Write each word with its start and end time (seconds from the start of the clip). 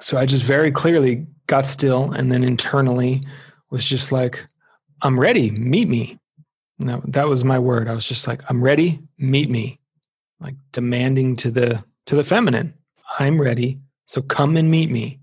so 0.00 0.18
I 0.18 0.26
just 0.26 0.44
very 0.44 0.72
clearly 0.72 1.26
got 1.46 1.66
still 1.66 2.12
and 2.12 2.30
then 2.32 2.44
internally 2.44 3.22
was 3.70 3.86
just 3.86 4.12
like, 4.12 4.46
I'm 5.02 5.18
ready, 5.18 5.50
meet 5.50 5.88
me. 5.88 6.18
No, 6.78 7.02
that 7.06 7.28
was 7.28 7.44
my 7.44 7.58
word. 7.58 7.88
I 7.88 7.94
was 7.94 8.06
just 8.06 8.26
like, 8.26 8.42
I'm 8.48 8.62
ready, 8.62 9.00
meet 9.18 9.50
me. 9.50 9.78
Like 10.40 10.56
demanding 10.72 11.36
to 11.36 11.50
the 11.50 11.84
to 12.06 12.16
the 12.16 12.24
feminine. 12.24 12.74
I'm 13.18 13.40
ready, 13.40 13.80
so 14.06 14.22
come 14.22 14.56
and 14.56 14.70
meet 14.70 14.90
me. 14.90 15.20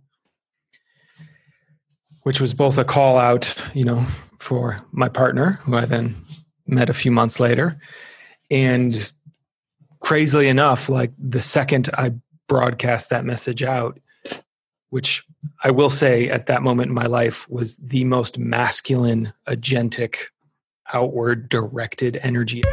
Which 2.24 2.40
was 2.40 2.54
both 2.54 2.78
a 2.78 2.86
call 2.86 3.17
out, 3.17 3.54
you 3.74 3.83
know, 3.83 4.06
for 4.40 4.86
my 4.92 5.10
partner, 5.10 5.60
who 5.63 5.76
I 5.76 5.86
then 5.86 6.15
met 6.67 6.90
a 6.90 6.94
few 6.94 7.12
months 7.12 7.40
later. 7.40 7.79
And 8.49 9.12
crazily 9.99 10.47
enough, 10.47 10.90
like 10.90 11.12
the 11.17 11.42
second 11.42 11.90
I 11.94 12.13
broadcast 12.47 13.10
that 13.10 13.26
message 13.26 13.63
out, 13.63 13.99
which 14.90 15.26
I 15.63 15.71
will 15.71 15.90
say 15.90 16.30
at 16.30 16.48
that 16.48 16.61
moment 16.61 16.89
in 16.89 16.93
my 16.93 17.05
life 17.05 17.49
was 17.49 17.77
the 17.77 18.03
most 18.03 18.38
masculine, 18.38 19.34
agentic, 19.48 20.27
outward 20.91 21.49
directed 21.49 22.20
energy. 22.21 22.63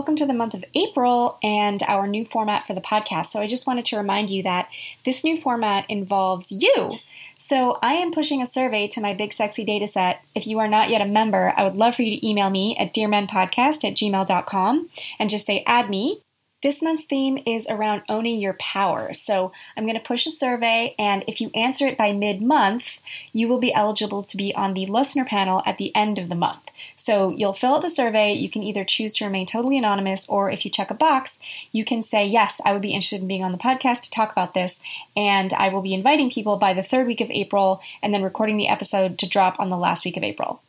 Welcome 0.00 0.16
to 0.16 0.24
the 0.24 0.32
month 0.32 0.54
of 0.54 0.64
April 0.72 1.38
and 1.42 1.82
our 1.82 2.06
new 2.06 2.24
format 2.24 2.66
for 2.66 2.72
the 2.72 2.80
podcast. 2.80 3.26
So, 3.26 3.42
I 3.42 3.46
just 3.46 3.66
wanted 3.66 3.84
to 3.84 3.98
remind 3.98 4.30
you 4.30 4.42
that 4.44 4.70
this 5.04 5.22
new 5.22 5.36
format 5.36 5.84
involves 5.90 6.50
you. 6.50 7.00
So, 7.36 7.78
I 7.82 7.96
am 7.96 8.10
pushing 8.10 8.40
a 8.40 8.46
survey 8.46 8.88
to 8.88 9.02
my 9.02 9.12
big 9.12 9.34
sexy 9.34 9.62
data 9.62 9.86
set. 9.86 10.22
If 10.34 10.46
you 10.46 10.58
are 10.58 10.68
not 10.68 10.88
yet 10.88 11.02
a 11.02 11.04
member, 11.04 11.52
I 11.54 11.64
would 11.64 11.76
love 11.76 11.96
for 11.96 12.00
you 12.00 12.18
to 12.18 12.26
email 12.26 12.48
me 12.48 12.74
at 12.78 12.94
dearmenpodcast 12.94 13.84
at 13.84 13.94
gmail.com 13.94 14.88
and 15.18 15.28
just 15.28 15.44
say 15.44 15.62
add 15.66 15.90
me 15.90 16.22
this 16.62 16.82
month's 16.82 17.04
theme 17.04 17.42
is 17.46 17.66
around 17.68 18.02
owning 18.08 18.38
your 18.38 18.52
power. 18.54 19.14
So 19.14 19.52
I'm 19.76 19.84
going 19.84 19.96
to 19.96 20.00
push 20.00 20.26
a 20.26 20.30
survey, 20.30 20.94
and 20.98 21.24
if 21.26 21.40
you 21.40 21.50
answer 21.54 21.86
it 21.86 21.96
by 21.96 22.12
mid 22.12 22.42
month, 22.42 23.00
you 23.32 23.48
will 23.48 23.58
be 23.58 23.72
eligible 23.72 24.22
to 24.24 24.36
be 24.36 24.54
on 24.54 24.74
the 24.74 24.86
listener 24.86 25.24
panel 25.24 25.62
at 25.64 25.78
the 25.78 25.94
end 25.96 26.18
of 26.18 26.28
the 26.28 26.34
month. 26.34 26.70
So 26.96 27.30
you'll 27.30 27.54
fill 27.54 27.76
out 27.76 27.82
the 27.82 27.90
survey. 27.90 28.32
You 28.32 28.50
can 28.50 28.62
either 28.62 28.84
choose 28.84 29.12
to 29.14 29.24
remain 29.24 29.46
totally 29.46 29.78
anonymous, 29.78 30.28
or 30.28 30.50
if 30.50 30.64
you 30.64 30.70
check 30.70 30.90
a 30.90 30.94
box, 30.94 31.38
you 31.72 31.84
can 31.84 32.02
say, 32.02 32.26
Yes, 32.26 32.60
I 32.64 32.72
would 32.72 32.82
be 32.82 32.92
interested 32.92 33.22
in 33.22 33.28
being 33.28 33.44
on 33.44 33.52
the 33.52 33.58
podcast 33.58 34.02
to 34.02 34.10
talk 34.10 34.30
about 34.30 34.54
this. 34.54 34.82
And 35.16 35.52
I 35.54 35.70
will 35.70 35.82
be 35.82 35.94
inviting 35.94 36.30
people 36.30 36.56
by 36.56 36.74
the 36.74 36.82
third 36.82 37.06
week 37.06 37.20
of 37.20 37.30
April 37.30 37.80
and 38.02 38.12
then 38.12 38.22
recording 38.22 38.56
the 38.56 38.68
episode 38.68 39.18
to 39.18 39.28
drop 39.28 39.58
on 39.58 39.70
the 39.70 39.76
last 39.76 40.04
week 40.04 40.16
of 40.16 40.22
April. 40.22 40.60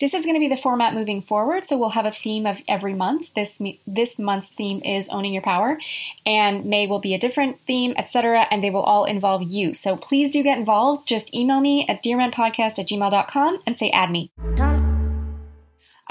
This 0.00 0.14
is 0.14 0.22
going 0.22 0.36
to 0.36 0.40
be 0.40 0.46
the 0.46 0.56
format 0.56 0.94
moving 0.94 1.20
forward, 1.20 1.64
so 1.64 1.76
we'll 1.76 1.88
have 1.88 2.06
a 2.06 2.12
theme 2.12 2.46
of 2.46 2.62
every 2.68 2.94
month. 2.94 3.34
This 3.34 3.60
this 3.84 4.16
month's 4.20 4.50
theme 4.50 4.80
is 4.84 5.08
owning 5.08 5.32
your 5.32 5.42
power, 5.42 5.76
and 6.24 6.64
May 6.64 6.86
will 6.86 7.00
be 7.00 7.14
a 7.14 7.18
different 7.18 7.58
theme, 7.66 7.94
etc. 7.96 8.46
And 8.48 8.62
they 8.62 8.70
will 8.70 8.84
all 8.84 9.06
involve 9.06 9.42
you. 9.42 9.74
So 9.74 9.96
please 9.96 10.30
do 10.30 10.44
get 10.44 10.56
involved. 10.56 11.08
Just 11.08 11.34
email 11.34 11.60
me 11.60 11.84
at 11.88 12.04
dearmenpodcast 12.04 12.78
at 12.78 12.86
gmail.com 12.86 13.58
and 13.66 13.76
say 13.76 13.90
add 13.90 14.12
me. 14.12 14.30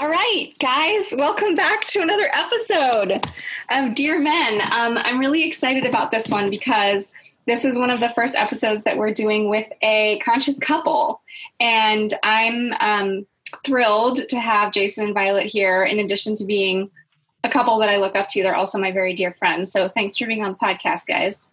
All 0.00 0.08
right, 0.10 0.52
guys, 0.60 1.14
welcome 1.16 1.54
back 1.54 1.86
to 1.86 2.02
another 2.02 2.28
episode 2.34 3.26
of 3.70 3.94
Dear 3.94 4.20
Men. 4.20 4.60
Um, 4.70 4.98
I'm 4.98 5.18
really 5.18 5.44
excited 5.44 5.86
about 5.86 6.10
this 6.10 6.28
one 6.28 6.50
because 6.50 7.14
this 7.46 7.64
is 7.64 7.78
one 7.78 7.88
of 7.88 8.00
the 8.00 8.10
first 8.10 8.36
episodes 8.36 8.84
that 8.84 8.98
we're 8.98 9.14
doing 9.14 9.48
with 9.48 9.72
a 9.80 10.18
conscious 10.18 10.58
couple, 10.58 11.22
and 11.58 12.12
I'm. 12.22 12.74
Um, 12.80 13.26
thrilled 13.68 14.28
to 14.28 14.40
have 14.40 14.72
Jason 14.72 15.04
and 15.04 15.14
Violet 15.14 15.46
here. 15.46 15.84
In 15.84 15.98
addition 15.98 16.34
to 16.36 16.44
being 16.44 16.90
a 17.44 17.48
couple 17.48 17.78
that 17.78 17.90
I 17.90 17.98
look 17.98 18.16
up 18.16 18.28
to, 18.30 18.42
they're 18.42 18.56
also 18.56 18.78
my 18.78 18.90
very 18.90 19.14
dear 19.14 19.34
friends. 19.34 19.70
So 19.70 19.88
thanks 19.88 20.16
for 20.16 20.26
being 20.26 20.42
on 20.42 20.52
the 20.52 20.58
podcast, 20.58 21.06
guys. 21.06 21.46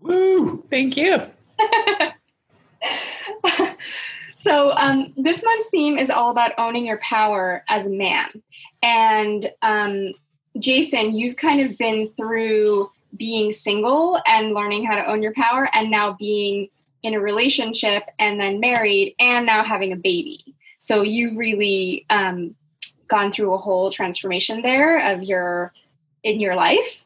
Woo! 0.00 0.64
Thank 0.70 0.96
you. 0.96 1.20
so 4.34 4.72
um, 4.72 5.12
this 5.16 5.44
month's 5.44 5.66
theme 5.66 5.98
is 5.98 6.10
all 6.10 6.30
about 6.30 6.52
owning 6.58 6.86
your 6.86 6.98
power 6.98 7.62
as 7.68 7.86
a 7.86 7.90
man. 7.90 8.42
And 8.82 9.52
um, 9.60 10.14
Jason, 10.58 11.14
you've 11.14 11.36
kind 11.36 11.60
of 11.60 11.76
been 11.76 12.08
through 12.16 12.90
being 13.16 13.52
single 13.52 14.18
and 14.26 14.54
learning 14.54 14.86
how 14.86 14.96
to 14.96 15.06
own 15.06 15.22
your 15.22 15.34
power, 15.34 15.68
and 15.74 15.90
now 15.90 16.16
being 16.18 16.68
in 17.02 17.14
a 17.14 17.20
relationship 17.20 18.04
and 18.18 18.40
then 18.40 18.60
married 18.60 19.14
and 19.18 19.44
now 19.44 19.62
having 19.62 19.92
a 19.92 19.96
baby. 19.96 20.54
So 20.82 21.02
you 21.02 21.36
really 21.38 22.04
um, 22.10 22.56
gone 23.06 23.30
through 23.30 23.54
a 23.54 23.58
whole 23.58 23.92
transformation 23.92 24.62
there 24.62 25.12
of 25.12 25.22
your 25.22 25.72
in 26.24 26.40
your 26.40 26.56
life. 26.56 27.04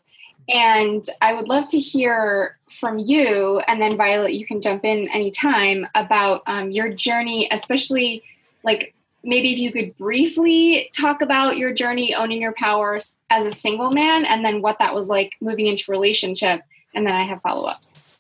And 0.49 1.05
I 1.21 1.35
would 1.35 1.47
love 1.47 1.69
to 1.69 1.79
hear 1.79 2.57
from 2.71 2.99
you, 2.99 3.61
and 3.69 3.83
then 3.83 3.99
Violet, 3.99 4.33
you 4.33 4.47
can 4.47 4.63
jump 4.63 4.87
in 4.87 5.11
anytime 5.11 5.87
about 5.95 6.43
um, 6.47 6.71
your 6.71 6.89
journey, 6.89 7.51
especially 7.53 8.23
like 8.65 8.95
maybe 9.23 9.53
if 9.53 9.59
you 9.59 9.71
could 9.71 9.95
briefly 9.99 10.89
talk 10.99 11.21
about 11.21 11.59
your 11.59 11.75
journey 11.75 12.15
owning 12.15 12.41
your 12.41 12.55
powers 12.55 13.17
as 13.29 13.45
a 13.45 13.53
single 13.53 13.91
man, 13.91 14.25
and 14.25 14.43
then 14.43 14.63
what 14.63 14.79
that 14.79 14.95
was 14.95 15.11
like 15.11 15.35
moving 15.43 15.67
into 15.67 15.91
relationship, 15.91 16.63
and 16.95 17.07
then 17.07 17.13
I 17.13 17.25
have 17.25 17.43
follow 17.43 17.67
ups. 17.67 18.17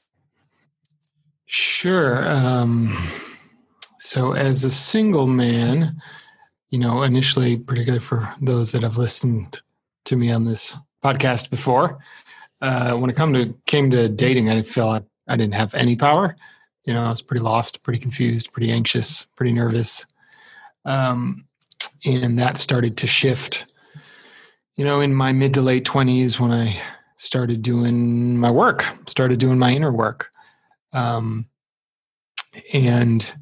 Sure. 1.47 2.29
Um, 2.29 2.95
so, 4.07 4.35
as 4.35 4.65
a 4.65 4.71
single 4.71 5.27
man, 5.27 6.01
you 6.71 6.79
know, 6.79 7.03
initially, 7.03 7.57
particularly 7.57 7.99
for 7.99 8.33
those 8.41 8.71
that 8.71 8.85
have 8.85 8.99
listened 8.99 9.61
to 10.05 10.15
me 10.15 10.31
on 10.31 10.45
this 10.45 10.77
podcast 11.05 11.51
before, 11.51 11.99
uh, 12.63 12.93
when 12.93 13.11
it 13.11 13.17
come 13.17 13.33
to 13.33 13.53
came 13.67 13.91
to 13.91 14.09
dating, 14.09 14.49
I 14.49 14.63
felt 14.63 14.91
like 14.91 15.05
I 15.27 15.35
didn't 15.35 15.55
have 15.55 15.75
any 15.75 15.97
power. 15.97 16.37
You 16.85 16.95
know, 16.95 17.05
I 17.05 17.11
was 17.11 17.21
pretty 17.21 17.43
lost, 17.43 17.83
pretty 17.83 17.99
confused, 17.99 18.53
pretty 18.53 18.71
anxious, 18.71 19.25
pretty 19.25 19.53
nervous, 19.53 20.07
um, 20.85 21.45
and 22.05 22.39
that 22.39 22.59
started 22.59 22.97
to 22.99 23.09
shift. 23.09 23.67
You 24.77 24.85
know, 24.85 25.01
in 25.01 25.15
my 25.15 25.33
mid 25.33 25.53
to 25.55 25.63
late 25.63 25.85
twenties, 25.85 26.39
when 26.39 26.53
I 26.53 26.81
started 27.17 27.61
doing 27.61 28.39
my 28.39 28.53
work, 28.53 28.85
started 29.09 29.41
doing 29.41 29.59
my 29.59 29.73
inner 29.73 29.91
work, 29.91 30.31
um, 30.93 31.49
and 32.73 33.35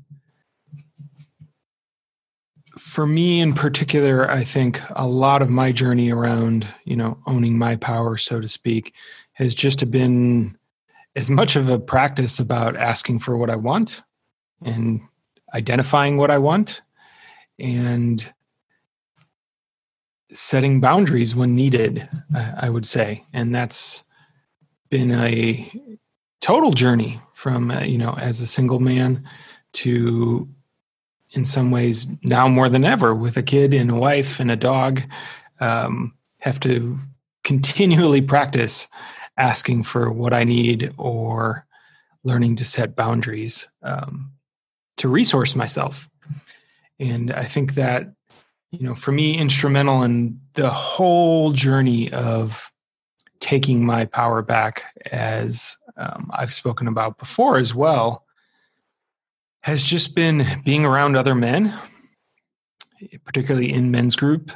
for 2.95 3.09
me 3.09 3.41
in 3.41 3.55
particular, 3.55 4.31
I 4.31 4.45
think 4.45 4.81
a 4.91 5.05
lot 5.05 5.43
of 5.43 5.51
my 5.51 5.73
journey 5.73 6.13
around, 6.13 6.65
you 6.85 6.95
know, 6.95 7.19
owning 7.27 7.59
my 7.59 7.75
power, 7.75 8.17
so 8.17 8.41
to 8.41 8.47
speak, 8.47 8.95
has 9.33 9.53
just 9.53 9.91
been 9.91 10.57
as 11.17 11.29
much 11.29 11.57
of 11.57 11.69
a 11.69 11.81
practice 11.81 12.39
about 12.39 12.77
asking 12.77 13.19
for 13.19 13.37
what 13.37 13.51
I 13.51 13.57
want 13.57 14.05
and 14.63 15.01
identifying 15.53 16.19
what 16.19 16.31
I 16.31 16.39
want 16.39 16.83
and 17.59 18.33
setting 20.33 20.81
boundaries 20.81 21.35
when 21.35 21.57
needed, 21.57 22.09
I 22.33 22.71
would 22.71 22.87
say. 22.87 23.25
And 23.33 23.53
that's 23.53 24.05
been 24.89 25.11
a 25.11 25.69
total 26.41 26.71
journey 26.71 27.21
from, 27.33 27.73
uh, 27.73 27.81
you 27.81 27.99
know, 27.99 28.15
as 28.15 28.41
a 28.41 28.47
single 28.47 28.79
man 28.79 29.29
to 29.73 30.49
in 31.35 31.45
some 31.45 31.71
ways 31.71 32.07
now 32.23 32.49
more 32.49 32.69
than 32.69 32.85
ever 32.85 33.15
with 33.15 33.37
a 33.37 33.43
kid 33.43 33.75
and 33.75 33.91
a 33.91 33.95
wife 33.95 34.41
and 34.41 34.51
a 34.51 34.57
dog 34.57 35.03
um, 35.61 36.15
have 36.41 36.59
to 36.61 36.99
continually 37.43 38.21
practice 38.21 38.89
asking 39.37 39.83
for 39.83 40.11
what 40.11 40.33
i 40.33 40.45
need 40.45 40.95
or 40.97 41.67
learning 42.23 42.57
to 42.57 42.65
set 42.65 42.97
boundaries 42.97 43.71
um, 43.83 44.33
to 44.97 45.09
resource 45.09 45.55
myself. 45.55 46.09
And 46.99 47.33
i 47.33 47.45
think 47.45 47.75
that 47.75 48.13
you 48.71 48.87
know 48.89 48.95
for 48.95 49.13
me 49.13 49.37
instrumental 49.37 50.03
in 50.03 50.41
the 50.55 50.71
whole 50.71 51.53
journey 51.53 52.13
of 52.13 52.73
taking 53.41 53.85
my 53.85 54.05
power 54.07 54.43
back 54.43 54.85
as 55.13 55.77
um, 55.97 56.31
i've 56.35 56.53
spoken 56.53 56.89
about 56.89 57.19
before 57.19 57.59
as 57.59 57.75
well 57.75 58.24
has 59.65 59.83
just 59.83 60.15
been 60.15 60.45
being 60.63 60.85
around 60.85 61.17
other 61.17 61.35
men, 61.35 61.73
particularly 63.25 63.73
in 63.73 63.91
men's 63.91 64.15
group, 64.15 64.53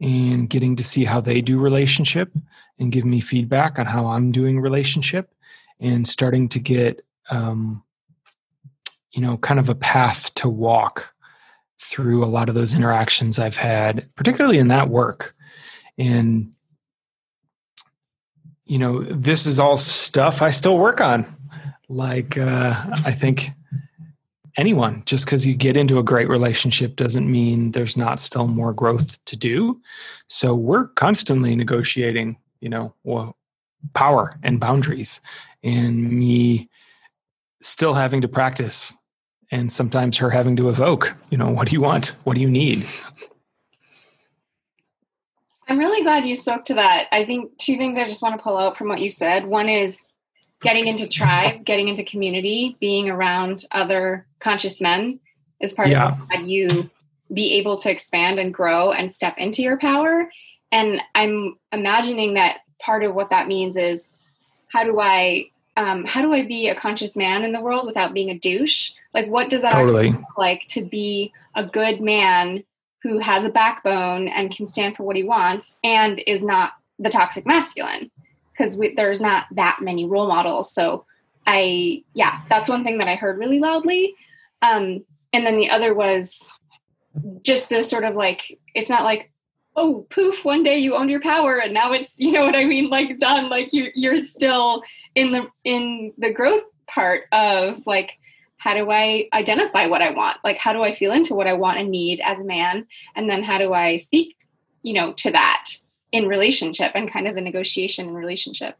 and 0.00 0.48
getting 0.48 0.76
to 0.76 0.84
see 0.84 1.04
how 1.04 1.20
they 1.20 1.40
do 1.40 1.58
relationship 1.58 2.32
and 2.78 2.92
give 2.92 3.04
me 3.04 3.18
feedback 3.18 3.80
on 3.80 3.86
how 3.86 4.06
I'm 4.06 4.30
doing 4.30 4.60
relationship 4.60 5.34
and 5.80 6.06
starting 6.06 6.48
to 6.50 6.60
get 6.60 7.04
um, 7.30 7.82
you 9.10 9.20
know 9.20 9.36
kind 9.38 9.58
of 9.58 9.68
a 9.68 9.74
path 9.74 10.32
to 10.34 10.48
walk 10.48 11.12
through 11.80 12.22
a 12.22 12.26
lot 12.26 12.48
of 12.48 12.54
those 12.54 12.74
interactions 12.74 13.40
I've 13.40 13.56
had, 13.56 14.08
particularly 14.14 14.58
in 14.58 14.68
that 14.68 14.88
work. 14.88 15.34
And 15.98 16.52
you 18.66 18.78
know, 18.78 19.02
this 19.02 19.46
is 19.46 19.58
all 19.58 19.76
stuff 19.76 20.42
I 20.42 20.50
still 20.50 20.78
work 20.78 21.00
on. 21.00 21.26
Like 21.88 22.38
uh, 22.38 22.80
I 23.04 23.10
think 23.10 23.50
anyone. 24.56 25.02
Just 25.06 25.26
because 25.26 25.46
you 25.46 25.54
get 25.54 25.76
into 25.76 25.98
a 25.98 26.02
great 26.02 26.28
relationship 26.28 26.96
doesn't 26.96 27.30
mean 27.30 27.72
there's 27.72 27.96
not 27.96 28.20
still 28.20 28.46
more 28.46 28.72
growth 28.72 29.22
to 29.26 29.36
do. 29.36 29.80
So 30.26 30.54
we're 30.54 30.88
constantly 30.88 31.56
negotiating 31.56 32.36
you 32.60 32.68
know 32.68 32.94
well, 33.04 33.36
power 33.94 34.32
and 34.42 34.60
boundaries. 34.60 35.20
And 35.62 36.12
me 36.12 36.68
still 37.62 37.94
having 37.94 38.20
to 38.20 38.28
practice 38.28 38.94
and 39.50 39.72
sometimes 39.72 40.18
her 40.18 40.28
having 40.28 40.56
to 40.56 40.68
evoke 40.68 41.16
you 41.30 41.38
know 41.38 41.48
what 41.48 41.68
do 41.68 41.74
you 41.74 41.80
want? 41.80 42.16
What 42.24 42.34
do 42.34 42.40
you 42.40 42.50
need? 42.50 42.86
I'm 45.66 45.78
really 45.78 46.02
glad 46.02 46.26
you 46.26 46.36
spoke 46.36 46.66
to 46.66 46.74
that. 46.74 47.08
I 47.10 47.24
think 47.24 47.56
two 47.56 47.76
things 47.76 47.96
i 47.96 48.04
just 48.04 48.22
want 48.22 48.36
to 48.36 48.42
pull 48.42 48.58
out 48.58 48.76
from 48.76 48.88
what 48.88 49.00
you 49.00 49.08
said. 49.08 49.46
One 49.46 49.68
is 49.68 50.10
getting 50.62 50.86
into 50.86 51.08
tribe 51.08 51.64
getting 51.64 51.88
into 51.88 52.04
community 52.04 52.76
being 52.80 53.08
around 53.08 53.64
other 53.72 54.26
conscious 54.40 54.80
men 54.80 55.18
is 55.60 55.72
part 55.72 55.88
yeah. 55.88 56.08
of 56.08 56.18
what 56.28 56.44
you 56.44 56.90
be 57.32 57.54
able 57.54 57.76
to 57.76 57.90
expand 57.90 58.38
and 58.38 58.52
grow 58.52 58.92
and 58.92 59.12
step 59.12 59.36
into 59.38 59.62
your 59.62 59.76
power 59.78 60.30
and 60.72 61.00
i'm 61.14 61.56
imagining 61.72 62.34
that 62.34 62.58
part 62.80 63.02
of 63.02 63.14
what 63.14 63.30
that 63.30 63.48
means 63.48 63.76
is 63.76 64.12
how 64.68 64.84
do 64.84 65.00
i 65.00 65.44
um, 65.76 66.04
how 66.04 66.22
do 66.22 66.32
i 66.32 66.42
be 66.42 66.68
a 66.68 66.74
conscious 66.74 67.16
man 67.16 67.42
in 67.42 67.52
the 67.52 67.60
world 67.60 67.86
without 67.86 68.14
being 68.14 68.30
a 68.30 68.38
douche 68.38 68.92
like, 69.14 69.28
what 69.28 69.48
does 69.48 69.62
that 69.62 69.74
totally. 69.74 70.10
look 70.10 70.36
like 70.36 70.66
to 70.70 70.84
be 70.84 71.32
a 71.54 71.64
good 71.64 72.00
man 72.00 72.64
who 73.02 73.20
has 73.20 73.46
a 73.46 73.50
backbone 73.50 74.28
and 74.28 74.54
can 74.54 74.66
stand 74.66 74.96
for 74.96 75.04
what 75.04 75.16
he 75.16 75.22
wants 75.22 75.76
and 75.84 76.20
is 76.26 76.42
not 76.42 76.72
the 76.98 77.08
toxic 77.08 77.46
masculine? 77.46 78.10
Because 78.56 78.78
there's 78.96 79.20
not 79.20 79.46
that 79.52 79.78
many 79.80 80.04
role 80.06 80.28
models. 80.28 80.72
So, 80.72 81.06
I, 81.46 82.04
yeah, 82.14 82.40
that's 82.48 82.68
one 82.68 82.84
thing 82.84 82.98
that 82.98 83.08
I 83.08 83.16
heard 83.16 83.38
really 83.38 83.58
loudly. 83.58 84.14
Um, 84.62 85.04
and 85.32 85.44
then 85.44 85.56
the 85.56 85.70
other 85.70 85.92
was 85.92 86.58
just 87.42 87.68
this 87.68 87.90
sort 87.90 88.04
of 88.04 88.14
like, 88.14 88.58
it's 88.74 88.88
not 88.88 89.04
like, 89.04 89.30
oh, 89.76 90.06
poof, 90.10 90.44
one 90.44 90.62
day 90.62 90.78
you 90.78 90.94
owned 90.94 91.10
your 91.10 91.20
power 91.20 91.58
and 91.58 91.74
now 91.74 91.92
it's, 91.92 92.14
you 92.18 92.32
know 92.32 92.46
what 92.46 92.56
I 92.56 92.64
mean? 92.64 92.88
Like 92.88 93.18
done, 93.18 93.50
like 93.50 93.72
you, 93.72 93.90
you're 93.94 94.22
still 94.22 94.82
in 95.14 95.32
the, 95.32 95.48
in 95.64 96.12
the 96.16 96.32
growth 96.32 96.62
part 96.86 97.24
of 97.32 97.86
like, 97.86 98.12
how 98.56 98.74
do 98.74 98.90
I 98.90 99.28
identify 99.32 99.86
what 99.86 100.00
I 100.00 100.12
want? 100.12 100.38
Like, 100.44 100.56
how 100.56 100.72
do 100.72 100.82
I 100.82 100.94
feel 100.94 101.12
into 101.12 101.34
what 101.34 101.46
I 101.46 101.52
want 101.52 101.78
and 101.78 101.90
need 101.90 102.20
as 102.20 102.40
a 102.40 102.44
man? 102.44 102.86
And 103.14 103.28
then 103.28 103.42
how 103.42 103.58
do 103.58 103.74
I 103.74 103.96
speak, 103.96 104.36
you 104.82 104.94
know, 104.94 105.12
to 105.14 105.32
that 105.32 105.70
in 106.14 106.28
relationship 106.28 106.92
and 106.94 107.10
kind 107.10 107.26
of 107.26 107.34
the 107.34 107.40
negotiation 107.40 108.08
in 108.08 108.14
relationship? 108.14 108.76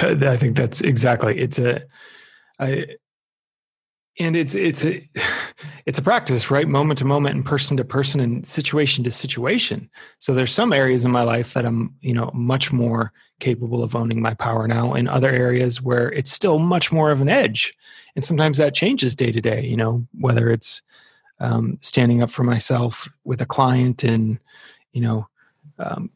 I 0.00 0.36
think 0.36 0.56
that's 0.56 0.80
exactly. 0.80 1.38
It's 1.38 1.58
a, 1.58 1.82
I, 2.58 2.96
and 4.18 4.34
it's 4.34 4.54
it's 4.54 4.84
a 4.84 5.06
it's 5.86 5.98
a 5.98 6.02
practice 6.02 6.50
right 6.50 6.66
moment 6.66 6.98
to 6.98 7.04
moment 7.04 7.34
and 7.34 7.44
person 7.44 7.76
to 7.76 7.84
person 7.84 8.20
and 8.20 8.46
situation 8.46 9.04
to 9.04 9.10
situation 9.10 9.90
so 10.18 10.34
there's 10.34 10.52
some 10.52 10.72
areas 10.72 11.04
in 11.04 11.10
my 11.10 11.22
life 11.22 11.54
that 11.54 11.64
i'm 11.64 11.94
you 12.00 12.12
know 12.12 12.30
much 12.34 12.72
more 12.72 13.12
capable 13.40 13.82
of 13.82 13.94
owning 13.94 14.20
my 14.20 14.34
power 14.34 14.66
now 14.66 14.92
and 14.92 15.08
other 15.08 15.30
areas 15.30 15.80
where 15.80 16.12
it's 16.12 16.30
still 16.30 16.58
much 16.58 16.90
more 16.92 17.10
of 17.10 17.20
an 17.20 17.28
edge 17.28 17.74
and 18.16 18.24
sometimes 18.24 18.58
that 18.58 18.74
changes 18.74 19.14
day 19.14 19.32
to 19.32 19.40
day 19.40 19.64
you 19.64 19.76
know 19.76 20.06
whether 20.18 20.50
it's 20.50 20.82
um, 21.40 21.78
standing 21.80 22.20
up 22.20 22.30
for 22.30 22.42
myself 22.42 23.08
with 23.24 23.40
a 23.40 23.46
client 23.46 24.02
and 24.02 24.38
you 24.92 25.00
know 25.00 25.28
um, 25.78 26.10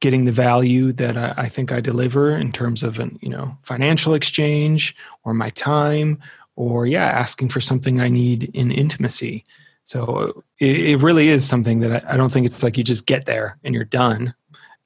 getting 0.00 0.24
the 0.24 0.32
value 0.32 0.92
that 0.92 1.16
I, 1.16 1.34
I, 1.36 1.48
think 1.48 1.72
I 1.72 1.80
deliver 1.80 2.30
in 2.30 2.52
terms 2.52 2.82
of 2.82 2.98
an 2.98 3.18
you 3.20 3.28
know 3.28 3.56
financial 3.60 4.14
exchange 4.14 4.94
or 5.24 5.34
my 5.34 5.50
time 5.50 6.18
or 6.56 6.86
yeah 6.86 7.06
asking 7.06 7.48
for 7.48 7.60
something 7.60 8.00
I 8.00 8.08
need 8.08 8.50
in 8.54 8.70
intimacy. 8.70 9.44
So 9.84 10.42
it, 10.58 10.78
it 10.78 10.96
really 10.98 11.28
is 11.28 11.48
something 11.48 11.80
that 11.80 12.04
I, 12.04 12.14
I, 12.14 12.16
don't 12.16 12.30
think 12.30 12.46
it's 12.46 12.62
like 12.62 12.76
you 12.76 12.84
just 12.84 13.06
get 13.06 13.26
there 13.26 13.58
and 13.64 13.74
you're 13.74 13.84
done. 13.84 14.34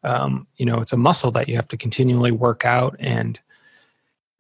Um, 0.05 0.47
you 0.57 0.67
know, 0.67 0.79
it's 0.79 0.93
a 0.93 0.97
muscle 0.97 1.31
that 1.33 1.49
you 1.49 1.57
have 1.57 1.69
to 1.69 1.77
continually 1.77 2.31
work 2.31 2.65
out 2.65 2.97
and 2.99 3.41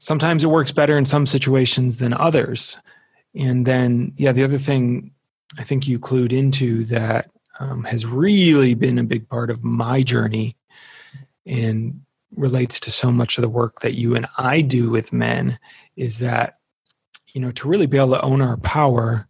sometimes 0.02 0.42
it 0.42 0.48
works 0.48 0.72
better 0.72 0.98
in 0.98 1.04
some 1.04 1.26
situations 1.26 1.98
than 1.98 2.12
others. 2.12 2.76
And 3.36 3.64
then, 3.64 4.12
yeah, 4.16 4.32
the 4.32 4.42
other 4.42 4.58
thing 4.58 5.12
I 5.58 5.62
think 5.62 5.86
you 5.86 6.00
clued 6.00 6.32
into 6.32 6.82
that 6.86 7.30
um, 7.60 7.84
has 7.84 8.04
really 8.04 8.74
been 8.74 8.98
a 8.98 9.04
big 9.04 9.28
part 9.28 9.48
of 9.48 9.62
my 9.62 10.02
journey 10.02 10.56
and 11.46 12.00
relates 12.34 12.80
to 12.80 12.90
so 12.90 13.10
much 13.10 13.38
of 13.38 13.42
the 13.42 13.48
work 13.48 13.80
that 13.80 13.94
you 13.94 14.14
and 14.14 14.26
I 14.38 14.60
do 14.60 14.90
with 14.90 15.12
men 15.12 15.58
is 15.96 16.18
that, 16.20 16.58
you 17.34 17.40
know, 17.40 17.52
to 17.52 17.68
really 17.68 17.86
be 17.86 17.98
able 17.98 18.12
to 18.12 18.22
own 18.22 18.40
our 18.40 18.56
power, 18.58 19.26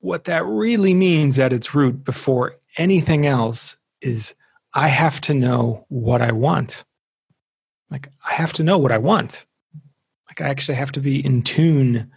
what 0.00 0.24
that 0.24 0.44
really 0.44 0.94
means 0.94 1.38
at 1.38 1.52
its 1.52 1.74
root 1.74 2.04
before 2.04 2.56
anything 2.76 3.26
else 3.26 3.76
is 4.00 4.34
I 4.74 4.88
have 4.88 5.20
to 5.22 5.34
know 5.34 5.86
what 5.88 6.20
I 6.20 6.32
want. 6.32 6.84
Like, 7.90 8.10
I 8.28 8.34
have 8.34 8.52
to 8.54 8.62
know 8.62 8.78
what 8.78 8.92
I 8.92 8.98
want. 8.98 9.46
Like 10.28 10.40
I 10.42 10.48
actually 10.50 10.76
have 10.76 10.92
to 10.92 11.00
be 11.00 11.24
in 11.24 11.42
tune 11.42 12.10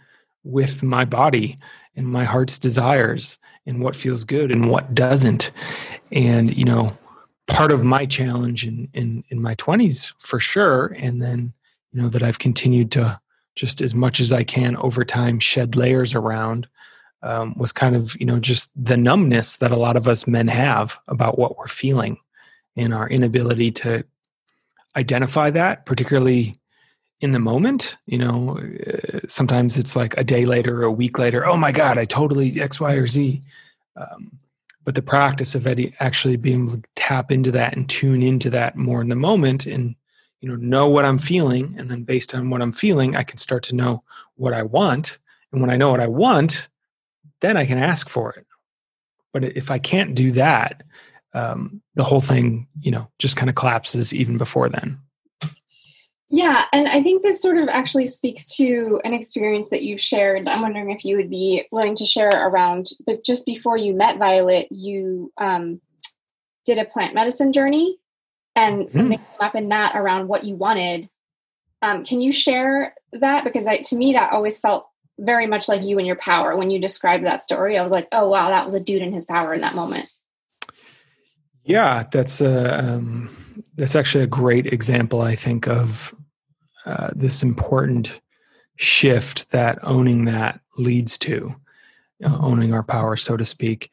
with 0.44 0.82
my 0.82 1.04
body 1.04 1.56
and 1.96 2.06
my 2.06 2.24
heart's 2.24 2.58
desires 2.58 3.38
and 3.66 3.82
what 3.82 3.96
feels 3.96 4.24
good 4.24 4.50
and 4.50 4.70
what 4.70 4.94
doesn't. 4.94 5.50
And, 6.10 6.56
you 6.56 6.64
know, 6.64 6.96
part 7.52 7.72
of 7.72 7.84
my 7.84 8.06
challenge 8.06 8.66
in, 8.66 8.88
in, 8.94 9.24
in 9.28 9.40
my 9.40 9.54
20s 9.56 10.14
for 10.18 10.40
sure. 10.40 10.86
And 10.98 11.20
then, 11.20 11.52
you 11.92 12.02
know, 12.02 12.08
that 12.08 12.22
I've 12.22 12.38
continued 12.38 12.90
to 12.92 13.20
just 13.54 13.80
as 13.80 13.94
much 13.94 14.20
as 14.20 14.32
I 14.32 14.42
can 14.42 14.76
over 14.76 15.04
time 15.04 15.38
shed 15.38 15.76
layers 15.76 16.14
around 16.14 16.66
um, 17.22 17.54
was 17.56 17.70
kind 17.70 17.94
of, 17.94 18.18
you 18.18 18.26
know, 18.26 18.40
just 18.40 18.70
the 18.74 18.96
numbness 18.96 19.56
that 19.56 19.70
a 19.70 19.76
lot 19.76 19.96
of 19.96 20.08
us 20.08 20.26
men 20.26 20.48
have 20.48 20.98
about 21.06 21.38
what 21.38 21.56
we're 21.58 21.68
feeling 21.68 22.16
and 22.76 22.94
our 22.94 23.08
inability 23.08 23.70
to 23.70 24.04
identify 24.96 25.50
that, 25.50 25.86
particularly 25.86 26.58
in 27.22 27.30
the 27.30 27.38
moment 27.38 27.96
you 28.04 28.18
know 28.18 28.58
uh, 28.58 29.20
sometimes 29.28 29.78
it's 29.78 29.96
like 29.96 30.14
a 30.18 30.24
day 30.24 30.44
later 30.44 30.82
or 30.82 30.84
a 30.84 30.90
week 30.90 31.18
later 31.18 31.46
oh 31.46 31.56
my 31.56 31.70
god 31.72 31.96
i 31.96 32.04
totally 32.04 32.60
x 32.60 32.80
y 32.80 32.94
or 32.94 33.06
z 33.06 33.40
um, 33.96 34.32
but 34.84 34.94
the 34.94 35.02
practice 35.02 35.54
of 35.54 35.66
actually 36.00 36.36
being 36.36 36.68
able 36.68 36.78
to 36.78 36.88
tap 36.94 37.30
into 37.30 37.50
that 37.52 37.76
and 37.76 37.88
tune 37.88 38.22
into 38.22 38.50
that 38.50 38.76
more 38.76 39.00
in 39.00 39.08
the 39.08 39.16
moment 39.16 39.66
and 39.66 39.94
you 40.40 40.48
know 40.48 40.56
know 40.56 40.88
what 40.88 41.04
i'm 41.04 41.18
feeling. 41.18 41.74
And 41.78 41.90
then 41.90 42.02
based 42.02 42.34
on 42.34 42.50
what 42.50 42.62
i'm 42.62 42.72
feeling 42.72 43.16
i 43.16 43.22
can 43.22 43.36
start 43.36 43.62
to 43.64 43.74
know 43.74 44.02
what 44.36 44.52
i 44.52 44.62
want. 44.62 45.18
And 45.52 45.60
when 45.60 45.70
i 45.70 45.76
know 45.76 45.90
what 45.90 46.00
i 46.00 46.06
want 46.06 46.68
then 47.40 47.56
i 47.56 47.66
can 47.66 47.78
ask 47.78 48.08
for 48.08 48.32
it. 48.32 48.46
But 49.32 49.44
if 49.44 49.70
i 49.70 49.78
can't 49.78 50.14
do 50.14 50.32
that 50.32 50.82
um, 51.34 51.80
the 51.94 52.04
whole 52.04 52.20
thing 52.20 52.68
you 52.80 52.90
know 52.90 53.08
just 53.18 53.36
kind 53.36 53.48
of 53.48 53.54
collapses 53.54 54.12
even 54.12 54.36
before 54.36 54.68
then 54.68 54.98
yeah, 56.34 56.64
and 56.72 56.88
I 56.88 57.02
think 57.02 57.22
this 57.22 57.42
sort 57.42 57.58
of 57.58 57.68
actually 57.68 58.06
speaks 58.06 58.56
to 58.56 58.98
an 59.04 59.12
experience 59.12 59.68
that 59.68 59.82
you've 59.82 60.00
shared. 60.00 60.48
I'm 60.48 60.62
wondering 60.62 60.90
if 60.90 61.04
you 61.04 61.18
would 61.18 61.28
be 61.28 61.66
willing 61.70 61.94
to 61.96 62.06
share 62.06 62.48
around, 62.48 62.88
but 63.04 63.22
just 63.22 63.44
before 63.44 63.76
you 63.76 63.92
met 63.92 64.16
Violet, 64.16 64.72
you 64.72 65.30
um, 65.36 65.82
did 66.64 66.78
a 66.78 66.86
plant 66.86 67.12
medicine 67.12 67.52
journey 67.52 67.98
and 68.56 68.90
something 68.90 69.18
mm. 69.18 69.22
came 69.22 69.40
up 69.46 69.54
in 69.54 69.68
that 69.68 69.94
around 69.94 70.26
what 70.26 70.44
you 70.44 70.54
wanted. 70.54 71.10
Um, 71.82 72.02
can 72.02 72.22
you 72.22 72.32
share 72.32 72.94
that? 73.12 73.44
Because 73.44 73.66
I, 73.66 73.82
to 73.82 73.96
me, 73.96 74.14
that 74.14 74.32
always 74.32 74.58
felt 74.58 74.88
very 75.18 75.46
much 75.46 75.68
like 75.68 75.84
you 75.84 75.98
and 75.98 76.06
your 76.06 76.16
power. 76.16 76.56
When 76.56 76.70
you 76.70 76.80
described 76.80 77.26
that 77.26 77.42
story, 77.42 77.76
I 77.76 77.82
was 77.82 77.92
like, 77.92 78.08
oh, 78.10 78.30
wow, 78.30 78.48
that 78.48 78.64
was 78.64 78.72
a 78.72 78.80
dude 78.80 79.02
in 79.02 79.12
his 79.12 79.26
power 79.26 79.52
in 79.52 79.60
that 79.60 79.74
moment. 79.74 80.10
Yeah, 81.62 82.04
that's 82.10 82.40
a, 82.40 82.78
um, 82.78 83.28
that's 83.76 83.94
actually 83.94 84.24
a 84.24 84.28
great 84.28 84.66
example, 84.66 85.20
I 85.20 85.34
think, 85.34 85.68
of 85.68 86.14
uh, 86.86 87.10
this 87.14 87.42
important 87.42 88.20
shift 88.76 89.50
that 89.50 89.78
owning 89.82 90.24
that 90.24 90.60
leads 90.76 91.18
to 91.18 91.54
uh, 92.24 92.38
owning 92.40 92.72
our 92.74 92.82
power 92.82 93.16
so 93.16 93.36
to 93.36 93.44
speak. 93.44 93.90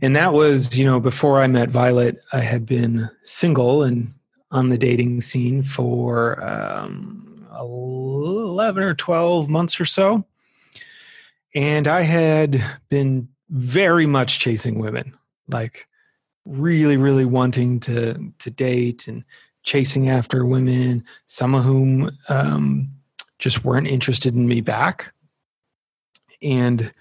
And 0.00 0.16
that 0.16 0.32
was 0.32 0.78
you 0.78 0.84
know 0.84 1.00
before 1.00 1.40
i 1.40 1.46
met 1.46 1.70
violet 1.70 2.24
i 2.32 2.40
had 2.40 2.66
been 2.66 3.10
single 3.24 3.82
and 3.82 4.12
on 4.50 4.68
the 4.68 4.78
dating 4.78 5.20
scene 5.20 5.62
for 5.62 6.42
um, 6.44 7.46
11 7.58 8.82
or 8.82 8.94
12 8.94 9.48
months 9.48 9.80
or 9.80 9.84
so. 9.84 10.24
And 11.54 11.86
i 11.86 12.02
had 12.02 12.62
been 12.88 13.28
very 13.50 14.06
much 14.06 14.38
chasing 14.38 14.78
women 14.78 15.16
like 15.48 15.86
really 16.44 16.96
really 16.96 17.24
wanting 17.24 17.78
to 17.80 18.32
to 18.38 18.50
date 18.50 19.06
and 19.06 19.24
chasing 19.62 20.08
after 20.08 20.44
women, 20.44 21.04
some 21.26 21.54
of 21.54 21.64
whom 21.64 22.10
um, 22.28 22.90
just 23.38 23.64
weren't 23.64 23.86
interested 23.86 24.34
in 24.34 24.48
me 24.48 24.60
back. 24.60 25.12
And 26.42 26.92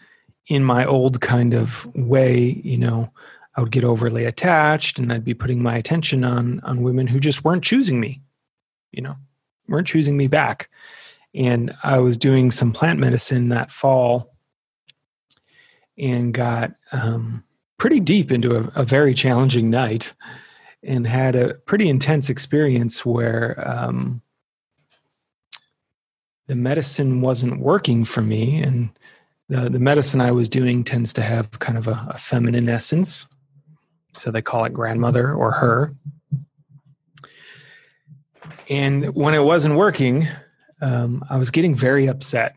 in 0.48 0.63
my 0.63 0.86
old 0.86 1.22
kind 1.22 1.53
of 1.53 1.86
way, 1.96 2.62
you 2.63 2.77
know, 2.77 3.10
I 3.56 3.62
would 3.62 3.72
get 3.72 3.84
overly 3.84 4.25
attached 4.25 4.98
and 5.00 5.12
I'd 5.12 5.25
be 5.25 5.34
putting 5.34 5.62
my 5.62 5.75
attention 5.75 6.24
on 6.24 6.62
on 6.62 6.84
women 6.84 7.08
who 7.08 7.20
just 7.20 7.44
weren't 7.44 7.63
choosing 7.63 8.00
me, 8.00 8.22
you 8.91 9.01
know, 9.01 9.15
weren't 9.68 9.88
choosing 9.88 10.18
me 10.18 10.27
back. 10.27 10.70
And 11.34 11.74
I 11.84 12.00
was 12.00 12.18
doing 12.18 12.51
some 12.51 12.72
plant 12.72 13.00
medicine 13.00 13.50
that 13.50 13.72
fall 13.72 14.34
and 15.98 16.34
got 16.34 16.72
um, 16.91 17.44
pretty 17.77 18.00
deep 18.00 18.32
into 18.32 18.58
a, 18.58 18.82
a, 18.82 18.84
very 18.84 19.13
challenging 19.13 19.70
night 19.70 20.13
and 20.83 21.05
had 21.05 21.35
a 21.35 21.53
pretty 21.53 21.89
intense 21.89 22.29
experience 22.29 23.05
where 23.05 23.63
um, 23.67 24.21
the 26.47 26.55
medicine 26.55 27.21
wasn't 27.21 27.59
working 27.59 28.03
for 28.03 28.21
me. 28.21 28.61
And 28.61 28.89
the, 29.47 29.69
the 29.69 29.79
medicine 29.79 30.21
I 30.21 30.31
was 30.31 30.50
doing 30.50 30.83
tends 30.83 31.13
to 31.13 31.21
have 31.21 31.59
kind 31.59 31.77
of 31.77 31.88
a, 31.88 32.07
a 32.09 32.17
feminine 32.17 32.67
essence. 32.67 33.27
So 34.13 34.31
they 34.31 34.41
call 34.41 34.65
it 34.65 34.73
grandmother 34.73 35.33
or 35.33 35.51
her. 35.51 35.93
And 38.69 39.13
when 39.15 39.33
it 39.33 39.43
wasn't 39.43 39.75
working, 39.75 40.27
um, 40.81 41.23
I 41.29 41.38
was 41.38 41.51
getting 41.51 41.75
very 41.75 42.07
upset. 42.07 42.55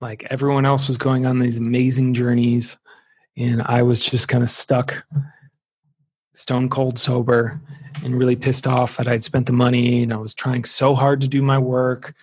Like 0.00 0.26
everyone 0.30 0.66
else 0.66 0.88
was 0.88 0.98
going 0.98 1.26
on 1.26 1.38
these 1.38 1.58
amazing 1.58 2.14
journeys, 2.14 2.76
and 3.36 3.62
I 3.62 3.82
was 3.82 4.00
just 4.00 4.28
kind 4.28 4.44
of 4.44 4.50
stuck, 4.50 5.04
stone 6.34 6.68
cold 6.68 6.98
sober, 6.98 7.60
and 8.04 8.18
really 8.18 8.36
pissed 8.36 8.66
off 8.66 8.98
that 8.98 9.08
I'd 9.08 9.24
spent 9.24 9.46
the 9.46 9.52
money 9.52 10.02
and 10.02 10.12
I 10.12 10.16
was 10.16 10.34
trying 10.34 10.64
so 10.64 10.94
hard 10.94 11.20
to 11.22 11.28
do 11.28 11.42
my 11.42 11.58
work. 11.58 12.14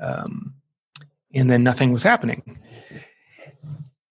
Um, 0.00 0.54
and 1.34 1.48
then 1.48 1.62
nothing 1.62 1.92
was 1.92 2.02
happening. 2.02 2.58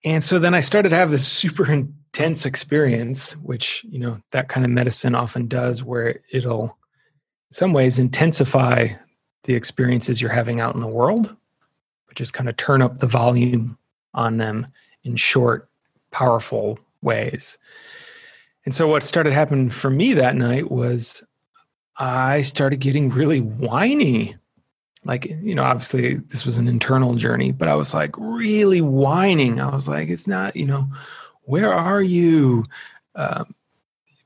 And 0.06 0.24
so 0.24 0.40
then 0.40 0.54
I 0.54 0.62
started 0.62 0.90
to 0.90 0.96
have 0.96 1.12
this 1.12 1.28
super 1.28 1.70
intense 1.72 2.46
experience, 2.46 3.34
which, 3.38 3.84
you 3.90 4.00
know, 4.00 4.22
that 4.32 4.48
kind 4.48 4.66
of 4.66 4.72
medicine 4.72 5.16
often 5.16 5.48
does, 5.48 5.84
where 5.84 6.22
it'll, 6.32 6.64
in 6.64 7.54
some 7.54 7.74
ways, 7.74 8.00
intensify 8.00 8.88
the 9.44 9.56
experiences 9.56 10.22
you're 10.22 10.32
having 10.32 10.60
out 10.60 10.76
in 10.76 10.82
the 10.82 10.88
world, 10.88 11.36
but 12.08 12.16
just 12.16 12.34
kind 12.34 12.50
of 12.50 12.56
turn 12.56 12.82
up 12.82 13.00
the 13.00 13.08
volume 13.08 13.78
on 14.14 14.38
them 14.38 14.68
in 15.04 15.16
short, 15.16 15.70
powerful 16.12 16.80
ways. 17.02 17.58
And 18.70 18.76
so 18.76 18.88
what 18.88 19.02
started 19.02 19.34
happening 19.34 19.72
for 19.72 19.90
me 19.90 20.14
that 20.14 20.36
night 20.36 20.70
was 20.70 21.26
I 21.98 22.44
started 22.44 22.80
getting 22.80 23.10
really 23.10 23.42
whiny. 23.42 24.36
Like, 25.06 25.26
you 25.26 25.56
know, 25.56 25.64
obviously 25.64 26.18
this 26.18 26.46
was 26.46 26.60
an 26.60 26.68
internal 26.68 27.16
journey, 27.16 27.52
but 27.52 27.68
I 27.68 27.74
was 27.74 27.96
like 27.96 28.14
really 28.16 28.80
whining. 28.80 29.60
I 29.60 29.72
was 29.72 29.88
like, 29.88 30.10
it's 30.10 30.28
not, 30.28 30.56
you 30.56 30.68
know, 30.68 30.88
where 31.46 31.74
are 31.74 32.04
you? 32.04 32.66
Um, 33.16 33.56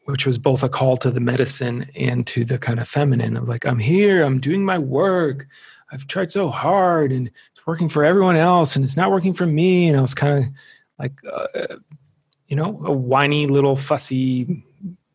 which 0.07 0.25
was 0.25 0.38
both 0.38 0.62
a 0.62 0.67
call 0.67 0.97
to 0.97 1.09
the 1.09 1.21
medicine 1.21 1.89
and 1.95 2.27
to 2.27 2.43
the 2.43 2.57
kind 2.57 2.81
of 2.81 2.88
feminine 2.89 3.38
of 3.38 3.47
like, 3.47 3.65
I'm 3.65 3.79
here, 3.79 4.25
I'm 4.25 4.41
doing 4.41 4.65
my 4.65 4.77
work. 4.77 5.47
I've 5.89 6.05
tried 6.05 6.33
so 6.33 6.50
hard 6.50 7.13
and 7.13 7.27
it's 7.27 7.65
working 7.65 7.88
for 7.88 8.03
everyone 8.03 8.35
else 8.35 8.75
and 8.75 8.83
it's 8.83 8.97
not 8.97 9.09
working 9.09 9.31
for 9.31 9.45
me. 9.45 9.88
And 9.88 9.97
I 9.97 10.01
was 10.01 10.13
kind 10.13 10.43
of 10.43 10.51
like, 11.00 11.13
uh, 11.31 11.77
you 12.53 12.57
know, 12.57 12.79
a 12.86 12.91
whiny 12.91 13.48
little 13.48 13.75
fussy, 13.75 14.63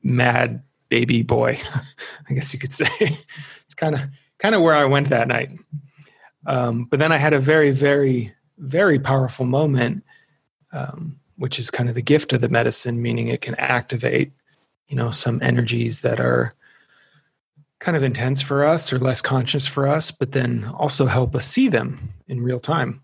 mad 0.02 0.60
baby 0.88 1.22
boy, 1.22 1.56
I 2.28 2.34
guess 2.34 2.52
you 2.52 2.58
could 2.58 2.74
say. 2.82 2.88
it's 2.98 3.76
kind 3.76 3.94
of 3.94 4.00
kind 4.38 4.56
of 4.56 4.60
where 4.60 4.74
I 4.74 4.86
went 4.86 5.10
that 5.10 5.28
night. 5.28 5.56
Um, 6.46 6.86
but 6.90 6.98
then 6.98 7.12
I 7.12 7.16
had 7.18 7.34
a 7.34 7.38
very, 7.38 7.70
very, 7.70 8.32
very 8.58 8.98
powerful 8.98 9.46
moment, 9.46 10.02
um, 10.72 11.20
which 11.36 11.60
is 11.60 11.70
kind 11.70 11.88
of 11.88 11.94
the 11.94 12.02
gift 12.02 12.32
of 12.32 12.40
the 12.40 12.48
medicine, 12.48 13.00
meaning 13.00 13.28
it 13.28 13.40
can 13.40 13.54
activate 13.54 14.32
you 14.88 14.96
know 14.96 15.12
some 15.12 15.38
energies 15.40 16.00
that 16.00 16.18
are 16.18 16.54
kind 17.78 17.96
of 17.96 18.02
intense 18.02 18.42
for 18.42 18.64
us 18.64 18.92
or 18.92 18.98
less 18.98 19.22
conscious 19.22 19.66
for 19.66 19.86
us 19.86 20.10
but 20.10 20.32
then 20.32 20.64
also 20.74 21.04
help 21.04 21.36
us 21.36 21.46
see 21.46 21.68
them 21.68 22.14
in 22.26 22.42
real 22.42 22.58
time 22.58 23.02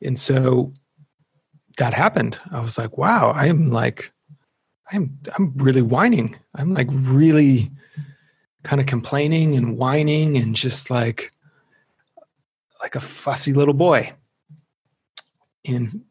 and 0.00 0.18
so 0.18 0.72
that 1.76 1.94
happened. 1.94 2.38
I 2.50 2.60
was 2.60 2.78
like 2.78 2.96
wow 2.98 3.32
i'm 3.32 3.70
like 3.70 4.12
i'm 4.92 5.18
i'm 5.38 5.52
really 5.56 5.82
whining. 5.82 6.36
I'm 6.54 6.74
like 6.74 6.88
really 6.90 7.70
kind 8.62 8.80
of 8.80 8.86
complaining 8.86 9.54
and 9.54 9.78
whining 9.78 10.36
and 10.36 10.56
just 10.56 10.90
like 10.90 11.30
like 12.80 12.94
a 12.94 13.00
fussy 13.00 13.52
little 13.52 13.74
boy. 13.74 14.12
And 15.66 16.04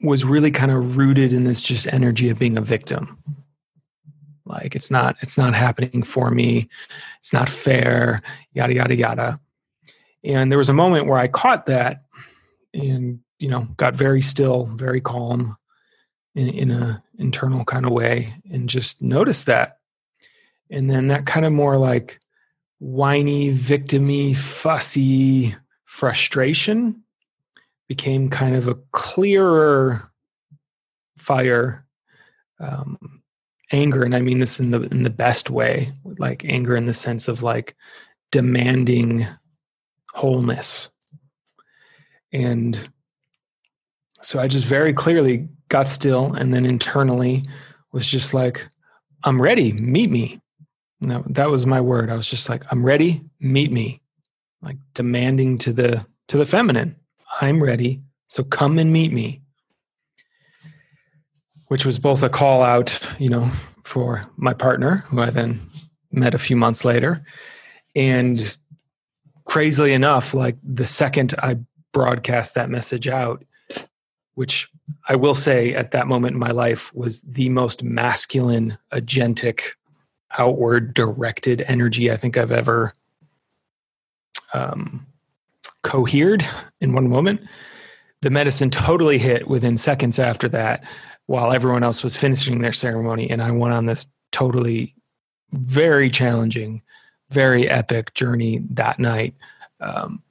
was 0.00 0.24
really 0.24 0.50
kind 0.50 0.70
of 0.70 0.96
rooted 0.96 1.32
in 1.32 1.44
this 1.44 1.60
just 1.60 1.92
energy 1.92 2.28
of 2.28 2.38
being 2.38 2.56
a 2.56 2.60
victim. 2.60 3.18
Like 4.44 4.76
it's 4.76 4.90
not 4.90 5.16
it's 5.20 5.36
not 5.36 5.54
happening 5.54 6.02
for 6.02 6.30
me. 6.30 6.68
It's 7.18 7.32
not 7.32 7.48
fair 7.48 8.20
yada 8.52 8.74
yada 8.74 8.94
yada. 8.94 9.36
And 10.24 10.50
there 10.50 10.58
was 10.58 10.68
a 10.68 10.74
moment 10.74 11.06
where 11.06 11.18
i 11.18 11.28
caught 11.28 11.66
that 11.66 12.02
and 12.74 13.20
you 13.38 13.48
know 13.48 13.66
got 13.76 13.94
very 13.94 14.20
still 14.20 14.66
very 14.66 15.00
calm 15.00 15.56
in, 16.34 16.48
in 16.48 16.70
a 16.70 17.02
internal 17.18 17.64
kind 17.64 17.84
of 17.84 17.92
way 17.92 18.34
and 18.50 18.68
just 18.68 19.02
noticed 19.02 19.46
that. 19.46 19.78
And 20.70 20.88
then 20.88 21.08
that 21.08 21.26
kind 21.26 21.44
of 21.46 21.52
more 21.52 21.76
like 21.76 22.20
whiny 22.78 23.52
victimy 23.52 24.36
fussy 24.36 25.56
frustration 25.84 27.02
became 27.88 28.28
kind 28.28 28.54
of 28.54 28.68
a 28.68 28.76
clearer 28.92 30.12
fire 31.16 31.86
um, 32.60 33.22
anger. 33.72 34.04
And 34.04 34.14
i 34.14 34.20
mean 34.20 34.38
this 34.38 34.60
in 34.60 34.70
the 34.70 34.82
in 34.82 35.02
the 35.02 35.10
best 35.10 35.50
way 35.50 35.92
like 36.04 36.44
anger 36.44 36.76
in 36.76 36.86
the 36.86 36.94
sense 36.94 37.28
of 37.28 37.42
like 37.42 37.74
demanding 38.30 39.26
wholeness. 40.14 40.90
And 42.32 42.78
so 44.22 44.40
i 44.40 44.48
just 44.48 44.64
very 44.64 44.92
clearly 44.92 45.48
got 45.68 45.88
still 45.88 46.32
and 46.34 46.52
then 46.52 46.64
internally 46.64 47.44
was 47.92 48.08
just 48.08 48.34
like 48.34 48.66
i'm 49.24 49.40
ready 49.40 49.72
meet 49.72 50.10
me. 50.10 50.40
No 51.00 51.22
that 51.28 51.50
was 51.50 51.66
my 51.66 51.80
word. 51.80 52.10
I 52.10 52.16
was 52.16 52.28
just 52.28 52.48
like 52.48 52.64
i'm 52.72 52.84
ready 52.84 53.22
meet 53.40 53.70
me. 53.70 54.02
Like 54.62 54.76
demanding 54.94 55.58
to 55.58 55.72
the 55.72 56.06
to 56.28 56.36
the 56.36 56.46
feminine 56.46 56.96
i'm 57.40 57.62
ready 57.62 58.02
so 58.28 58.44
come 58.44 58.78
and 58.78 58.92
meet 58.92 59.12
me. 59.12 59.42
Which 61.68 61.84
was 61.84 61.98
both 61.98 62.22
a 62.22 62.28
call 62.28 62.62
out, 62.62 63.14
you 63.18 63.28
know, 63.28 63.50
for 63.84 64.26
my 64.36 64.54
partner, 64.54 65.04
who 65.08 65.20
I 65.20 65.30
then 65.30 65.60
met 66.12 66.34
a 66.34 66.38
few 66.38 66.56
months 66.56 66.84
later. 66.84 67.24
And 67.96 68.56
crazily 69.44 69.92
enough, 69.92 70.34
like 70.34 70.56
the 70.62 70.84
second 70.84 71.34
I 71.42 71.58
broadcast 71.92 72.54
that 72.54 72.70
message 72.70 73.08
out, 73.08 73.44
which 74.38 74.70
I 75.08 75.16
will 75.16 75.34
say 75.34 75.74
at 75.74 75.90
that 75.90 76.06
moment 76.06 76.34
in 76.34 76.38
my 76.38 76.52
life 76.52 76.94
was 76.94 77.22
the 77.22 77.48
most 77.48 77.82
masculine, 77.82 78.78
agentic, 78.92 79.72
outward 80.38 80.94
directed 80.94 81.64
energy 81.66 82.08
I 82.08 82.16
think 82.16 82.38
I've 82.38 82.52
ever 82.52 82.92
um, 84.54 85.04
cohered 85.82 86.46
in 86.80 86.92
one 86.92 87.10
moment. 87.10 87.40
The 88.20 88.30
medicine 88.30 88.70
totally 88.70 89.18
hit 89.18 89.48
within 89.48 89.76
seconds 89.76 90.20
after 90.20 90.48
that 90.50 90.84
while 91.26 91.52
everyone 91.52 91.82
else 91.82 92.04
was 92.04 92.14
finishing 92.14 92.60
their 92.60 92.72
ceremony. 92.72 93.28
And 93.28 93.42
I 93.42 93.50
went 93.50 93.74
on 93.74 93.86
this 93.86 94.06
totally 94.30 94.94
very 95.50 96.10
challenging, 96.10 96.82
very 97.30 97.68
epic 97.68 98.14
journey 98.14 98.60
that 98.70 99.00
night. 99.00 99.34
Um, 99.80 100.22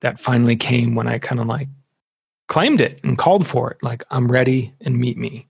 that 0.00 0.18
finally 0.18 0.56
came 0.56 0.96
when 0.96 1.06
I 1.06 1.20
kind 1.20 1.40
of 1.40 1.46
like 1.46 1.68
claimed 2.46 2.80
it 2.80 3.00
and 3.02 3.18
called 3.18 3.46
for 3.46 3.70
it. 3.70 3.82
Like, 3.82 4.04
I'm 4.10 4.30
ready 4.30 4.74
and 4.80 4.98
meet 4.98 5.16
me. 5.16 5.48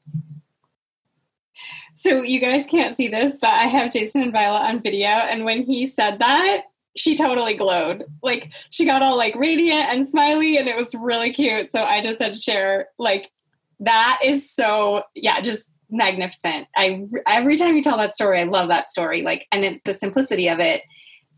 So 1.97 2.23
you 2.23 2.41
guys 2.41 2.67
can't 2.67 2.97
see 2.97 3.09
this, 3.09 3.39
but 3.41 3.51
I 3.51 3.65
have 3.65 3.93
Jason 3.93 4.23
and 4.23 4.33
Violet 4.33 4.69
on 4.69 4.83
video. 4.83 5.09
And 5.09 5.45
when 5.45 5.63
he 5.63 5.87
said 5.87 6.19
that, 6.19 6.65
she 6.97 7.17
totally 7.17 7.55
glowed. 7.55 8.05
Like 8.23 8.51
she 8.71 8.85
got 8.85 9.03
all 9.03 9.17
like 9.17 9.35
radiant 9.35 9.89
and 9.89 10.07
smiley 10.07 10.59
and 10.59 10.69
it 10.69 10.77
was 10.77 10.95
really 10.95 11.33
cute. 11.33 11.73
So 11.73 11.83
I 11.83 12.01
just 12.03 12.21
had 12.21 12.35
to 12.35 12.39
share 12.39 12.89
like 12.99 13.31
that 13.81 14.21
is 14.25 14.51
so 14.51 15.03
yeah 15.15 15.41
just 15.41 15.71
magnificent 15.91 16.67
i 16.77 17.05
every 17.27 17.57
time 17.57 17.77
you 17.77 17.83
tell 17.83 17.97
that 17.97 18.15
story 18.15 18.41
i 18.41 18.45
love 18.45 18.69
that 18.69 18.89
story 18.89 19.23
like 19.23 19.47
and 19.53 19.65
it, 19.65 19.83
the 19.85 19.95
simplicity 19.95 20.49
of 20.49 20.59
it 20.59 20.83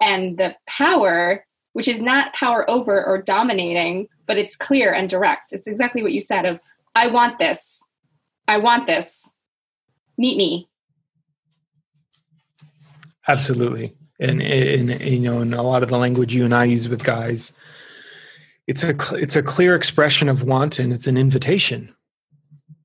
and 0.00 0.38
the 0.38 0.54
power 0.66 1.44
which 1.72 1.88
is 1.88 2.00
not 2.00 2.32
power 2.34 2.68
over 2.70 3.04
or 3.04 3.20
dominating 3.20 4.08
but 4.26 4.37
it's 4.37 4.56
clear 4.56 4.92
and 4.92 5.09
direct 5.09 5.52
it's 5.52 5.66
exactly 5.66 6.02
what 6.02 6.12
you 6.12 6.21
said 6.21 6.45
of 6.45 6.61
i 6.95 7.06
want 7.06 7.38
this 7.38 7.80
i 8.49 8.56
want 8.56 8.87
this 8.87 9.28
meet 10.18 10.37
me 10.37 10.68
Absolutely. 13.28 13.95
And, 14.18 14.40
and, 14.40 15.00
you 15.02 15.21
know, 15.21 15.40
in 15.40 15.52
a 15.52 15.62
lot 15.62 15.83
of 15.83 15.88
the 15.88 15.99
language 15.99 16.35
you 16.35 16.45
and 16.45 16.54
I 16.54 16.64
use 16.64 16.88
with 16.88 17.04
guys, 17.04 17.56
it's 18.66 18.83
a 18.83 18.97
it's 19.14 19.37
a 19.37 19.42
clear 19.42 19.76
expression 19.76 20.28
of 20.28 20.42
want 20.42 20.78
and 20.80 20.92
it's 20.92 21.06
an 21.06 21.16
invitation, 21.16 21.95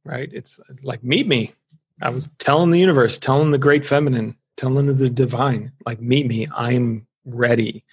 right? 0.04 0.30
It's 0.32 0.60
like 0.84 1.04
meet 1.04 1.28
me. 1.28 1.54
I 2.02 2.10
was 2.10 2.30
telling 2.38 2.70
the 2.70 2.80
universe, 2.80 3.18
telling 3.18 3.52
the 3.52 3.58
great 3.58 3.86
feminine, 3.86 4.36
telling 4.58 4.94
the 4.96 5.10
divine, 5.10 5.72
like 5.86 6.00
meet 6.00 6.28
me. 6.28 6.48
I'm 6.56 7.08
ready. 7.26 7.84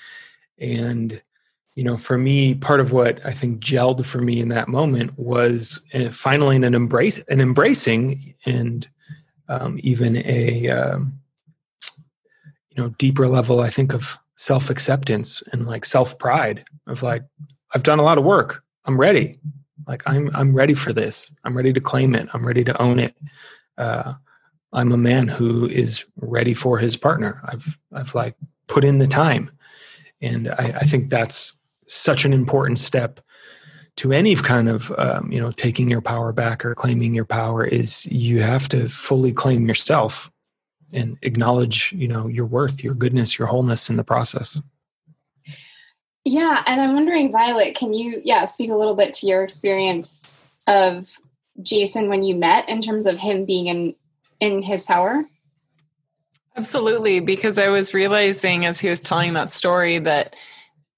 And 0.58 1.22
you 1.78 1.84
know, 1.84 1.96
for 1.96 2.18
me, 2.18 2.56
part 2.56 2.80
of 2.80 2.90
what 2.90 3.24
I 3.24 3.30
think 3.30 3.60
gelled 3.60 4.04
for 4.04 4.20
me 4.20 4.40
in 4.40 4.48
that 4.48 4.66
moment 4.66 5.16
was 5.16 5.86
uh, 5.94 6.10
finally 6.10 6.56
an 6.56 6.74
embrace, 6.74 7.18
an 7.28 7.40
embracing, 7.40 8.34
and 8.44 8.88
um, 9.48 9.78
even 9.84 10.16
a 10.16 10.70
um, 10.70 11.20
you 12.70 12.82
know 12.82 12.88
deeper 12.98 13.28
level. 13.28 13.60
I 13.60 13.70
think 13.70 13.94
of 13.94 14.18
self 14.34 14.70
acceptance 14.70 15.40
and 15.52 15.66
like 15.66 15.84
self 15.84 16.18
pride 16.18 16.64
of 16.88 17.04
like 17.04 17.22
I've 17.72 17.84
done 17.84 18.00
a 18.00 18.02
lot 18.02 18.18
of 18.18 18.24
work. 18.24 18.64
I'm 18.84 18.98
ready. 18.98 19.38
Like 19.86 20.02
I'm 20.04 20.32
I'm 20.34 20.56
ready 20.56 20.74
for 20.74 20.92
this. 20.92 21.32
I'm 21.44 21.56
ready 21.56 21.72
to 21.72 21.80
claim 21.80 22.16
it. 22.16 22.28
I'm 22.32 22.44
ready 22.44 22.64
to 22.64 22.82
own 22.82 22.98
it. 22.98 23.14
Uh, 23.78 24.14
I'm 24.72 24.90
a 24.90 24.98
man 24.98 25.28
who 25.28 25.68
is 25.68 26.06
ready 26.16 26.54
for 26.54 26.78
his 26.78 26.96
partner. 26.96 27.40
I've 27.44 27.78
I've 27.92 28.16
like 28.16 28.34
put 28.66 28.82
in 28.82 28.98
the 28.98 29.06
time, 29.06 29.52
and 30.20 30.48
I, 30.48 30.74
I 30.80 30.84
think 30.84 31.10
that's 31.10 31.56
such 31.88 32.24
an 32.24 32.32
important 32.32 32.78
step 32.78 33.20
to 33.98 34.12
any 34.12 34.36
kind 34.36 34.68
of 34.68 34.92
um, 34.96 35.30
you 35.32 35.40
know 35.40 35.50
taking 35.50 35.90
your 35.90 36.00
power 36.00 36.32
back 36.32 36.64
or 36.64 36.74
claiming 36.74 37.14
your 37.14 37.24
power 37.24 37.64
is 37.64 38.06
you 38.06 38.40
have 38.40 38.68
to 38.68 38.88
fully 38.88 39.32
claim 39.32 39.66
yourself 39.66 40.30
and 40.92 41.18
acknowledge 41.22 41.92
you 41.92 42.06
know 42.06 42.28
your 42.28 42.46
worth 42.46 42.82
your 42.82 42.94
goodness 42.94 43.38
your 43.38 43.48
wholeness 43.48 43.90
in 43.90 43.96
the 43.96 44.04
process. 44.04 44.62
Yeah 46.24 46.62
and 46.66 46.80
i'm 46.80 46.94
wondering 46.94 47.32
violet 47.32 47.74
can 47.74 47.92
you 47.92 48.20
yeah 48.24 48.44
speak 48.44 48.70
a 48.70 48.76
little 48.76 48.94
bit 48.94 49.14
to 49.14 49.26
your 49.26 49.42
experience 49.42 50.50
of 50.68 51.12
jason 51.62 52.08
when 52.08 52.22
you 52.22 52.36
met 52.36 52.68
in 52.68 52.80
terms 52.82 53.06
of 53.06 53.18
him 53.18 53.44
being 53.44 53.66
in 53.66 53.94
in 54.40 54.62
his 54.62 54.84
power? 54.84 55.24
Absolutely 56.56 57.18
because 57.20 57.58
i 57.58 57.68
was 57.68 57.94
realizing 57.94 58.64
as 58.64 58.78
he 58.78 58.88
was 58.88 59.00
telling 59.00 59.32
that 59.32 59.50
story 59.50 59.98
that 59.98 60.36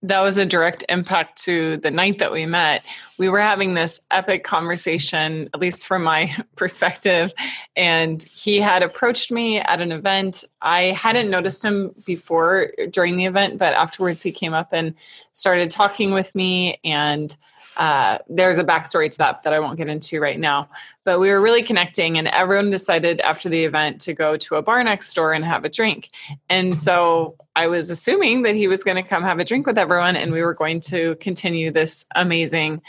that 0.02 0.20
was 0.20 0.38
a 0.38 0.46
direct 0.46 0.84
impact 0.88 1.42
to 1.44 1.76
the 1.76 1.90
night 1.90 2.18
that 2.18 2.32
we 2.32 2.46
met. 2.46 2.86
We 3.18 3.28
were 3.28 3.40
having 3.40 3.74
this 3.74 4.00
epic 4.10 4.44
conversation, 4.44 5.50
at 5.52 5.60
least 5.60 5.86
from 5.86 6.02
my 6.02 6.34
perspective. 6.56 7.32
And 7.76 8.22
he 8.22 8.60
had 8.60 8.82
approached 8.82 9.30
me 9.30 9.58
at 9.58 9.80
an 9.80 9.92
event. 9.92 10.44
I 10.62 10.84
hadn't 10.84 11.30
noticed 11.30 11.64
him 11.64 11.94
before 12.06 12.72
during 12.90 13.16
the 13.16 13.26
event, 13.26 13.58
but 13.58 13.74
afterwards 13.74 14.22
he 14.22 14.32
came 14.32 14.54
up 14.54 14.68
and 14.72 14.94
started 15.32 15.70
talking 15.70 16.12
with 16.12 16.34
me. 16.34 16.80
And 16.82 17.36
uh, 17.80 18.18
there's 18.28 18.58
a 18.58 18.64
backstory 18.64 19.10
to 19.10 19.16
that 19.16 19.42
that 19.42 19.54
I 19.54 19.58
won't 19.58 19.78
get 19.78 19.88
into 19.88 20.20
right 20.20 20.38
now. 20.38 20.68
But 21.04 21.18
we 21.18 21.30
were 21.30 21.40
really 21.40 21.62
connecting, 21.62 22.18
and 22.18 22.28
everyone 22.28 22.70
decided 22.70 23.22
after 23.22 23.48
the 23.48 23.64
event 23.64 24.02
to 24.02 24.12
go 24.12 24.36
to 24.36 24.56
a 24.56 24.62
bar 24.62 24.84
next 24.84 25.14
door 25.14 25.32
and 25.32 25.42
have 25.46 25.64
a 25.64 25.70
drink. 25.70 26.10
And 26.50 26.78
so 26.78 27.36
I 27.56 27.68
was 27.68 27.88
assuming 27.88 28.42
that 28.42 28.54
he 28.54 28.68
was 28.68 28.84
going 28.84 28.98
to 28.98 29.02
come 29.02 29.22
have 29.22 29.38
a 29.38 29.46
drink 29.46 29.66
with 29.66 29.78
everyone, 29.78 30.14
and 30.14 30.30
we 30.30 30.42
were 30.42 30.52
going 30.52 30.80
to 30.88 31.16
continue 31.16 31.70
this 31.70 32.04
amazing 32.14 32.82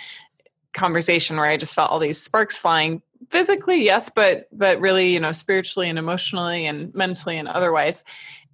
conversation 0.74 1.38
where 1.38 1.46
I 1.46 1.56
just 1.56 1.74
felt 1.74 1.90
all 1.90 2.00
these 2.00 2.22
sparks 2.22 2.58
flying 2.58 3.02
physically 3.30 3.84
yes 3.84 4.10
but 4.10 4.48
but 4.52 4.80
really 4.80 5.14
you 5.14 5.20
know 5.20 5.32
spiritually 5.32 5.88
and 5.90 6.00
emotionally 6.00 6.66
and 6.66 6.94
mentally 6.96 7.38
and 7.38 7.48
otherwise 7.48 8.04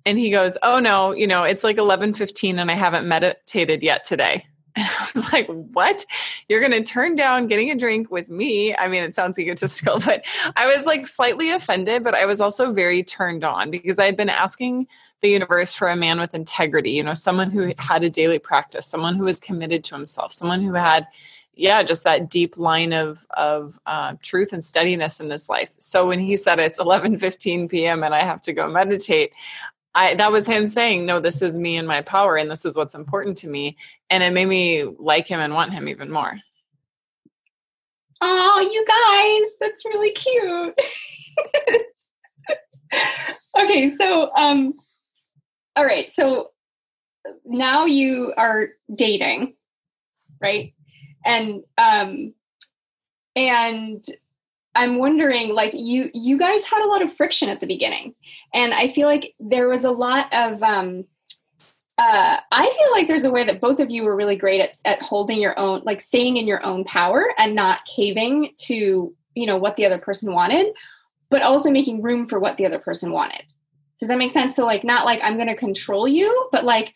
and 0.06 0.17
he 0.17 0.29
goes 0.32 0.58
oh 0.63 0.79
no 0.79 1.12
you 1.12 1.27
know 1.27 1.44
it's 1.44 1.63
like 1.63 1.77
11:15 1.77 2.60
and 2.60 2.72
I 2.72 2.74
haven't 2.74 3.08
meditated 3.08 3.82
yet 3.84 4.03
today 4.03 4.46
and 4.80 4.88
I 4.88 5.10
was 5.14 5.34
like, 5.34 5.48
what? 5.48 6.06
You're 6.48 6.60
going 6.60 6.72
to 6.72 6.84
turn 6.84 7.16
down 7.16 7.48
getting 7.48 7.72
a 7.72 7.76
drink 7.76 8.12
with 8.12 8.30
me? 8.30 8.76
I 8.76 8.88
mean, 8.88 9.04
it 9.04 9.16
sounds 9.16 9.40
egotistical, 9.40 10.00
but 10.06 10.24
I 10.56 10.68
was 10.68 10.86
like 10.86 11.08
slightly 11.08 11.50
offended, 11.50 12.04
but 12.04 12.13
I 12.13 12.26
was 12.26 12.40
also 12.40 12.72
very 12.72 13.02
turned 13.04 13.44
on 13.44 13.72
because 13.72 13.98
I 13.98 14.06
had 14.06 14.16
been 14.16 14.30
asking 14.30 14.88
the 15.22 15.30
universe 15.30 15.74
for 15.74 15.88
a 15.88 15.96
man 15.96 16.20
with 16.20 16.36
integrity, 16.36 16.92
you 16.92 17.02
know, 17.02 17.16
someone 17.16 17.50
who 17.50 17.74
had 17.80 18.04
a 18.04 18.10
daily 18.10 18.38
practice, 18.38 18.86
someone 18.86 19.16
who 19.16 19.24
was 19.24 19.40
committed 19.40 19.84
to 19.86 19.96
himself, 19.96 20.32
someone 20.32 20.62
who 20.62 20.74
had 20.74 21.08
yeah 21.56 21.82
just 21.82 22.04
that 22.04 22.30
deep 22.30 22.56
line 22.56 22.94
of 22.94 23.26
of 23.32 23.80
uh, 23.88 24.13
truth 24.22 24.54
and 24.54 24.63
steadiness 24.63 25.20
in 25.20 25.28
this 25.28 25.50
life 25.50 25.72
so 25.80 26.06
when 26.08 26.20
he 26.20 26.38
said 26.38 26.60
it's 26.60 26.78
11 26.78 27.18
15 27.18 27.68
p.m 27.68 28.04
and 28.04 28.13
i 28.13 28.22
have 28.22 28.40
to 28.40 28.54
go 28.54 28.68
meditate 28.68 29.34
I 29.98 30.14
that 30.14 30.32
was 30.32 30.46
him 30.46 30.68
saying, 30.68 31.08
"No, 31.08 31.20
this 31.20 31.42
is 31.42 31.58
me 31.58 31.76
and 31.76 31.88
my 31.88 32.02
power, 32.02 32.38
and 32.38 32.52
this 32.52 32.66
is 32.66 32.78
what's 32.78 32.94
important 32.94 33.36
to 33.40 33.48
me," 33.48 33.78
and 34.12 34.22
it 34.22 34.32
made 34.32 34.46
me 34.46 34.84
like 34.84 35.28
him 35.28 35.40
and 35.40 35.56
want 35.56 35.74
him 35.74 35.88
even 35.88 36.12
more. 36.12 36.38
Oh, 38.22 38.70
you 38.72 38.86
guys, 38.86 39.52
that's 39.60 39.84
really 39.86 40.12
cute. 40.12 40.80
okay, 43.60 43.90
so 43.90 44.32
um, 44.36 44.76
all 45.76 45.86
right, 45.86 46.08
so 46.12 46.52
now 47.44 47.86
you 47.86 48.34
are 48.38 48.70
dating, 48.94 49.56
right? 50.40 50.76
And 51.26 51.64
um, 51.80 52.36
and 53.36 54.06
I'm 54.78 55.00
wondering 55.00 55.56
like 55.56 55.74
you 55.74 56.10
you 56.13 56.38
guys 56.38 56.63
had 56.63 56.84
a 56.84 56.88
lot 56.88 57.02
of 57.02 57.12
friction 57.12 57.50
at 57.50 57.60
the 57.60 57.68
beginning. 57.68 58.13
And 58.54 58.74
I 58.74 58.88
feel 58.88 59.08
like 59.08 59.34
there 59.40 59.68
was 59.68 59.84
a 59.84 59.92
lot 59.92 60.32
of 60.34 60.62
um 60.63 61.06
uh, 62.00 62.38
I 62.52 62.72
feel 62.78 62.92
like 62.92 63.08
there's 63.08 63.26
a 63.26 63.32
way 63.32 63.44
that 63.44 63.60
both 63.60 63.80
of 63.80 63.90
you 63.90 64.04
were 64.04 64.16
really 64.16 64.36
great 64.36 64.62
at, 64.62 64.78
at 64.86 65.02
holding 65.02 65.40
your 65.40 65.58
own, 65.58 65.82
like 65.84 66.00
staying 66.00 66.38
in 66.38 66.46
your 66.46 66.63
own 66.63 66.84
power 66.84 67.34
and 67.40 67.56
not 67.56 67.86
caving 67.86 68.52
to, 68.66 69.16
you 69.34 69.46
know, 69.48 69.58
what 69.58 69.78
the 69.78 69.86
other 69.88 69.98
person 69.98 70.32
wanted, 70.32 70.68
but 71.32 71.42
also 71.42 71.72
making 71.72 72.04
room 72.04 72.28
for 72.28 72.38
what 72.38 72.58
the 72.58 72.68
other 72.68 72.78
person 72.78 73.12
wanted. 73.12 73.42
Does 74.00 74.10
that 74.10 74.20
make 74.20 74.30
sense? 74.30 74.56
So, 74.56 74.63
like, 74.63 74.84
not 74.84 75.06
like 75.06 75.22
I'm 75.24 75.38
going 75.38 75.48
to 75.48 75.56
control 75.56 76.08
you, 76.08 76.50
but 76.52 76.63
like 76.63 76.94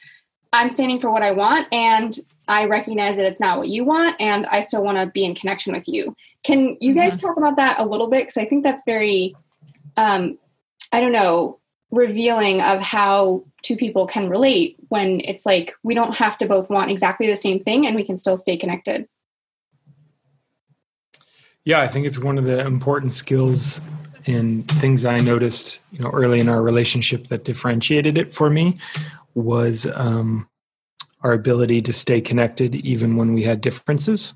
I'm 0.53 0.69
standing 0.69 1.01
for 1.01 1.09
what 1.09 1.23
I 1.23 1.31
want 1.31 1.67
and 1.71 2.15
I 2.51 2.65
recognize 2.65 3.15
that 3.15 3.25
it's 3.25 3.39
not 3.39 3.57
what 3.57 3.69
you 3.69 3.85
want 3.85 4.17
and 4.19 4.45
I 4.47 4.59
still 4.59 4.83
want 4.83 4.97
to 4.97 5.05
be 5.05 5.23
in 5.23 5.35
connection 5.35 5.71
with 5.71 5.87
you. 5.87 6.13
Can 6.43 6.75
you 6.81 6.93
guys 6.93 7.13
mm-hmm. 7.13 7.25
talk 7.25 7.37
about 7.37 7.55
that 7.55 7.79
a 7.79 7.85
little 7.85 8.09
bit? 8.09 8.23
Because 8.23 8.35
I 8.35 8.45
think 8.45 8.65
that's 8.65 8.83
very, 8.83 9.33
um, 9.95 10.37
I 10.91 10.99
don't 10.99 11.13
know, 11.13 11.59
revealing 11.91 12.59
of 12.59 12.81
how 12.81 13.45
two 13.61 13.77
people 13.77 14.05
can 14.05 14.27
relate 14.27 14.75
when 14.89 15.21
it's 15.21 15.45
like 15.45 15.73
we 15.83 15.93
don't 15.93 16.13
have 16.13 16.37
to 16.39 16.45
both 16.45 16.69
want 16.69 16.91
exactly 16.91 17.25
the 17.25 17.37
same 17.37 17.57
thing 17.57 17.87
and 17.87 17.95
we 17.95 18.03
can 18.03 18.17
still 18.17 18.35
stay 18.35 18.57
connected. 18.57 19.07
Yeah, 21.63 21.79
I 21.79 21.87
think 21.87 22.05
it's 22.05 22.19
one 22.19 22.37
of 22.37 22.43
the 22.43 22.65
important 22.65 23.13
skills 23.13 23.79
and 24.25 24.69
things 24.81 25.05
I 25.05 25.19
noticed, 25.19 25.79
you 25.93 25.99
know, 25.99 26.09
early 26.09 26.41
in 26.41 26.49
our 26.49 26.61
relationship 26.61 27.27
that 27.27 27.45
differentiated 27.45 28.17
it 28.17 28.33
for 28.33 28.49
me 28.49 28.77
was 29.35 29.87
um, 29.95 30.49
our 31.23 31.33
ability 31.33 31.81
to 31.83 31.93
stay 31.93 32.21
connected 32.21 32.75
even 32.75 33.15
when 33.15 33.33
we 33.33 33.43
had 33.43 33.61
differences 33.61 34.35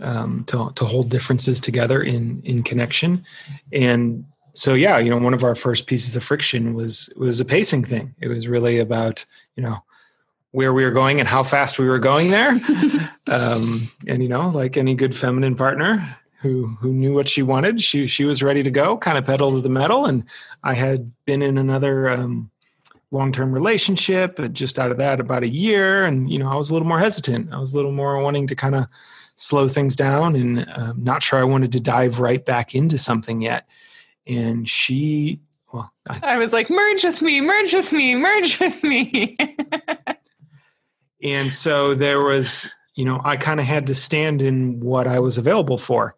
um, 0.00 0.44
to, 0.44 0.72
to 0.74 0.84
hold 0.84 1.10
differences 1.10 1.60
together 1.60 2.02
in 2.02 2.42
in 2.44 2.62
connection. 2.62 3.24
And 3.72 4.24
so 4.56 4.74
yeah 4.74 4.98
you 4.98 5.10
know 5.10 5.18
one 5.18 5.34
of 5.34 5.42
our 5.42 5.56
first 5.56 5.88
pieces 5.88 6.14
of 6.14 6.22
friction 6.22 6.74
was 6.74 7.12
was 7.16 7.40
a 7.40 7.44
pacing 7.44 7.84
thing. 7.84 8.14
It 8.20 8.28
was 8.28 8.48
really 8.48 8.78
about 8.78 9.24
you 9.56 9.62
know 9.62 9.82
where 10.52 10.72
we 10.72 10.84
were 10.84 10.92
going 10.92 11.18
and 11.18 11.28
how 11.28 11.42
fast 11.42 11.78
we 11.78 11.86
were 11.86 11.98
going 11.98 12.30
there. 12.30 12.60
Um, 13.26 13.90
and 14.06 14.22
you 14.22 14.28
know 14.28 14.50
like 14.50 14.76
any 14.76 14.94
good 14.94 15.16
feminine 15.16 15.56
partner 15.56 16.18
who 16.42 16.66
who 16.80 16.92
knew 16.92 17.14
what 17.14 17.26
she 17.26 17.42
wanted 17.42 17.80
she 17.80 18.06
she 18.06 18.26
was 18.26 18.42
ready 18.42 18.62
to 18.62 18.70
go 18.70 18.98
kind 18.98 19.16
of 19.16 19.24
pedal 19.24 19.50
to 19.52 19.62
the 19.62 19.70
metal. 19.70 20.04
And 20.04 20.24
i 20.62 20.74
had 20.74 21.10
been 21.24 21.40
in 21.40 21.56
another 21.56 22.10
um, 22.10 22.50
long-term 23.14 23.52
relationship 23.52 24.38
just 24.52 24.78
out 24.78 24.90
of 24.90 24.98
that 24.98 25.20
about 25.20 25.42
a 25.42 25.48
year 25.48 26.04
and 26.04 26.30
you 26.30 26.38
know 26.38 26.48
i 26.48 26.54
was 26.56 26.70
a 26.70 26.72
little 26.72 26.88
more 26.88 26.98
hesitant. 26.98 27.52
I 27.52 27.58
was 27.58 27.72
a 27.72 27.76
little 27.76 27.92
more 27.92 28.20
wanting 28.20 28.46
to 28.48 28.56
kind 28.56 28.74
of 28.74 28.86
slow 29.36 29.68
things 29.68 29.96
down 29.96 30.36
and 30.36 30.66
um, 30.74 31.02
not 31.02 31.22
sure 31.22 31.38
i 31.38 31.44
wanted 31.44 31.72
to 31.72 31.80
dive 31.80 32.20
right 32.20 32.44
back 32.44 32.74
into 32.74 32.98
something 32.98 33.40
yet. 33.40 33.66
And 34.26 34.68
she 34.68 35.40
well 35.72 35.92
i, 36.08 36.34
I 36.34 36.38
was 36.38 36.52
like 36.52 36.68
merge 36.68 37.04
with 37.04 37.22
me 37.22 37.40
merge 37.40 37.72
with 37.72 37.92
me 37.92 38.14
merge 38.14 38.60
with 38.60 38.82
me. 38.82 39.36
And 41.22 41.50
so 41.50 41.94
there 41.94 42.20
was 42.20 42.70
you 42.94 43.04
know 43.06 43.18
i 43.24 43.38
kind 43.38 43.58
of 43.58 43.64
had 43.64 43.86
to 43.86 43.94
stand 43.94 44.42
in 44.42 44.78
what 44.80 45.06
i 45.06 45.18
was 45.18 45.38
available 45.38 45.78
for 45.78 46.16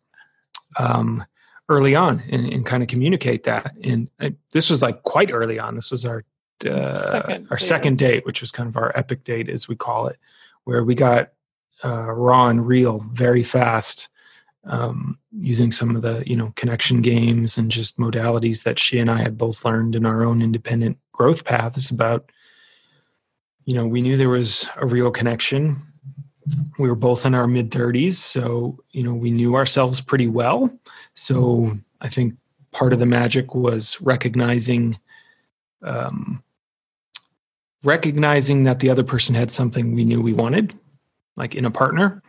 um, 0.78 1.24
early 1.68 1.94
on 1.94 2.22
and, 2.30 2.46
and, 2.52 2.66
kind 2.66 2.82
of 2.82 2.88
communicate 2.88 3.44
that. 3.44 3.74
And 3.82 4.08
I, 4.20 4.34
this 4.52 4.70
was 4.70 4.82
like 4.82 5.02
quite 5.02 5.32
early 5.32 5.58
on. 5.58 5.74
This 5.74 5.90
was 5.90 6.04
our 6.04 6.24
uh, 6.64 7.10
second 7.10 7.48
our 7.50 7.56
date. 7.56 7.64
second 7.64 7.98
date, 7.98 8.26
which 8.26 8.40
was 8.40 8.50
kind 8.50 8.68
of 8.68 8.76
our 8.76 8.92
epic 8.94 9.24
date, 9.24 9.48
as 9.48 9.68
we 9.68 9.76
call 9.76 10.06
it, 10.06 10.18
where 10.64 10.84
we 10.84 10.94
got 10.94 11.32
uh, 11.84 12.10
raw 12.12 12.48
and 12.48 12.66
real 12.66 12.98
very 13.00 13.42
fast. 13.42 14.08
um, 14.64 15.18
using 15.32 15.70
some 15.70 15.94
of 15.94 16.02
the 16.02 16.24
you 16.26 16.36
know 16.36 16.52
connection 16.56 17.00
games 17.02 17.58
and 17.58 17.70
just 17.70 17.98
modalities 17.98 18.64
that 18.64 18.78
she 18.78 18.98
and 18.98 19.10
I 19.10 19.18
had 19.18 19.38
both 19.38 19.64
learned 19.64 19.94
in 19.94 20.04
our 20.04 20.24
own 20.24 20.42
independent 20.42 20.98
growth 21.12 21.44
paths 21.44 21.90
about 21.90 22.30
you 23.64 23.74
know 23.74 23.86
we 23.86 24.02
knew 24.02 24.16
there 24.16 24.28
was 24.28 24.68
a 24.76 24.86
real 24.86 25.10
connection 25.10 25.76
we 26.78 26.88
were 26.88 26.96
both 26.96 27.26
in 27.26 27.34
our 27.34 27.46
mid 27.46 27.70
30s 27.70 28.14
so 28.14 28.78
you 28.90 29.02
know 29.02 29.14
we 29.14 29.30
knew 29.30 29.54
ourselves 29.54 30.00
pretty 30.00 30.28
well 30.28 30.70
so 31.12 31.72
i 32.00 32.08
think 32.08 32.34
part 32.72 32.92
of 32.92 32.98
the 32.98 33.06
magic 33.06 33.54
was 33.54 34.00
recognizing 34.00 34.98
um, 35.82 36.42
recognizing 37.86 38.64
that 38.64 38.80
the 38.80 38.90
other 38.90 39.04
person 39.04 39.34
had 39.34 39.50
something 39.50 39.94
we 39.94 40.04
knew 40.04 40.20
we 40.20 40.32
wanted 40.32 40.74
like 41.36 41.54
in 41.54 41.64
a 41.64 41.70
partner 41.70 42.22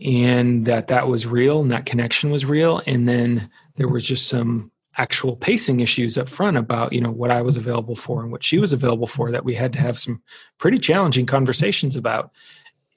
and 0.00 0.66
that 0.66 0.88
that 0.88 1.08
was 1.08 1.26
real 1.26 1.60
and 1.60 1.70
that 1.70 1.86
connection 1.86 2.30
was 2.30 2.44
real. 2.44 2.82
And 2.86 3.08
then 3.08 3.50
there 3.76 3.88
was 3.88 4.04
just 4.04 4.28
some 4.28 4.70
actual 4.96 5.36
pacing 5.36 5.80
issues 5.80 6.16
up 6.16 6.28
front 6.28 6.56
about 6.56 6.92
you 6.92 7.00
know 7.00 7.10
what 7.10 7.32
i 7.32 7.42
was 7.42 7.56
available 7.56 7.96
for 7.96 8.22
and 8.22 8.30
what 8.30 8.44
she 8.44 8.58
was 8.58 8.72
available 8.72 9.08
for 9.08 9.32
that 9.32 9.44
we 9.44 9.52
had 9.52 9.72
to 9.72 9.80
have 9.80 9.98
some 9.98 10.22
pretty 10.56 10.78
challenging 10.78 11.26
conversations 11.26 11.96
about. 11.96 12.30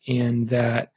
And 0.08 0.50
that 0.50 0.91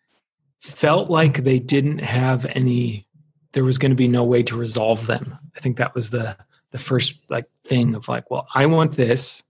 felt 0.58 1.08
like 1.08 1.38
they 1.38 1.58
didn't 1.58 2.00
have 2.00 2.44
any 2.50 3.06
there 3.52 3.64
was 3.64 3.78
going 3.78 3.90
to 3.90 3.96
be 3.96 4.08
no 4.08 4.22
way 4.24 4.42
to 4.44 4.56
resolve 4.56 5.06
them. 5.08 5.34
I 5.56 5.60
think 5.60 5.78
that 5.78 5.94
was 5.94 6.10
the 6.10 6.36
the 6.70 6.78
first 6.78 7.30
like 7.30 7.46
thing 7.64 7.94
of 7.94 8.08
like 8.08 8.30
well 8.30 8.46
i 8.54 8.66
want 8.66 8.92
this 8.92 9.42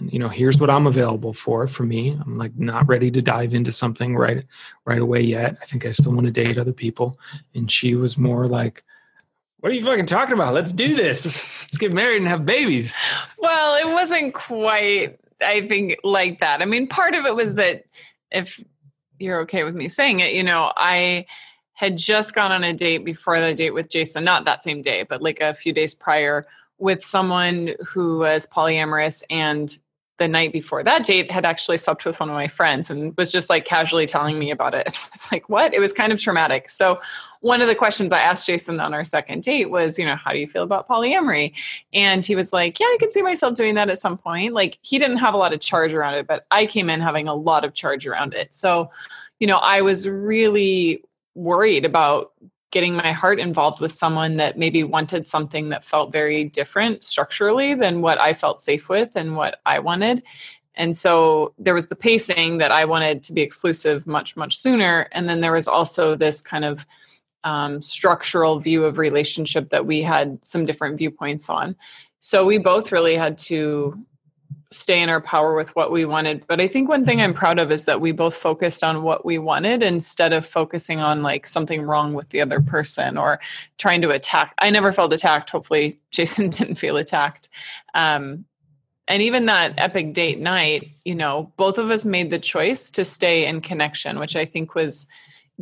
you 0.00 0.18
know 0.18 0.28
here's 0.28 0.58
what 0.58 0.70
i'm 0.70 0.86
available 0.86 1.32
for 1.32 1.66
for 1.66 1.84
me. 1.84 2.18
I'm 2.20 2.38
like 2.38 2.56
not 2.56 2.86
ready 2.88 3.10
to 3.10 3.22
dive 3.22 3.54
into 3.54 3.72
something 3.72 4.16
right 4.16 4.44
right 4.84 5.00
away 5.00 5.20
yet. 5.20 5.58
I 5.60 5.64
think 5.64 5.86
i 5.86 5.90
still 5.90 6.12
want 6.12 6.26
to 6.26 6.32
date 6.32 6.58
other 6.58 6.72
people. 6.72 7.18
And 7.54 7.70
she 7.70 7.94
was 7.94 8.16
more 8.18 8.46
like 8.46 8.84
what 9.58 9.70
are 9.70 9.74
you 9.74 9.84
fucking 9.84 10.06
talking 10.06 10.34
about? 10.34 10.54
Let's 10.54 10.72
do 10.72 10.94
this. 10.94 11.26
Let's 11.26 11.76
get 11.76 11.92
married 11.92 12.16
and 12.18 12.28
have 12.28 12.46
babies. 12.46 12.96
Well 13.38 13.74
it 13.76 13.92
wasn't 13.92 14.34
quite 14.34 15.18
i 15.42 15.66
think 15.66 15.98
like 16.04 16.40
that. 16.40 16.62
I 16.62 16.64
mean 16.64 16.86
part 16.86 17.14
of 17.14 17.26
it 17.26 17.34
was 17.34 17.54
that 17.56 17.84
if 18.30 18.62
you're 19.20 19.40
okay 19.40 19.64
with 19.64 19.74
me 19.74 19.86
saying 19.86 20.20
it 20.20 20.32
you 20.32 20.42
know 20.42 20.72
i 20.76 21.26
had 21.74 21.96
just 21.96 22.34
gone 22.34 22.50
on 22.50 22.64
a 22.64 22.72
date 22.72 23.04
before 23.04 23.38
the 23.38 23.54
date 23.54 23.74
with 23.74 23.88
jason 23.88 24.24
not 24.24 24.44
that 24.44 24.64
same 24.64 24.82
day 24.82 25.02
but 25.02 25.22
like 25.22 25.40
a 25.40 25.54
few 25.54 25.72
days 25.72 25.94
prior 25.94 26.46
with 26.78 27.04
someone 27.04 27.74
who 27.86 28.18
was 28.18 28.46
polyamorous 28.46 29.22
and 29.30 29.78
the 30.20 30.28
night 30.28 30.52
before 30.52 30.84
that 30.84 31.06
date 31.06 31.30
had 31.30 31.46
actually 31.46 31.78
slept 31.78 32.04
with 32.04 32.20
one 32.20 32.28
of 32.28 32.34
my 32.34 32.46
friends 32.46 32.90
and 32.90 33.16
was 33.16 33.32
just 33.32 33.48
like 33.48 33.64
casually 33.64 34.04
telling 34.04 34.38
me 34.38 34.50
about 34.50 34.74
it. 34.74 34.86
I 34.88 35.08
was 35.10 35.32
like, 35.32 35.48
what? 35.48 35.72
It 35.72 35.80
was 35.80 35.94
kind 35.94 36.12
of 36.12 36.20
traumatic. 36.20 36.68
So, 36.68 37.00
one 37.40 37.62
of 37.62 37.68
the 37.68 37.74
questions 37.74 38.12
I 38.12 38.20
asked 38.20 38.46
Jason 38.46 38.80
on 38.80 38.92
our 38.92 39.02
second 39.02 39.42
date 39.42 39.70
was, 39.70 39.98
you 39.98 40.04
know, 40.04 40.14
how 40.14 40.32
do 40.32 40.38
you 40.38 40.46
feel 40.46 40.62
about 40.62 40.86
polyamory? 40.86 41.54
And 41.94 42.22
he 42.24 42.36
was 42.36 42.52
like, 42.52 42.78
yeah, 42.78 42.84
I 42.84 42.98
could 43.00 43.14
see 43.14 43.22
myself 43.22 43.54
doing 43.54 43.76
that 43.76 43.88
at 43.88 43.96
some 43.96 44.18
point. 44.18 44.52
Like, 44.52 44.78
he 44.82 44.98
didn't 44.98 45.16
have 45.16 45.32
a 45.32 45.38
lot 45.38 45.54
of 45.54 45.60
charge 45.60 45.94
around 45.94 46.14
it, 46.14 46.26
but 46.26 46.46
I 46.50 46.66
came 46.66 46.90
in 46.90 47.00
having 47.00 47.28
a 47.28 47.34
lot 47.34 47.64
of 47.64 47.72
charge 47.72 48.06
around 48.06 48.34
it. 48.34 48.52
So, 48.52 48.90
you 49.38 49.46
know, 49.46 49.56
I 49.56 49.80
was 49.80 50.06
really 50.06 51.02
worried 51.34 51.86
about 51.86 52.32
getting 52.70 52.94
my 52.94 53.12
heart 53.12 53.40
involved 53.40 53.80
with 53.80 53.92
someone 53.92 54.36
that 54.36 54.58
maybe 54.58 54.84
wanted 54.84 55.26
something 55.26 55.70
that 55.70 55.84
felt 55.84 56.12
very 56.12 56.44
different 56.44 57.02
structurally 57.02 57.74
than 57.74 58.00
what 58.00 58.20
I 58.20 58.32
felt 58.32 58.60
safe 58.60 58.88
with 58.88 59.16
and 59.16 59.36
what 59.36 59.60
I 59.66 59.80
wanted. 59.80 60.22
And 60.76 60.96
so 60.96 61.52
there 61.58 61.74
was 61.74 61.88
the 61.88 61.96
pacing 61.96 62.58
that 62.58 62.70
I 62.70 62.84
wanted 62.84 63.24
to 63.24 63.32
be 63.32 63.42
exclusive 63.42 64.06
much, 64.06 64.36
much 64.36 64.56
sooner. 64.56 65.08
And 65.12 65.28
then 65.28 65.40
there 65.40 65.52
was 65.52 65.68
also 65.68 66.14
this 66.14 66.40
kind 66.40 66.64
of 66.64 66.86
um, 67.44 67.82
structural 67.82 68.58
view 68.60 68.84
of 68.84 68.98
relationship 68.98 69.70
that 69.70 69.86
we 69.86 70.02
had 70.02 70.38
some 70.42 70.66
different 70.66 70.96
viewpoints 70.96 71.50
on. 71.50 71.76
So 72.20 72.44
we 72.44 72.58
both 72.58 72.92
really 72.92 73.16
had 73.16 73.38
to 73.38 73.98
stay 74.72 75.02
in 75.02 75.08
our 75.08 75.20
power 75.20 75.54
with 75.54 75.74
what 75.74 75.90
we 75.90 76.04
wanted. 76.04 76.46
But 76.46 76.60
I 76.60 76.68
think 76.68 76.88
one 76.88 77.04
thing 77.04 77.20
I'm 77.20 77.34
proud 77.34 77.58
of 77.58 77.72
is 77.72 77.86
that 77.86 78.00
we 78.00 78.12
both 78.12 78.34
focused 78.34 78.84
on 78.84 79.02
what 79.02 79.24
we 79.24 79.38
wanted 79.38 79.82
instead 79.82 80.32
of 80.32 80.46
focusing 80.46 81.00
on 81.00 81.22
like 81.22 81.46
something 81.46 81.82
wrong 81.82 82.14
with 82.14 82.28
the 82.28 82.40
other 82.40 82.60
person 82.60 83.18
or 83.18 83.40
trying 83.78 84.00
to 84.02 84.10
attack. 84.10 84.54
I 84.58 84.70
never 84.70 84.92
felt 84.92 85.12
attacked. 85.12 85.50
Hopefully, 85.50 85.98
Jason 86.10 86.50
didn't 86.50 86.76
feel 86.76 86.96
attacked. 86.96 87.48
Um, 87.94 88.44
and 89.08 89.22
even 89.22 89.46
that 89.46 89.74
epic 89.76 90.12
date 90.12 90.38
night, 90.38 90.88
you 91.04 91.16
know, 91.16 91.52
both 91.56 91.78
of 91.78 91.90
us 91.90 92.04
made 92.04 92.30
the 92.30 92.38
choice 92.38 92.92
to 92.92 93.04
stay 93.04 93.46
in 93.46 93.60
connection, 93.60 94.20
which 94.20 94.36
I 94.36 94.44
think 94.44 94.76
was 94.76 95.08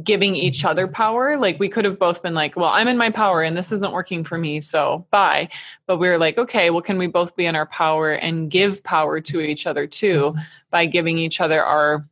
giving 0.02 0.34
mm-hmm. 0.34 0.42
each 0.42 0.64
other 0.64 0.86
power. 0.86 1.36
Like 1.36 1.58
we 1.58 1.68
could 1.68 1.84
have 1.84 1.98
both 1.98 2.22
been 2.22 2.34
like, 2.34 2.56
well, 2.56 2.70
I'm 2.70 2.88
in 2.88 2.96
my 2.96 3.10
power 3.10 3.42
and 3.42 3.56
this 3.56 3.72
isn't 3.72 3.92
working 3.92 4.24
for 4.24 4.38
me. 4.38 4.60
So 4.60 5.06
bye. 5.10 5.48
But 5.86 5.98
we 5.98 6.08
were 6.08 6.18
like, 6.18 6.38
okay, 6.38 6.70
well, 6.70 6.82
can 6.82 6.98
we 6.98 7.06
both 7.06 7.36
be 7.36 7.46
in 7.46 7.56
our 7.56 7.66
power 7.66 8.12
and 8.12 8.50
give 8.50 8.84
power 8.84 9.20
to 9.20 9.40
each 9.40 9.66
other 9.66 9.86
too 9.86 10.30
mm-hmm. 10.30 10.40
by 10.70 10.86
giving 10.86 11.18
each 11.18 11.40
other 11.40 11.62
our 11.62 12.06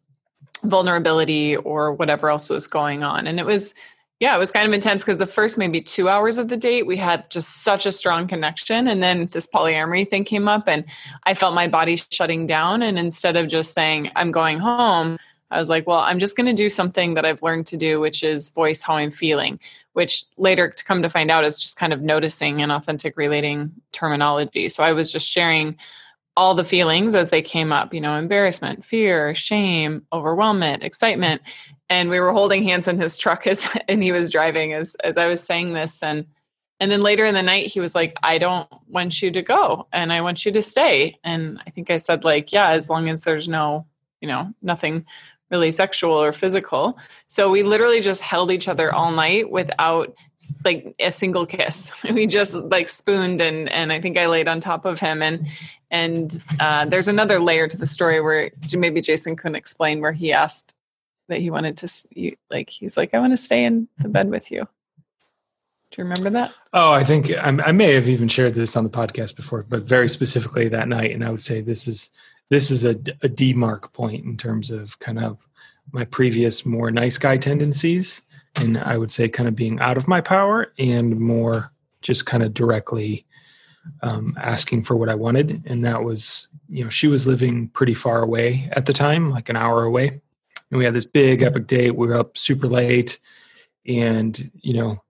vulnerability 0.62 1.56
or 1.56 1.92
whatever 1.92 2.30
else 2.30 2.50
was 2.50 2.66
going 2.66 3.02
on? 3.02 3.26
And 3.26 3.38
it 3.38 3.46
was, 3.46 3.74
yeah, 4.18 4.34
it 4.34 4.38
was 4.38 4.50
kind 4.50 4.66
of 4.66 4.72
intense 4.72 5.04
because 5.04 5.18
the 5.18 5.26
first 5.26 5.58
maybe 5.58 5.82
two 5.82 6.08
hours 6.08 6.38
of 6.38 6.48
the 6.48 6.56
date, 6.56 6.86
we 6.86 6.96
had 6.96 7.30
just 7.30 7.62
such 7.62 7.84
a 7.84 7.92
strong 7.92 8.26
connection. 8.26 8.88
And 8.88 9.02
then 9.02 9.28
this 9.32 9.46
polyamory 9.46 10.08
thing 10.08 10.24
came 10.24 10.48
up 10.48 10.66
and 10.68 10.86
I 11.24 11.34
felt 11.34 11.54
my 11.54 11.68
body 11.68 12.00
shutting 12.10 12.46
down. 12.46 12.82
And 12.82 12.98
instead 12.98 13.36
of 13.36 13.46
just 13.46 13.74
saying, 13.74 14.10
I'm 14.16 14.32
going 14.32 14.58
home, 14.58 15.18
I 15.50 15.60
was 15.60 15.70
like, 15.70 15.86
well, 15.86 16.00
I'm 16.00 16.18
just 16.18 16.36
going 16.36 16.46
to 16.46 16.52
do 16.52 16.68
something 16.68 17.14
that 17.14 17.24
I've 17.24 17.42
learned 17.42 17.66
to 17.68 17.76
do, 17.76 18.00
which 18.00 18.22
is 18.22 18.50
voice 18.50 18.82
how 18.82 18.96
I'm 18.96 19.10
feeling, 19.10 19.60
which 19.92 20.24
later 20.36 20.70
to 20.70 20.84
come 20.84 21.02
to 21.02 21.10
find 21.10 21.30
out 21.30 21.44
is 21.44 21.58
just 21.58 21.78
kind 21.78 21.92
of 21.92 22.02
noticing 22.02 22.62
and 22.62 22.72
authentic 22.72 23.16
relating 23.16 23.72
terminology. 23.92 24.68
So 24.68 24.82
I 24.82 24.92
was 24.92 25.12
just 25.12 25.28
sharing 25.28 25.76
all 26.36 26.54
the 26.54 26.64
feelings 26.64 27.14
as 27.14 27.30
they 27.30 27.40
came 27.40 27.72
up, 27.72 27.94
you 27.94 28.00
know, 28.00 28.18
embarrassment, 28.18 28.84
fear, 28.84 29.34
shame, 29.34 30.04
overwhelmment, 30.12 30.82
excitement. 30.82 31.40
And 31.88 32.10
we 32.10 32.20
were 32.20 32.32
holding 32.32 32.62
hands 32.62 32.88
in 32.88 32.98
his 32.98 33.16
truck 33.16 33.46
as 33.46 33.68
and 33.88 34.02
he 34.02 34.12
was 34.12 34.30
driving 34.30 34.72
as 34.72 34.96
as 34.96 35.16
I 35.16 35.26
was 35.26 35.42
saying 35.42 35.72
this. 35.72 36.02
And 36.02 36.26
and 36.78 36.90
then 36.90 37.00
later 37.00 37.24
in 37.24 37.34
the 37.34 37.42
night 37.42 37.68
he 37.68 37.80
was 37.80 37.94
like, 37.94 38.12
I 38.22 38.36
don't 38.36 38.68
want 38.88 39.22
you 39.22 39.30
to 39.30 39.40
go 39.40 39.88
and 39.92 40.12
I 40.12 40.20
want 40.20 40.44
you 40.44 40.52
to 40.52 40.60
stay. 40.60 41.18
And 41.24 41.58
I 41.66 41.70
think 41.70 41.90
I 41.90 41.96
said, 41.96 42.22
like, 42.22 42.52
yeah, 42.52 42.70
as 42.70 42.90
long 42.90 43.08
as 43.08 43.24
there's 43.24 43.48
no, 43.48 43.86
you 44.20 44.28
know, 44.28 44.52
nothing 44.60 45.06
really 45.50 45.70
sexual 45.70 46.12
or 46.12 46.32
physical. 46.32 46.98
So 47.26 47.50
we 47.50 47.62
literally 47.62 48.00
just 48.00 48.22
held 48.22 48.50
each 48.50 48.68
other 48.68 48.92
all 48.92 49.12
night 49.12 49.50
without 49.50 50.14
like 50.64 50.94
a 50.98 51.10
single 51.12 51.46
kiss. 51.46 51.92
We 52.12 52.26
just 52.26 52.54
like 52.54 52.88
spooned 52.88 53.40
and 53.40 53.68
and 53.68 53.92
I 53.92 54.00
think 54.00 54.18
I 54.18 54.26
laid 54.26 54.48
on 54.48 54.60
top 54.60 54.84
of 54.84 55.00
him 55.00 55.22
and 55.22 55.46
and 55.90 56.42
uh, 56.58 56.86
there's 56.86 57.08
another 57.08 57.38
layer 57.38 57.68
to 57.68 57.76
the 57.76 57.86
story 57.86 58.20
where 58.20 58.50
maybe 58.72 59.00
Jason 59.00 59.36
couldn't 59.36 59.56
explain 59.56 60.00
where 60.00 60.12
he 60.12 60.32
asked 60.32 60.74
that 61.28 61.40
he 61.40 61.50
wanted 61.50 61.76
to 61.78 62.36
like 62.50 62.70
he's 62.70 62.96
like 62.96 63.14
I 63.14 63.18
want 63.18 63.32
to 63.32 63.36
stay 63.36 63.64
in 63.64 63.88
the 63.98 64.08
bed 64.08 64.30
with 64.30 64.50
you. 64.50 64.68
Do 65.90 66.02
you 66.02 66.08
remember 66.08 66.30
that? 66.30 66.52
Oh, 66.72 66.92
I 66.92 67.04
think 67.04 67.30
I, 67.30 67.48
I 67.48 67.72
may 67.72 67.94
have 67.94 68.08
even 68.08 68.28
shared 68.28 68.54
this 68.54 68.76
on 68.76 68.84
the 68.84 68.90
podcast 68.90 69.36
before, 69.36 69.62
but 69.62 69.82
very 69.82 70.08
specifically 70.08 70.68
that 70.68 70.88
night, 70.88 71.12
and 71.12 71.24
I 71.24 71.30
would 71.30 71.42
say 71.42 71.60
this 71.60 71.88
is 71.88 72.10
this 72.50 72.70
is 72.70 72.84
a, 72.84 72.90
a 72.90 73.28
demark 73.28 73.92
point 73.92 74.24
in 74.24 74.36
terms 74.36 74.70
of 74.70 74.98
kind 74.98 75.18
of 75.18 75.48
my 75.92 76.04
previous 76.04 76.66
more 76.66 76.90
nice 76.90 77.18
guy 77.18 77.36
tendencies. 77.36 78.22
And 78.56 78.78
i 78.78 78.96
would 78.96 79.12
say 79.12 79.28
kind 79.28 79.48
of 79.48 79.56
being 79.56 79.78
out 79.80 79.96
of 79.96 80.08
my 80.08 80.20
power 80.20 80.72
and 80.78 81.20
more 81.20 81.70
just 82.00 82.26
kind 82.26 82.42
of 82.42 82.54
directly 82.54 83.26
um, 84.02 84.34
asking 84.40 84.82
for 84.82 84.96
what 84.96 85.08
i 85.08 85.14
wanted. 85.14 85.62
And 85.66 85.84
that 85.84 86.04
was 86.04 86.48
you 86.68 86.84
know 86.84 86.90
she 86.90 87.06
was 87.06 87.26
living 87.26 87.68
pretty 87.68 87.94
far 87.94 88.22
away 88.22 88.68
at 88.72 88.86
the 88.86 88.92
time 88.92 89.30
like 89.30 89.48
an 89.48 89.56
hour 89.56 89.84
away. 89.84 90.08
And 90.08 90.78
we 90.78 90.84
had 90.84 90.94
this 90.94 91.04
big 91.04 91.42
epic 91.42 91.66
date. 91.66 91.94
We 91.94 92.08
were 92.08 92.16
up 92.16 92.36
super 92.36 92.66
late. 92.66 93.18
And 93.86 94.50
you 94.62 94.74
know 94.74 95.02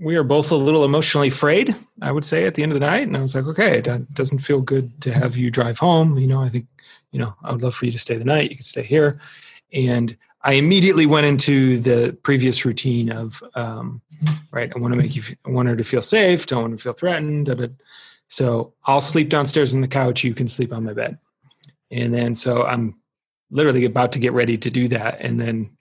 we 0.00 0.16
are 0.16 0.24
both 0.24 0.52
a 0.52 0.56
little 0.56 0.84
emotionally 0.84 1.30
frayed, 1.30 1.74
I 2.00 2.12
would 2.12 2.24
say, 2.24 2.46
at 2.46 2.54
the 2.54 2.62
end 2.62 2.72
of 2.72 2.78
the 2.78 2.86
night. 2.86 3.06
And 3.06 3.16
I 3.16 3.20
was 3.20 3.34
like, 3.34 3.46
okay, 3.46 3.78
it 3.78 4.14
doesn't 4.14 4.38
feel 4.38 4.60
good 4.60 5.00
to 5.02 5.12
have 5.12 5.36
you 5.36 5.50
drive 5.50 5.78
home. 5.78 6.18
You 6.18 6.26
know, 6.28 6.40
I 6.40 6.48
think, 6.48 6.66
you 7.10 7.18
know, 7.18 7.34
I 7.42 7.52
would 7.52 7.62
love 7.62 7.74
for 7.74 7.86
you 7.86 7.92
to 7.92 7.98
stay 7.98 8.16
the 8.16 8.24
night. 8.24 8.50
You 8.50 8.56
can 8.56 8.64
stay 8.64 8.82
here. 8.82 9.20
And 9.72 10.16
I 10.42 10.52
immediately 10.52 11.04
went 11.04 11.26
into 11.26 11.78
the 11.78 12.16
previous 12.22 12.64
routine 12.64 13.10
of, 13.10 13.42
um, 13.54 14.00
right, 14.52 14.70
I 14.74 14.78
want 14.78 14.94
to 14.94 15.00
make 15.00 15.16
you, 15.16 15.22
I 15.44 15.50
want 15.50 15.68
her 15.68 15.76
to 15.76 15.84
feel 15.84 16.00
safe, 16.00 16.46
don't 16.46 16.62
want 16.62 16.78
to 16.78 16.82
feel 16.82 16.92
threatened. 16.92 17.46
Da, 17.46 17.54
da. 17.54 17.66
So 18.28 18.74
I'll 18.84 19.00
sleep 19.00 19.30
downstairs 19.30 19.74
on 19.74 19.80
the 19.80 19.88
couch. 19.88 20.22
You 20.22 20.34
can 20.34 20.46
sleep 20.46 20.72
on 20.72 20.84
my 20.84 20.92
bed. 20.92 21.18
And 21.90 22.14
then 22.14 22.34
so 22.34 22.64
I'm 22.64 23.00
literally 23.50 23.84
about 23.84 24.12
to 24.12 24.18
get 24.18 24.32
ready 24.32 24.56
to 24.58 24.70
do 24.70 24.88
that. 24.88 25.20
And 25.20 25.40
then, 25.40 25.76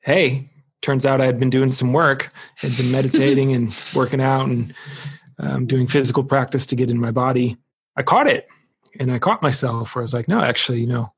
hey, 0.00 0.50
turns 0.84 1.04
out 1.06 1.20
I 1.20 1.26
had 1.26 1.40
been 1.40 1.50
doing 1.50 1.72
some 1.72 1.92
work, 1.92 2.30
had 2.56 2.76
been 2.76 2.90
meditating 2.92 3.52
and 3.52 3.74
working 3.94 4.20
out 4.20 4.48
and 4.48 4.74
um, 5.38 5.66
doing 5.66 5.88
physical 5.88 6.22
practice 6.22 6.66
to 6.66 6.76
get 6.76 6.90
in 6.90 7.00
my 7.00 7.10
body. 7.10 7.56
I 7.96 8.02
caught 8.02 8.28
it 8.28 8.48
and 9.00 9.10
I 9.10 9.18
caught 9.18 9.42
myself 9.42 9.96
where 9.96 10.02
I 10.02 10.04
was 10.04 10.14
like, 10.14 10.28
no, 10.28 10.40
actually, 10.40 10.80
you 10.80 10.86
know, 10.86 11.08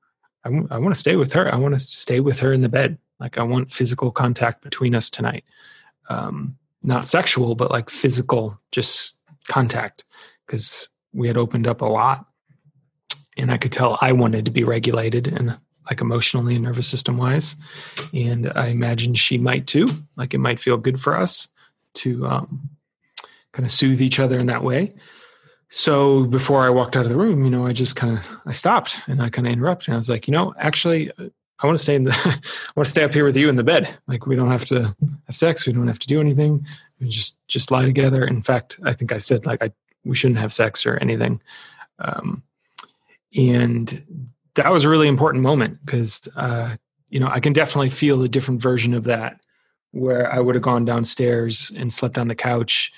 I, 0.44 0.50
w- 0.50 0.68
I 0.70 0.78
want 0.78 0.94
to 0.94 1.00
stay 1.00 1.16
with 1.16 1.32
her. 1.34 1.52
I 1.52 1.56
want 1.56 1.74
to 1.74 1.80
stay 1.80 2.20
with 2.20 2.40
her 2.40 2.52
in 2.52 2.62
the 2.62 2.68
bed. 2.68 2.96
Like 3.18 3.38
I 3.38 3.42
want 3.42 3.70
physical 3.70 4.10
contact 4.10 4.62
between 4.62 4.94
us 4.94 5.10
tonight. 5.10 5.44
um, 6.08 6.56
not 6.82 7.06
sexual, 7.06 7.54
but 7.54 7.70
like 7.70 7.90
physical, 7.90 8.60
just 8.72 9.20
contact, 9.48 10.04
because 10.46 10.88
we 11.12 11.26
had 11.26 11.36
opened 11.36 11.66
up 11.66 11.80
a 11.80 11.86
lot, 11.86 12.26
and 13.36 13.50
I 13.50 13.58
could 13.58 13.72
tell 13.72 13.98
I 14.00 14.12
wanted 14.12 14.44
to 14.46 14.50
be 14.50 14.64
regulated 14.64 15.26
and 15.26 15.58
like 15.88 16.00
emotionally 16.00 16.54
and 16.54 16.64
nervous 16.64 16.88
system 16.88 17.16
wise, 17.16 17.56
and 18.12 18.52
I 18.54 18.68
imagine 18.68 19.14
she 19.14 19.38
might 19.38 19.66
too. 19.66 19.88
Like 20.16 20.34
it 20.34 20.38
might 20.38 20.60
feel 20.60 20.76
good 20.76 20.98
for 20.98 21.16
us 21.16 21.48
to 21.94 22.26
um, 22.26 22.70
kind 23.52 23.64
of 23.64 23.72
soothe 23.72 24.00
each 24.00 24.18
other 24.18 24.38
in 24.38 24.46
that 24.46 24.62
way. 24.62 24.94
So 25.68 26.24
before 26.24 26.64
I 26.64 26.70
walked 26.70 26.96
out 26.96 27.04
of 27.04 27.10
the 27.10 27.16
room, 27.16 27.44
you 27.44 27.50
know, 27.50 27.66
I 27.66 27.72
just 27.72 27.96
kind 27.96 28.16
of 28.16 28.36
I 28.46 28.52
stopped 28.52 29.00
and 29.08 29.20
I 29.20 29.30
kind 29.30 29.46
of 29.46 29.52
interrupted. 29.52 29.88
And 29.88 29.94
I 29.94 29.98
was 29.98 30.10
like, 30.10 30.28
you 30.28 30.32
know, 30.32 30.54
actually, 30.58 31.10
I 31.18 31.66
want 31.66 31.76
to 31.76 31.82
stay 31.82 31.94
in 31.94 32.04
the 32.04 32.12
I 32.24 32.72
want 32.76 32.86
to 32.86 32.90
stay 32.90 33.04
up 33.04 33.14
here 33.14 33.24
with 33.24 33.36
you 33.36 33.48
in 33.48 33.56
the 33.56 33.64
bed. 33.64 33.96
Like 34.06 34.26
we 34.26 34.36
don't 34.36 34.50
have 34.50 34.64
to 34.66 34.94
have 35.26 35.34
sex. 35.34 35.66
We 35.66 35.72
don't 35.72 35.88
have 35.88 35.98
to 35.98 36.06
do 36.06 36.20
anything. 36.20 36.66
We 37.00 37.08
just 37.08 37.38
just 37.48 37.70
lie 37.70 37.84
together. 37.84 38.24
In 38.24 38.42
fact, 38.42 38.78
I 38.84 38.92
think 38.92 39.12
I 39.12 39.18
said 39.18 39.46
like 39.46 39.62
I 39.62 39.72
we 40.04 40.14
shouldn't 40.14 40.38
have 40.38 40.52
sex 40.52 40.86
or 40.86 40.96
anything. 40.98 41.40
Um, 41.98 42.42
and 43.36 44.04
that 44.56 44.72
was 44.72 44.84
a 44.84 44.88
really 44.88 45.08
important 45.08 45.42
moment 45.42 45.78
because 45.84 46.28
uh, 46.36 46.76
you 47.08 47.20
know 47.20 47.28
I 47.28 47.40
can 47.40 47.52
definitely 47.52 47.90
feel 47.90 48.22
a 48.22 48.28
different 48.28 48.60
version 48.60 48.92
of 48.94 49.04
that 49.04 49.40
where 49.92 50.30
I 50.30 50.40
would 50.40 50.54
have 50.54 50.62
gone 50.62 50.84
downstairs 50.84 51.72
and 51.76 51.92
slept 51.92 52.18
on 52.18 52.28
the 52.28 52.34
couch 52.34 52.92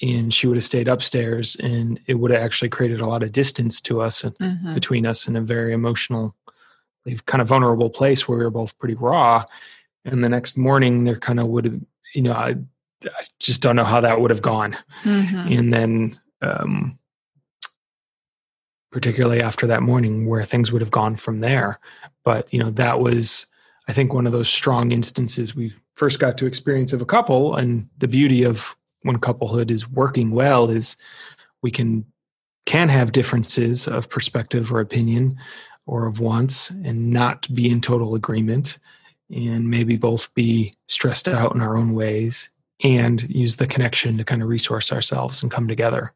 and 0.00 0.32
she 0.32 0.46
would 0.46 0.56
have 0.56 0.64
stayed 0.64 0.86
upstairs 0.86 1.56
and 1.56 2.00
it 2.06 2.14
would 2.14 2.30
have 2.30 2.42
actually 2.42 2.68
created 2.68 3.00
a 3.00 3.06
lot 3.06 3.22
of 3.22 3.32
distance 3.32 3.80
to 3.80 4.00
us 4.00 4.22
and 4.22 4.36
mm-hmm. 4.38 4.74
between 4.74 5.06
us 5.06 5.26
in 5.26 5.34
a 5.34 5.40
very 5.40 5.72
emotional 5.72 6.36
kind 7.26 7.40
of 7.40 7.48
vulnerable 7.48 7.90
place 7.90 8.28
where 8.28 8.38
we 8.38 8.44
were 8.44 8.50
both 8.50 8.78
pretty 8.78 8.94
raw 8.94 9.44
and 10.04 10.22
the 10.22 10.28
next 10.28 10.56
morning 10.56 11.04
there 11.04 11.18
kind 11.18 11.40
of 11.40 11.46
would 11.48 11.64
have 11.64 11.80
you 12.14 12.22
know 12.22 12.32
I, 12.32 12.56
I, 13.04 13.22
just 13.38 13.62
don't 13.62 13.76
know 13.76 13.84
how 13.84 14.00
that 14.00 14.20
would 14.20 14.30
have 14.30 14.42
gone 14.42 14.76
mm-hmm. 15.02 15.52
and 15.52 15.72
then 15.72 16.18
um 16.42 16.98
particularly 18.98 19.40
after 19.40 19.64
that 19.64 19.80
morning 19.80 20.26
where 20.26 20.42
things 20.42 20.72
would 20.72 20.82
have 20.82 20.90
gone 20.90 21.14
from 21.14 21.38
there 21.38 21.78
but 22.24 22.52
you 22.52 22.58
know 22.58 22.68
that 22.68 22.98
was 22.98 23.46
i 23.86 23.92
think 23.92 24.12
one 24.12 24.26
of 24.26 24.32
those 24.32 24.48
strong 24.48 24.90
instances 24.90 25.54
we 25.54 25.72
first 25.94 26.18
got 26.18 26.36
to 26.36 26.46
experience 26.46 26.92
of 26.92 27.00
a 27.00 27.06
couple 27.06 27.54
and 27.54 27.88
the 27.98 28.08
beauty 28.08 28.42
of 28.42 28.74
when 29.02 29.16
couplehood 29.16 29.70
is 29.70 29.88
working 29.88 30.32
well 30.32 30.68
is 30.68 30.96
we 31.62 31.70
can 31.70 32.04
can 32.66 32.88
have 32.88 33.12
differences 33.12 33.86
of 33.86 34.10
perspective 34.10 34.72
or 34.72 34.80
opinion 34.80 35.36
or 35.86 36.04
of 36.04 36.18
wants 36.18 36.70
and 36.70 37.12
not 37.12 37.46
be 37.54 37.70
in 37.70 37.80
total 37.80 38.16
agreement 38.16 38.78
and 39.30 39.70
maybe 39.70 39.96
both 39.96 40.34
be 40.34 40.72
stressed 40.88 41.28
out 41.28 41.54
in 41.54 41.60
our 41.60 41.76
own 41.76 41.92
ways 41.92 42.50
and 42.82 43.22
use 43.30 43.54
the 43.54 43.66
connection 43.68 44.18
to 44.18 44.24
kind 44.24 44.42
of 44.42 44.48
resource 44.48 44.90
ourselves 44.90 45.40
and 45.40 45.52
come 45.52 45.68
together. 45.68 46.12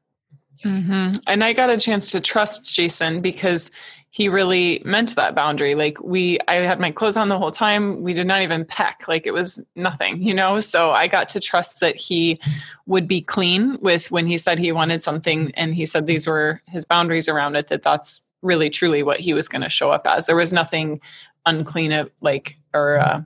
Mm-hmm. 0.65 1.15
And 1.27 1.45
I 1.45 1.53
got 1.53 1.71
a 1.71 1.77
chance 1.77 2.11
to 2.13 2.21
trust 2.21 2.73
Jason 2.73 3.21
because 3.21 3.71
he 4.11 4.29
really 4.29 4.83
meant 4.85 5.17
that 5.17 5.35
boundary. 5.35 5.75
Like 5.75 5.99
we, 6.03 6.39
I 6.47 6.57
had 6.57 6.79
my 6.79 6.91
clothes 6.91 7.17
on 7.17 7.31
the 7.31 7.39
whole 7.39 7.51
time. 7.51 8.03
We 8.03 8.13
did 8.13 8.27
not 8.27 8.43
even 8.43 8.67
peck. 8.67 9.09
Like 9.09 9.27
it 9.27 9.33
was 9.33 9.59
nothing, 9.75 10.23
you 10.23 10.35
know? 10.35 10.61
So 10.61 10.91
I 10.91 11.09
got 11.09 11.31
to 11.31 11.41
trust 11.41 11.81
that 11.81 11.97
he 11.97 12.39
would 12.85 13.09
be 13.09 13.23
clean 13.23 13.79
with 13.81 14.11
when 14.11 14.27
he 14.27 14.37
said 14.37 14.59
he 14.59 14.71
wanted 14.71 15.01
something 15.01 15.51
and 15.55 15.75
he 15.75 15.87
said 15.87 16.07
these 16.07 16.27
were 16.27 16.61
his 16.69 16.85
boundaries 16.85 17.27
around 17.27 17.57
it, 17.57 17.69
that 17.69 17.83
that's 17.83 18.23
really 18.43 18.69
truly 18.69 19.03
what 19.03 19.19
he 19.19 19.33
was 19.33 19.49
going 19.49 19.63
to 19.63 19.71
show 19.71 19.91
up 19.91 20.07
as. 20.07 20.27
There 20.27 20.37
was 20.37 20.53
nothing 20.53 21.01
unclean, 21.47 22.11
like, 22.21 22.59
or 22.75 22.99
uh, 22.99 23.23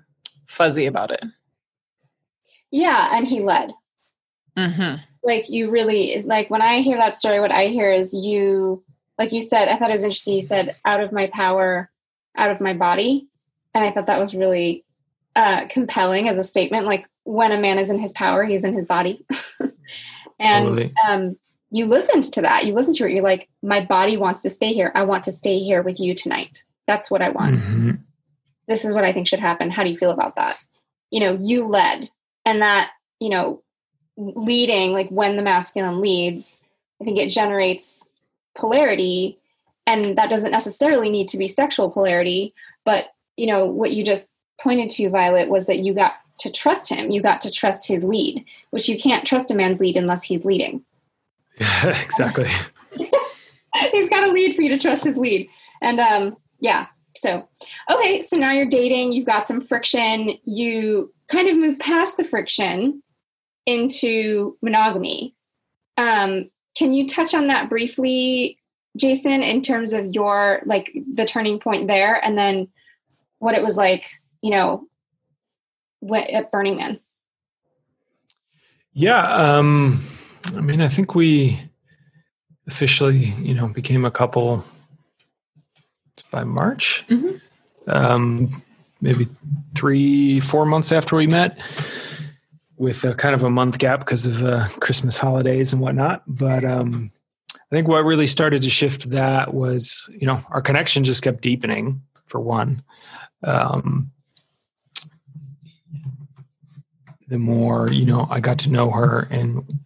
fuzzy 0.47 0.87
about 0.87 1.11
it. 1.11 1.25
Yeah. 2.71 3.09
And 3.11 3.27
he 3.27 3.41
led. 3.41 3.73
Mm-hmm. 4.57 5.03
Like 5.27 5.51
you 5.51 5.71
really, 5.71 6.23
like 6.23 6.49
when 6.51 6.63
I 6.63 6.81
hear 6.81 6.97
that 6.97 7.17
story, 7.17 7.41
what 7.41 7.53
I 7.53 7.67
hear 7.67 7.91
is 7.93 8.15
you, 8.15 8.83
like 9.19 9.33
you 9.33 9.41
said, 9.41 9.69
I 9.69 9.77
thought 9.77 9.91
it 9.91 9.95
was 9.95 10.05
interesting. 10.05 10.35
You 10.35 10.43
said, 10.43 10.77
out 10.85 11.01
of 11.01 11.11
my 11.11 11.27
power, 11.27 11.91
out 12.37 12.51
of 12.51 12.61
my 12.61 12.75
body. 12.75 13.27
And 13.75 13.85
I 13.85 13.91
thought 13.91 14.07
that 14.07 14.21
was 14.21 14.37
really 14.37 14.85
uh, 15.35 15.67
compelling 15.69 16.29
as 16.29 16.39
a 16.39 16.45
statement. 16.45 16.87
Like 16.87 17.09
when 17.25 17.51
a 17.51 17.61
man 17.61 17.79
is 17.79 17.91
in 17.91 17.99
his 17.99 18.13
power, 18.13 18.45
he's 18.45 18.65
in 18.65 18.73
his 18.73 18.87
body. 18.87 19.27
and 20.39 20.67
totally. 20.67 20.95
um, 21.09 21.37
you 21.71 21.87
listened 21.87 22.33
to 22.33 22.43
that. 22.43 22.65
You 22.65 22.75
listened 22.75 22.97
to 22.99 23.07
it. 23.07 23.13
You're 23.13 23.23
like, 23.23 23.49
my 23.63 23.85
body 23.85 24.17
wants 24.17 24.43
to 24.43 24.51
stay 24.51 24.73
here. 24.73 24.93
I 24.95 25.03
want 25.03 25.25
to 25.25 25.33
stay 25.33 25.59
here 25.59 25.83
with 25.83 25.99
you 25.99 26.15
tonight. 26.15 26.63
That's 26.87 27.11
what 27.11 27.21
I 27.21 27.31
want. 27.31 27.57
Mm-hmm. 27.57 27.91
This 28.69 28.85
is 28.85 28.95
what 28.95 29.05
I 29.05 29.13
think 29.13 29.27
should 29.27 29.41
happen. 29.41 29.71
How 29.71 29.83
do 29.83 29.91
you 29.91 29.97
feel 29.97 30.13
about 30.13 30.37
that? 30.37 30.57
You 31.11 31.21
know, 31.21 31.37
you 31.41 31.67
led. 31.67 32.09
And 32.45 32.63
that, 32.63 32.91
you 33.19 33.29
know, 33.29 33.63
leading, 34.17 34.93
like 34.93 35.09
when 35.11 35.37
the 35.37 35.43
masculine 35.43 36.01
leads, 36.01 36.61
I 37.01 37.05
think 37.05 37.19
it 37.19 37.29
generates 37.29 38.09
polarity. 38.55 39.39
And 39.87 40.19
that 40.19 40.31
doesn't 40.31 40.51
necessarily 40.51 41.11
need 41.11 41.29
to 41.29 41.39
be 41.39 41.47
sexual 41.47 41.91
polarity 41.91 42.55
but 42.87 43.07
you 43.37 43.47
know 43.47 43.67
what 43.67 43.93
you 43.93 44.03
just 44.03 44.31
pointed 44.59 44.89
to 44.89 45.11
violet 45.11 45.51
was 45.51 45.67
that 45.67 45.81
you 45.81 45.93
got 45.93 46.15
to 46.39 46.51
trust 46.51 46.91
him. 46.91 47.11
You 47.11 47.21
got 47.21 47.43
to 47.43 47.51
trust 47.51 47.87
his 47.87 48.03
lead 48.03 48.43
which 48.71 48.89
you 48.89 48.99
can't 48.99 49.27
trust 49.27 49.51
a 49.51 49.55
man's 49.55 49.81
lead 49.81 49.99
unless 49.99 50.23
he's 50.23 50.47
leading. 50.47 50.83
Yeah 51.61 52.01
exactly. 52.03 52.49
He's 53.91 54.09
got 54.09 54.27
a 54.27 54.33
lead 54.33 54.57
for 54.57 54.63
you 54.63 54.71
to 54.71 54.79
trust 54.79 55.05
his 55.05 55.19
lead. 55.19 55.51
And 55.83 56.01
um 56.01 56.39
yeah 56.61 56.87
so 57.17 57.47
okay 57.91 58.21
so 58.21 58.37
now 58.37 58.53
you're 58.53 58.65
dating 58.65 59.13
you've 59.13 59.27
got 59.27 59.47
some 59.47 59.61
friction 59.61 60.39
you 60.45 61.13
kind 61.29 61.49
of 61.49 61.57
move 61.57 61.79
past 61.79 62.17
the 62.17 62.25
friction 62.25 63.03
into 63.67 64.57
monogamy 64.63 65.35
um 65.97 66.49
can 66.77 66.93
you 66.93 67.07
touch 67.07 67.35
on 67.35 67.47
that 67.47 67.71
briefly, 67.71 68.59
Jason, 68.97 69.43
in 69.43 69.63
terms 69.63 69.93
of 69.93 70.15
your 70.15 70.63
like 70.67 70.95
the 71.15 71.25
turning 71.25 71.59
point 71.59 71.89
there, 71.89 72.23
and 72.23 72.37
then 72.37 72.69
what 73.39 73.55
it 73.55 73.63
was 73.63 73.77
like, 73.77 74.05
you 74.43 74.51
know, 74.51 74.87
at 76.13 76.53
Burning 76.53 76.77
Man? 76.77 77.01
Yeah, 78.93 79.21
um, 79.21 80.03
I 80.55 80.61
mean, 80.61 80.81
I 80.81 80.89
think 80.89 81.15
we 81.15 81.59
officially, 82.67 83.35
you 83.41 83.55
know, 83.55 83.69
became 83.69 84.05
a 84.05 84.11
couple 84.11 84.63
by 86.31 86.45
March. 86.45 87.05
Mm-hmm. 87.09 87.37
Um, 87.89 88.63
maybe 89.01 89.27
three, 89.75 90.41
four 90.41 90.67
months 90.67 90.93
after 90.93 91.17
we 91.17 91.27
met 91.27 91.59
with 92.77 93.05
a 93.05 93.15
kind 93.15 93.35
of 93.35 93.43
a 93.43 93.51
month 93.51 93.79
gap 93.79 94.01
because 94.01 94.27
of 94.27 94.43
uh, 94.43 94.67
Christmas 94.81 95.19
holidays 95.19 95.73
and 95.73 95.81
whatnot. 95.81 96.23
But 96.27 96.65
um, 96.65 97.11
I 97.55 97.75
think 97.75 97.89
what 97.89 98.05
really 98.05 98.27
started 98.27 98.63
to 98.63 98.71
shift 98.71 99.11
that 99.11 99.55
was, 99.55 100.09
you 100.13 100.27
know, 100.27 100.41
our 100.51 100.63
connection 100.63 101.05
just 101.05 101.23
kept 101.23 101.41
deepening 101.41 102.03
for 102.27 102.41
one. 102.41 102.83
Um, 103.43 104.11
the 107.29 107.39
more, 107.39 107.91
you 107.91 108.07
know, 108.07 108.29
I 108.31 108.41
got 108.41 108.59
to 108.61 108.71
know 108.71 108.91
her 108.91 109.27
and, 109.31 109.81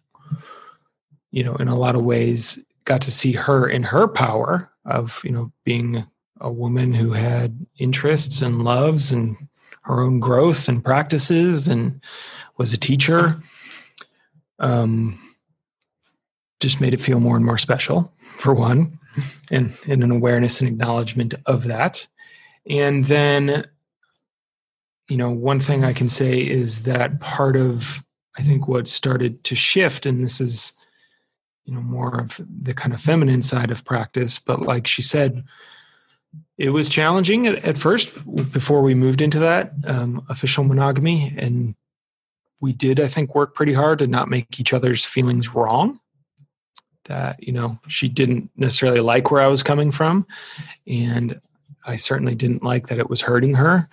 you 1.31 1.45
know, 1.45 1.55
in 1.57 1.69
a 1.69 1.77
lot 1.77 1.95
of 1.95 2.05
ways 2.05 2.59
got 2.85 3.01
to 3.03 3.11
see 3.11 3.33
her 3.33 3.69
in 3.69 3.83
her 3.85 4.09
power 4.09 4.71
of, 4.85 5.21
you 5.25 5.31
know, 5.31 5.53
being 5.65 6.07
a 6.41 6.51
woman 6.51 6.93
who 6.93 7.13
had 7.13 7.67
interests 7.79 8.43
and 8.43 8.65
loves 8.65 9.13
and 9.13 9.37
her 9.83 10.01
own 10.01 10.21
growth 10.21 10.69
and 10.69 10.85
practices 10.85 11.69
and 11.69 12.01
was 12.61 12.75
a 12.75 12.79
teacher. 12.79 13.43
Um, 14.59 15.19
just 16.61 16.79
made 16.79 16.93
it 16.93 17.01
feel 17.01 17.19
more 17.19 17.37
and 17.37 17.47
more 17.47 17.57
special, 17.57 18.13
for 18.37 18.53
one, 18.53 18.99
and, 19.51 19.75
and 19.89 20.05
an 20.05 20.11
awareness 20.11 20.61
and 20.61 20.69
acknowledgement 20.69 21.35
of 21.47 21.65
that. 21.65 22.07
And 22.69 23.07
then, 23.07 23.65
you 25.09 25.17
know, 25.17 25.31
one 25.31 25.59
thing 25.59 25.85
I 25.85 25.95
can 25.95 26.11
say 26.11 26.47
is 26.47 26.83
that 26.83 27.19
part 27.19 27.57
of, 27.57 28.05
I 28.37 28.43
think, 28.43 28.69
what 28.69 28.87
started 28.87 29.43
to 29.45 29.55
shift, 29.55 30.05
and 30.05 30.23
this 30.23 30.39
is, 30.39 30.75
you 31.65 31.73
know, 31.73 31.81
more 31.81 32.21
of 32.21 32.39
the 32.47 32.75
kind 32.75 32.93
of 32.93 33.01
feminine 33.01 33.41
side 33.41 33.71
of 33.71 33.87
practice, 33.87 34.39
but 34.39 34.61
like 34.61 34.87
she 34.87 35.01
said, 35.01 35.45
it 36.59 36.71
was 36.71 36.91
challenging 36.91 37.47
at, 37.47 37.65
at 37.65 37.79
first 37.79 38.15
before 38.53 38.83
we 38.83 38.95
moved 38.95 39.23
into 39.23 39.39
that 39.39 39.73
um, 39.87 40.27
official 40.29 40.63
monogamy 40.63 41.35
and 41.39 41.75
we 42.61 42.73
did, 42.73 43.01
I 43.01 43.09
think, 43.09 43.35
work 43.35 43.55
pretty 43.55 43.73
hard 43.73 43.99
to 44.01 44.07
not 44.07 44.29
make 44.29 44.61
each 44.61 44.73
other's 44.73 45.05
feelings 45.05 45.55
wrong. 45.55 45.99
That, 47.05 47.43
you 47.43 47.53
know, 47.53 47.79
she 47.89 48.09
didn't 48.09 48.51
necessarily 48.57 49.01
like 49.01 49.31
where 49.31 49.41
I 49.41 49.49
was 49.49 49.63
coming 49.63 49.91
from. 49.91 50.27
And 50.87 51.41
I 51.85 51.97
certainly 51.97 52.35
didn't 52.35 52.63
like 52.63 52.89
that 52.89 52.99
it 52.99 53.11
was 53.11 53.23
hurting 53.23 53.55
her. 53.55 53.89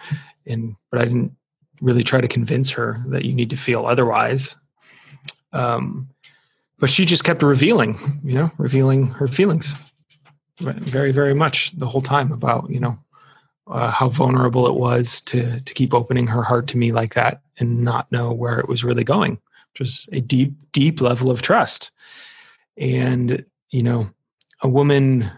And, 0.45 0.75
but 0.91 1.01
I 1.01 1.05
didn't 1.05 1.35
really 1.81 2.03
try 2.03 2.21
to 2.21 2.27
convince 2.27 2.71
her 2.71 3.03
that 3.07 3.25
you 3.25 3.33
need 3.33 3.49
to 3.51 3.57
feel 3.57 3.85
otherwise. 3.85 4.57
Um, 5.53 6.09
but 6.79 6.89
she 6.89 7.05
just 7.05 7.23
kept 7.23 7.41
revealing, 7.41 7.97
you 8.23 8.35
know, 8.35 8.51
revealing 8.57 9.07
her 9.07 9.27
feelings 9.27 9.73
very, 10.59 11.11
very 11.11 11.33
much 11.33 11.71
the 11.71 11.87
whole 11.87 12.01
time 12.01 12.31
about, 12.31 12.69
you 12.69 12.79
know, 12.79 12.99
uh, 13.69 13.91
how 13.91 14.09
vulnerable 14.09 14.67
it 14.67 14.75
was 14.75 15.21
to 15.21 15.59
to 15.61 15.73
keep 15.73 15.93
opening 15.93 16.27
her 16.27 16.43
heart 16.43 16.67
to 16.67 16.77
me 16.77 16.91
like 16.91 17.13
that 17.15 17.41
and 17.57 17.83
not 17.83 18.11
know 18.11 18.31
where 18.31 18.59
it 18.59 18.69
was 18.69 18.83
really 18.83 19.03
going, 19.03 19.39
was 19.79 20.07
a 20.11 20.21
deep, 20.21 20.53
deep 20.71 21.01
level 21.01 21.29
of 21.31 21.41
trust. 21.41 21.91
And 22.77 23.45
you 23.69 23.83
know, 23.83 24.09
a 24.61 24.67
woman, 24.67 25.31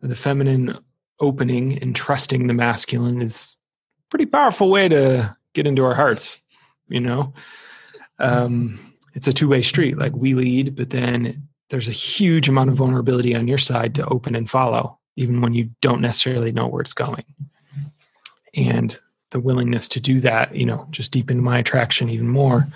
the 0.00 0.16
feminine 0.16 0.78
opening 1.20 1.78
and 1.78 1.94
trusting 1.94 2.46
the 2.46 2.54
masculine 2.54 3.22
is 3.22 3.58
a 4.00 4.10
pretty 4.10 4.26
powerful 4.26 4.70
way 4.70 4.88
to 4.88 5.36
get 5.52 5.66
into 5.66 5.84
our 5.84 5.94
hearts. 5.94 6.40
You 6.88 7.00
know, 7.00 7.34
um, 8.18 8.78
it's 9.14 9.28
a 9.28 9.32
two 9.32 9.48
way 9.48 9.62
street. 9.62 9.98
Like 9.98 10.14
we 10.14 10.34
lead, 10.34 10.76
but 10.76 10.90
then 10.90 11.48
there's 11.70 11.88
a 11.88 11.92
huge 11.92 12.48
amount 12.48 12.70
of 12.70 12.76
vulnerability 12.76 13.34
on 13.34 13.48
your 13.48 13.58
side 13.58 13.94
to 13.96 14.06
open 14.06 14.34
and 14.34 14.48
follow, 14.48 14.98
even 15.16 15.40
when 15.40 15.54
you 15.54 15.70
don't 15.80 16.00
necessarily 16.00 16.52
know 16.52 16.66
where 16.66 16.82
it's 16.82 16.94
going. 16.94 17.24
And 18.56 18.98
the 19.30 19.40
willingness 19.40 19.88
to 19.88 20.00
do 20.00 20.20
that, 20.20 20.54
you 20.54 20.64
know, 20.64 20.86
just 20.90 21.12
deepened 21.12 21.42
my 21.42 21.58
attraction 21.58 22.08
even 22.08 22.28
more. 22.28 22.66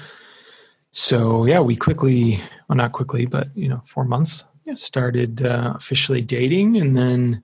So 0.90 1.44
yeah, 1.44 1.60
we 1.60 1.76
quickly, 1.76 2.40
well, 2.68 2.76
not 2.76 2.92
quickly, 2.92 3.26
but 3.26 3.48
you 3.54 3.68
know, 3.68 3.82
four 3.84 4.04
months 4.04 4.44
started 4.74 5.44
uh, 5.44 5.72
officially 5.76 6.20
dating, 6.20 6.76
and 6.76 6.96
then 6.96 7.42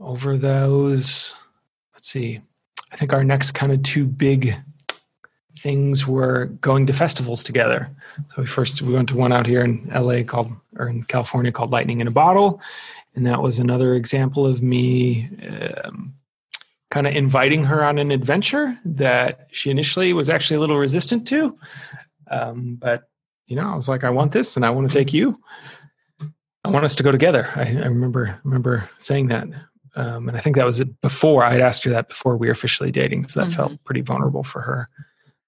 over 0.00 0.36
those, 0.36 1.36
let's 1.94 2.08
see, 2.08 2.40
I 2.92 2.96
think 2.96 3.12
our 3.12 3.22
next 3.22 3.52
kind 3.52 3.72
of 3.72 3.82
two 3.82 4.06
big 4.06 4.54
things 5.58 6.06
were 6.06 6.46
going 6.60 6.86
to 6.86 6.92
festivals 6.92 7.42
together. 7.42 7.88
So 8.28 8.42
we 8.42 8.46
first 8.46 8.82
we 8.82 8.94
went 8.94 9.08
to 9.10 9.16
one 9.16 9.32
out 9.32 9.46
here 9.46 9.62
in 9.62 9.88
LA 9.94 10.22
called 10.22 10.52
or 10.76 10.88
in 10.88 11.04
California 11.04 11.52
called 11.52 11.70
Lightning 11.70 12.00
in 12.00 12.08
a 12.08 12.10
Bottle, 12.12 12.60
and 13.14 13.26
that 13.26 13.42
was 13.42 13.58
another 13.58 13.94
example 13.94 14.46
of 14.46 14.62
me 14.62 15.28
um, 15.84 16.14
kind 16.96 17.06
of 17.06 17.14
inviting 17.14 17.62
her 17.62 17.84
on 17.84 17.98
an 17.98 18.10
adventure 18.10 18.74
that 18.86 19.48
she 19.52 19.70
initially 19.70 20.14
was 20.14 20.30
actually 20.30 20.56
a 20.56 20.60
little 20.60 20.78
resistant 20.78 21.26
to. 21.26 21.54
Um, 22.30 22.76
but 22.76 23.02
you 23.48 23.54
know, 23.54 23.70
I 23.70 23.74
was 23.74 23.86
like, 23.86 24.02
I 24.02 24.08
want 24.08 24.32
this, 24.32 24.56
and 24.56 24.64
I 24.64 24.70
want 24.70 24.90
to 24.90 24.98
take 24.98 25.12
you. 25.12 25.38
I 26.64 26.70
want 26.70 26.86
us 26.86 26.96
to 26.96 27.02
go 27.02 27.12
together. 27.12 27.50
I, 27.54 27.64
I 27.64 27.84
remember 27.84 28.40
remember 28.44 28.88
saying 28.96 29.26
that, 29.26 29.46
um, 29.94 30.26
and 30.26 30.38
I 30.38 30.40
think 30.40 30.56
that 30.56 30.64
was 30.64 30.80
it. 30.80 30.98
before 31.02 31.44
I 31.44 31.52
had 31.52 31.60
asked 31.60 31.84
her 31.84 31.90
that 31.90 32.08
before 32.08 32.38
we 32.38 32.46
were 32.46 32.52
officially 32.52 32.90
dating. 32.90 33.28
So 33.28 33.40
that 33.40 33.48
mm-hmm. 33.48 33.56
felt 33.56 33.84
pretty 33.84 34.00
vulnerable 34.00 34.42
for 34.42 34.62
her. 34.62 34.88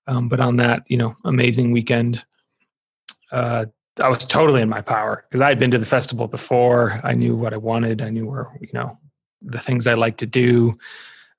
Um, 0.06 0.28
but 0.28 0.40
on 0.40 0.58
that, 0.58 0.82
you 0.88 0.98
know, 0.98 1.16
amazing 1.24 1.72
weekend, 1.72 2.26
uh, 3.32 3.64
I 4.02 4.08
was 4.11 4.26
totally 4.26 4.61
in 4.61 4.68
my 4.68 4.82
power 4.82 5.24
because 5.30 5.40
I 5.40 5.48
had 5.48 5.58
been 5.58 5.70
to 5.70 5.78
the 5.78 5.87
festival 5.87 6.28
before. 6.28 7.00
I 7.02 7.14
knew 7.14 7.37
what 7.37 7.54
I 7.54 7.56
wanted. 7.56 8.02
I 8.02 8.11
knew 8.11 8.26
where, 8.26 8.54
you 8.61 8.68
know, 8.74 8.98
the 9.40 9.58
things 9.58 9.87
I 9.87 9.94
like 9.94 10.18
to 10.18 10.26
do. 10.26 10.74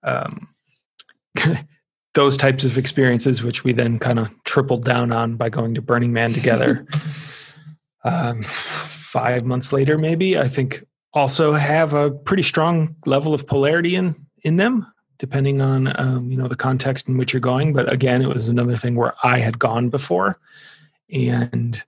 Um, 0.04 0.50
those 2.14 2.38
types 2.38 2.66
of 2.66 2.78
experiences, 2.78 3.44
which 3.44 3.64
we 3.64 3.72
then 3.72 4.00
kind 4.00 4.20
of 4.20 4.34
tripled 4.44 4.84
down 4.84 5.12
on 5.12 5.36
by 5.36 5.50
going 5.50 5.76
to 5.76 5.82
Burning 5.82 6.12
Man 6.12 6.34
together. 6.34 6.88
um, 8.04 8.42
five 8.42 9.46
months 9.46 9.72
later, 9.72 9.98
maybe 9.98 10.38
I 10.38 10.48
think 10.48 10.86
also 11.14 11.54
have 11.54 11.94
a 11.94 12.12
pretty 12.12 12.44
strong 12.44 12.96
level 13.06 13.34
of 13.34 13.48
polarity 13.48 13.96
in 13.96 14.16
in 14.44 14.58
them 14.58 14.88
depending 15.20 15.62
on 15.62 15.94
um, 16.00 16.32
you 16.32 16.38
know 16.38 16.48
the 16.48 16.56
context 16.56 17.08
in 17.08 17.18
which 17.18 17.34
you're 17.34 17.40
going. 17.40 17.74
But 17.74 17.92
again, 17.92 18.22
it 18.22 18.30
was 18.30 18.50
another 18.50 18.76
thing 18.76 18.96
where 18.96 19.14
I 19.24 19.40
had 19.40 19.60
gone 19.60 19.90
before, 19.90 20.36
and 21.14 21.84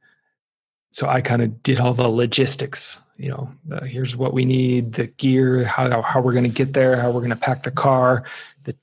so 0.92 1.08
I 1.08 1.22
kind 1.22 1.42
of 1.42 1.64
did 1.64 1.80
all 1.80 1.94
the 1.94 2.08
logistics. 2.08 3.02
You 3.22 3.30
know, 3.30 3.54
the, 3.66 3.86
here's 3.86 4.18
what 4.18 4.34
we 4.34 4.46
need, 4.46 4.94
the 4.94 5.06
gear, 5.06 5.64
how 5.64 6.02
how 6.02 6.22
we're 6.22 6.34
going 6.34 6.44
to 6.44 6.50
get 6.50 6.74
there, 6.74 6.96
how 6.96 7.12
we're 7.12 7.20
going 7.20 7.30
to 7.30 7.36
pack 7.36 7.62
the 7.62 7.70
car, 7.70 8.26
the 8.64 8.76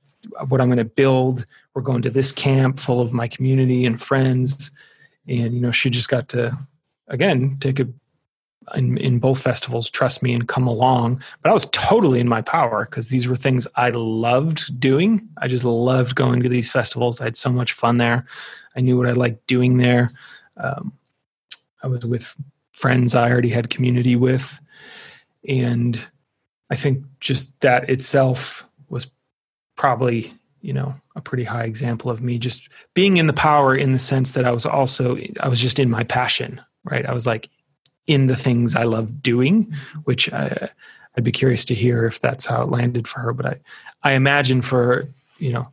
what 0.46 0.60
I'm 0.60 0.68
going 0.68 0.78
to 0.78 0.84
build. 0.84 1.44
We're 1.74 1.82
going 1.82 2.02
to 2.02 2.10
this 2.10 2.30
camp 2.30 2.78
full 2.78 3.00
of 3.00 3.12
my 3.12 3.26
community 3.26 3.84
and 3.84 4.00
friends, 4.00 4.70
and 5.26 5.54
you 5.54 5.60
know, 5.60 5.72
she 5.72 5.90
just 5.90 6.08
got 6.08 6.28
to 6.28 6.56
again 7.08 7.56
take 7.58 7.80
a 7.80 7.88
in, 8.76 8.96
in 8.98 9.18
both 9.18 9.42
festivals 9.42 9.90
trust 9.90 10.22
me 10.22 10.32
and 10.32 10.46
come 10.46 10.68
along. 10.68 11.20
But 11.42 11.50
i 11.50 11.52
was 11.52 11.66
totally 11.72 12.20
in 12.20 12.28
my 12.28 12.42
power 12.42 12.84
because 12.84 13.08
these 13.08 13.26
were 13.26 13.34
things 13.34 13.66
i 13.74 13.90
loved 13.90 14.78
doing. 14.78 15.28
I 15.38 15.48
just 15.48 15.64
loved 15.64 16.14
going 16.14 16.44
to 16.44 16.48
these 16.48 16.70
festivals. 16.70 17.20
I 17.20 17.24
had 17.24 17.36
so 17.36 17.50
much 17.50 17.72
fun 17.72 17.96
there. 17.96 18.24
I 18.76 18.82
knew 18.82 18.96
what 18.98 19.08
i 19.08 19.12
liked 19.12 19.48
doing 19.48 19.78
there. 19.78 20.10
Um, 20.56 20.92
i 21.82 21.88
was 21.88 22.04
with 22.06 22.36
friends 22.78 23.14
i 23.14 23.30
already 23.30 23.50
had 23.50 23.70
community 23.70 24.16
with. 24.16 24.60
And 25.48 26.08
i 26.70 26.76
think 26.76 27.04
just 27.20 27.60
that 27.60 27.88
itself 27.88 28.68
was 28.88 29.10
probably 29.76 30.32
you 30.60 30.72
know 30.72 30.94
a 31.14 31.20
pretty 31.20 31.44
high 31.44 31.64
example 31.64 32.10
of 32.10 32.22
me 32.22 32.38
just 32.38 32.68
being 32.94 33.16
in 33.16 33.26
the 33.26 33.32
power 33.32 33.76
in 33.76 33.92
the 33.92 33.98
sense 33.98 34.32
that 34.32 34.44
i 34.44 34.50
was 34.50 34.66
also 34.66 35.16
i 35.40 35.48
was 35.48 35.60
just 35.60 35.78
in 35.78 35.88
my 35.88 36.02
passion 36.04 36.60
right? 36.90 37.06
I 37.06 37.12
was 37.12 37.26
like 37.26 37.48
in 38.06 38.26
the 38.26 38.36
things 38.36 38.76
I 38.76 38.84
love 38.84 39.22
doing, 39.22 39.66
mm-hmm. 39.66 39.98
which 40.00 40.32
uh, 40.32 40.50
I, 40.60 40.68
would 41.16 41.24
be 41.24 41.32
curious 41.32 41.64
to 41.66 41.74
hear 41.74 42.06
if 42.06 42.20
that's 42.20 42.46
how 42.46 42.62
it 42.62 42.70
landed 42.70 43.06
for 43.06 43.20
her. 43.20 43.32
But 43.32 43.46
I, 43.46 43.60
I 44.02 44.12
imagine 44.12 44.62
for 44.62 45.08
you 45.38 45.52
know 45.52 45.68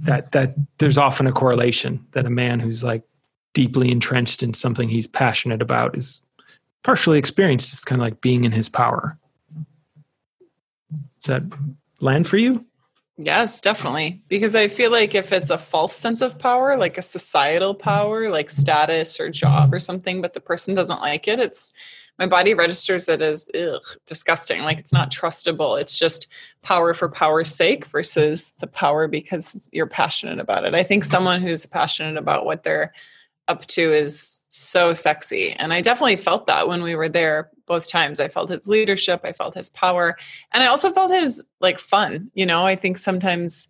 that 0.00 0.32
that 0.32 0.54
there's 0.78 0.98
often 0.98 1.26
a 1.26 1.32
correlation 1.32 2.06
that 2.12 2.26
a 2.26 2.30
man 2.30 2.60
who's 2.60 2.82
like 2.82 3.02
deeply 3.56 3.90
entrenched 3.90 4.42
in 4.42 4.52
something 4.52 4.90
he's 4.90 5.06
passionate 5.06 5.62
about 5.62 5.96
is 5.96 6.22
partially 6.82 7.18
experienced. 7.18 7.72
It's 7.72 7.82
kind 7.82 7.98
of 7.98 8.04
like 8.04 8.20
being 8.20 8.44
in 8.44 8.52
his 8.52 8.68
power. 8.68 9.16
Does 11.22 11.24
that 11.24 11.42
land 12.02 12.28
for 12.28 12.36
you? 12.36 12.66
Yes, 13.16 13.62
definitely. 13.62 14.20
Because 14.28 14.54
I 14.54 14.68
feel 14.68 14.90
like 14.90 15.14
if 15.14 15.32
it's 15.32 15.48
a 15.48 15.56
false 15.56 15.96
sense 15.96 16.20
of 16.20 16.38
power, 16.38 16.76
like 16.76 16.98
a 16.98 17.02
societal 17.02 17.74
power, 17.74 18.28
like 18.28 18.50
status 18.50 19.18
or 19.18 19.30
job 19.30 19.72
or 19.72 19.78
something, 19.78 20.20
but 20.20 20.34
the 20.34 20.40
person 20.40 20.74
doesn't 20.74 21.00
like 21.00 21.26
it, 21.26 21.40
it's 21.40 21.72
my 22.18 22.26
body 22.26 22.52
registers 22.52 23.08
it 23.08 23.22
as 23.22 23.48
ugh, 23.54 23.80
disgusting. 24.04 24.64
Like 24.64 24.78
it's 24.78 24.92
not 24.92 25.10
trustable. 25.10 25.80
It's 25.80 25.98
just 25.98 26.26
power 26.60 26.92
for 26.92 27.08
power's 27.08 27.48
sake 27.48 27.86
versus 27.86 28.52
the 28.60 28.66
power 28.66 29.08
because 29.08 29.70
you're 29.72 29.86
passionate 29.86 30.40
about 30.40 30.66
it. 30.66 30.74
I 30.74 30.82
think 30.82 31.04
someone 31.04 31.40
who's 31.40 31.64
passionate 31.64 32.18
about 32.18 32.44
what 32.44 32.64
they're 32.64 32.92
up 33.48 33.66
to 33.66 33.92
is 33.92 34.44
so 34.48 34.92
sexy. 34.92 35.52
And 35.52 35.72
I 35.72 35.80
definitely 35.80 36.16
felt 36.16 36.46
that 36.46 36.68
when 36.68 36.82
we 36.82 36.94
were 36.94 37.08
there 37.08 37.50
both 37.66 37.88
times. 37.88 38.20
I 38.20 38.28
felt 38.28 38.48
his 38.48 38.68
leadership, 38.68 39.20
I 39.24 39.32
felt 39.32 39.54
his 39.54 39.70
power, 39.70 40.16
and 40.52 40.62
I 40.62 40.66
also 40.66 40.90
felt 40.90 41.10
his 41.10 41.42
like 41.60 41.78
fun. 41.78 42.30
You 42.34 42.46
know, 42.46 42.64
I 42.64 42.76
think 42.76 42.96
sometimes 42.96 43.68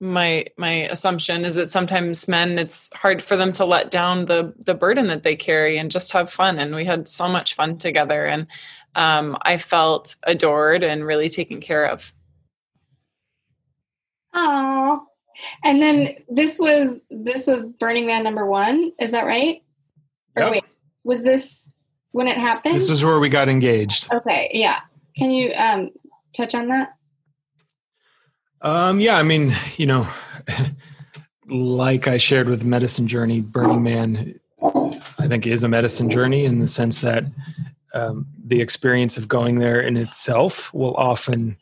my 0.00 0.46
my 0.56 0.88
assumption 0.90 1.44
is 1.44 1.56
that 1.56 1.68
sometimes 1.68 2.28
men 2.28 2.58
it's 2.58 2.88
hard 2.94 3.20
for 3.20 3.36
them 3.36 3.52
to 3.52 3.64
let 3.64 3.90
down 3.90 4.26
the 4.26 4.54
the 4.64 4.74
burden 4.74 5.08
that 5.08 5.24
they 5.24 5.34
carry 5.34 5.76
and 5.76 5.90
just 5.90 6.12
have 6.12 6.30
fun 6.30 6.58
and 6.58 6.74
we 6.74 6.84
had 6.84 7.08
so 7.08 7.28
much 7.28 7.54
fun 7.54 7.76
together 7.76 8.24
and 8.24 8.46
um, 8.94 9.36
i 9.42 9.58
felt 9.58 10.14
adored 10.22 10.84
and 10.84 11.04
really 11.04 11.28
taken 11.28 11.58
care 11.60 11.84
of 11.84 12.12
oh 14.34 15.04
and 15.64 15.82
then 15.82 16.16
this 16.28 16.58
was 16.58 16.94
this 17.10 17.46
was 17.46 17.66
Burning 17.66 18.06
Man 18.06 18.24
number 18.24 18.46
one. 18.46 18.92
Is 18.98 19.12
that 19.12 19.26
right? 19.26 19.62
Or 20.36 20.44
yep. 20.44 20.52
wait, 20.52 20.64
was 21.04 21.22
this 21.22 21.70
when 22.12 22.26
it 22.26 22.36
happened? 22.36 22.74
This 22.74 22.90
is 22.90 23.04
where 23.04 23.18
we 23.18 23.28
got 23.28 23.48
engaged. 23.48 24.12
Okay, 24.12 24.50
yeah. 24.52 24.80
Can 25.16 25.30
you 25.30 25.52
um, 25.52 25.90
touch 26.32 26.54
on 26.54 26.68
that? 26.68 26.94
Um, 28.60 29.00
yeah, 29.00 29.16
I 29.16 29.22
mean, 29.22 29.52
you 29.76 29.86
know, 29.86 30.08
like 31.48 32.08
I 32.08 32.18
shared 32.18 32.48
with 32.48 32.64
Medicine 32.64 33.06
Journey, 33.06 33.40
Burning 33.40 33.82
Man, 33.82 34.40
I 35.18 35.28
think 35.28 35.46
is 35.46 35.64
a 35.64 35.68
medicine 35.68 36.10
journey 36.10 36.44
in 36.44 36.58
the 36.58 36.68
sense 36.68 37.00
that 37.00 37.24
um, 37.94 38.26
the 38.44 38.60
experience 38.60 39.16
of 39.16 39.28
going 39.28 39.58
there 39.58 39.80
in 39.80 39.96
itself 39.96 40.72
will 40.74 40.94
often 40.94 41.56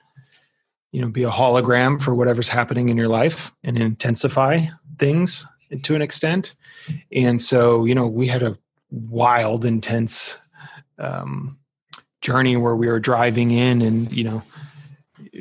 you 0.97 1.03
know 1.03 1.11
be 1.11 1.25
a 1.25 1.31
hologram 1.31 2.01
for 2.01 2.15
whatever's 2.15 2.49
happening 2.49 2.89
in 2.89 2.97
your 2.97 3.07
life 3.07 3.55
and 3.63 3.79
intensify 3.79 4.61
things 4.99 5.47
to 5.83 5.95
an 5.95 6.01
extent 6.01 6.57
and 7.13 7.39
so 7.39 7.85
you 7.85 7.95
know 7.95 8.07
we 8.07 8.27
had 8.27 8.43
a 8.43 8.57
wild 8.91 9.67
intense 9.67 10.39
um, 10.99 11.59
journey 12.23 12.57
where 12.57 12.75
we 12.75 12.87
were 12.87 12.99
driving 12.99 13.51
in 13.51 13.83
and 13.83 14.11
you 14.11 14.25
know 14.25 14.43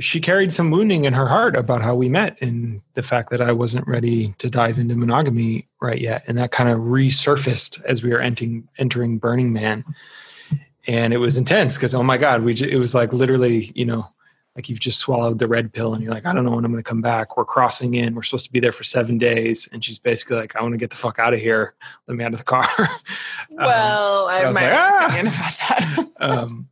she 0.02 0.20
carried 0.20 0.52
some 0.52 0.72
wounding 0.72 1.06
in 1.06 1.14
her 1.14 1.28
heart 1.28 1.56
about 1.56 1.82
how 1.82 1.96
we 1.96 2.10
met 2.10 2.38
and 2.42 2.82
the 2.96 3.02
fact 3.02 3.30
that 3.30 3.40
I 3.40 3.54
wasn't 3.54 3.88
ready 3.88 4.34
to 4.40 4.50
dive 4.50 4.78
into 4.78 4.94
monogamy 4.98 5.70
right 5.82 6.00
yet. 6.00 6.26
And 6.28 6.38
that 6.38 6.52
kind 6.52 6.68
of 6.68 6.80
resurfaced 6.80 7.82
as 7.86 8.04
we 8.04 8.10
were 8.10 8.20
entering, 8.20 8.68
entering 8.78 9.20
Burning 9.20 9.54
Man. 9.54 9.86
And 10.86 11.14
it 11.14 11.18
was 11.18 11.38
intense 11.38 11.78
because, 11.78 11.96
oh 11.96 12.04
my 12.04 12.18
God, 12.18 12.44
we, 12.44 12.54
it 12.56 12.78
was 12.78 12.94
like 12.94 13.14
literally, 13.14 13.72
you 13.74 13.86
know, 13.86 14.10
like 14.56 14.70
you've 14.70 14.80
just 14.80 15.00
swallowed 15.00 15.40
the 15.40 15.48
red 15.48 15.74
pill 15.74 15.94
and 15.94 16.02
you're 16.02 16.14
like, 16.14 16.26
I 16.26 16.34
don't 16.34 16.46
know 16.46 16.56
when 16.56 16.64
I'm 16.64 16.72
going 16.72 16.82
to 16.84 16.90
come 16.90 17.02
back. 17.02 17.36
We're 17.36 17.44
crossing 17.44 17.96
in. 17.96 18.16
We're 18.16 18.24
supposed 18.24 18.46
to 18.46 18.52
be 18.52 18.62
there 18.62 18.72
for 18.72 18.84
seven 18.84 19.18
days. 19.18 19.68
And 19.74 19.84
she's 19.84 20.00
basically 20.00 20.38
like, 20.38 20.56
I 20.56 20.62
want 20.62 20.74
to 20.74 20.78
get 20.78 20.92
the 20.92 20.96
fuck 20.96 21.20
out 21.20 21.34
of 21.34 21.42
here. 21.42 21.74
Let 22.08 22.16
me 22.16 22.24
out 22.24 22.34
of 22.34 22.40
the 22.40 22.46
car. 22.46 22.66
Well, 23.52 24.26
um, 24.26 24.30
I, 24.30 24.34
I 24.34 24.40
have 24.40 24.54
my 24.54 24.70
like, 24.70 24.74
ah! 24.76 25.20
about 25.20 25.30
that. 25.30 26.08
um, 26.20 26.68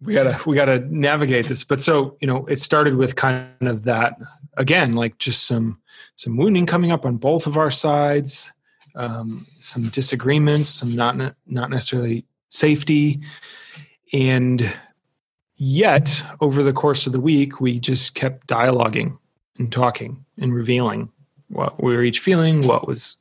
we 0.00 0.14
gotta 0.14 0.40
we 0.48 0.56
gotta 0.56 0.80
navigate 0.80 1.46
this. 1.46 1.62
But 1.64 1.80
so 1.80 2.16
you 2.20 2.26
know, 2.26 2.46
it 2.46 2.58
started 2.58 2.96
with 2.96 3.14
kind 3.14 3.48
of 3.60 3.84
that 3.84 4.16
again, 4.56 4.94
like 4.94 5.18
just 5.18 5.46
some 5.46 5.80
some 6.16 6.36
wounding 6.36 6.66
coming 6.66 6.90
up 6.90 7.04
on 7.04 7.16
both 7.16 7.46
of 7.46 7.56
our 7.56 7.70
sides, 7.70 8.52
um, 8.94 9.46
some 9.60 9.88
disagreements, 9.90 10.70
some 10.70 10.96
not 10.96 11.36
not 11.46 11.70
necessarily 11.70 12.24
safety, 12.48 13.20
and 14.12 14.78
yet 15.58 16.24
over 16.40 16.62
the 16.62 16.72
course 16.72 17.06
of 17.06 17.12
the 17.12 17.20
week, 17.20 17.60
we 17.60 17.78
just 17.78 18.14
kept 18.14 18.46
dialoguing 18.46 19.18
and 19.58 19.70
talking 19.70 20.24
and 20.40 20.54
revealing 20.54 21.10
what 21.48 21.82
we 21.82 21.94
were 21.94 22.02
each 22.02 22.20
feeling, 22.20 22.66
what 22.66 22.86
was 22.86 23.16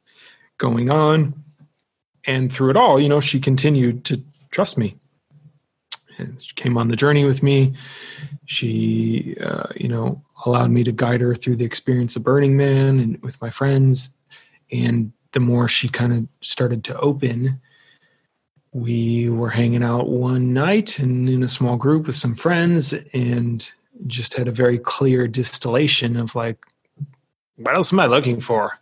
going 0.58 0.90
on, 0.90 1.34
and 2.26 2.52
through 2.52 2.70
it 2.70 2.78
all, 2.78 3.00
you 3.00 3.10
know, 3.10 3.20
she 3.20 3.40
continued 3.40 4.06
to 4.06 4.24
trust 4.52 4.78
me. 4.78 4.96
And 6.18 6.42
She 6.42 6.54
came 6.56 6.78
on 6.78 6.90
the 6.90 6.96
journey 6.96 7.26
with 7.26 7.42
me. 7.42 7.74
She, 8.46 9.36
uh, 9.42 9.68
you 9.76 9.88
know, 9.88 10.24
allowed 10.46 10.72
me 10.72 10.84
to 10.84 10.92
guide 10.92 11.22
her 11.22 11.34
through 11.34 11.56
the 11.56 11.66
experience 11.66 12.16
of 12.16 12.24
Burning 12.24 12.58
Man 12.58 13.00
and 13.00 13.22
with 13.22 13.42
my 13.42 13.50
friends. 13.50 14.18
And 14.72 15.14
the 15.32 15.40
more 15.40 15.68
she 15.68 15.90
kind 15.90 16.14
of 16.14 16.28
started 16.42 16.84
to 16.86 17.00
open, 17.00 17.62
we 18.78 19.28
were 19.28 19.50
hanging 19.50 19.84
out 19.84 20.08
one 20.08 20.54
night 20.54 21.00
and 21.00 21.28
in 21.28 21.42
a 21.42 21.50
small 21.50 21.78
group 21.78 22.06
with 22.06 22.16
some 22.16 22.36
friends 22.36 22.94
and 23.12 23.72
just 24.06 24.36
had 24.36 24.48
a 24.48 24.52
very 24.52 24.78
clear 24.78 25.28
distillation 25.28 26.16
of 26.16 26.36
like, 26.36 26.64
what 27.56 27.76
else 27.76 27.92
am 27.92 28.00
I 28.00 28.06
looking 28.06 28.40
for? 28.40 28.78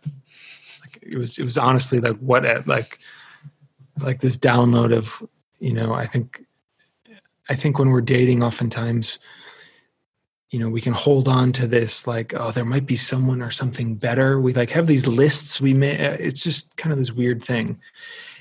Like 0.82 0.98
it 1.00 1.16
was, 1.16 1.38
it 1.38 1.44
was 1.44 1.56
honestly 1.56 1.98
like 1.98 2.16
what, 2.18 2.44
uh, 2.44 2.62
like, 2.66 2.98
like 3.98 4.20
this 4.20 4.36
download 4.36 4.94
of, 4.94 5.26
you 5.58 5.72
know, 5.72 5.94
I 5.94 6.04
think 6.04 6.44
I 7.48 7.54
think 7.54 7.78
when 7.78 7.90
we're 7.90 8.00
dating, 8.00 8.42
oftentimes, 8.42 9.18
you 10.50 10.58
know, 10.58 10.68
we 10.68 10.80
can 10.80 10.92
hold 10.92 11.28
on 11.28 11.52
to 11.52 11.66
this 11.66 12.06
like, 12.06 12.34
oh, 12.36 12.50
there 12.50 12.64
might 12.64 12.86
be 12.86 12.96
someone 12.96 13.40
or 13.40 13.50
something 13.50 13.94
better. 13.94 14.40
We 14.40 14.52
like 14.52 14.70
have 14.72 14.86
these 14.86 15.06
lists. 15.06 15.60
We 15.60 15.72
may, 15.72 16.06
uh, 16.06 16.16
it's 16.18 16.42
just 16.42 16.76
kind 16.76 16.92
of 16.92 16.98
this 16.98 17.12
weird 17.12 17.42
thing. 17.42 17.80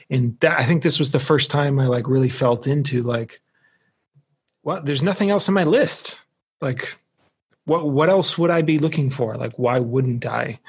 And 0.09 0.39
that, 0.39 0.59
I 0.59 0.63
think 0.63 0.83
this 0.83 0.99
was 0.99 1.11
the 1.11 1.19
first 1.19 1.49
time 1.49 1.79
I 1.79 1.87
like 1.87 2.07
really 2.07 2.29
felt 2.29 2.67
into 2.67 3.01
like, 3.03 3.41
well, 4.63 4.81
there's 4.83 5.01
nothing 5.01 5.29
else 5.29 5.47
on 5.47 5.55
my 5.55 5.63
list. 5.63 6.25
Like, 6.61 6.87
what 7.65 7.89
what 7.89 8.09
else 8.09 8.37
would 8.37 8.51
I 8.51 8.61
be 8.61 8.79
looking 8.79 9.09
for? 9.09 9.35
Like, 9.35 9.53
why 9.53 9.79
wouldn't 9.79 10.25
I 10.25 10.59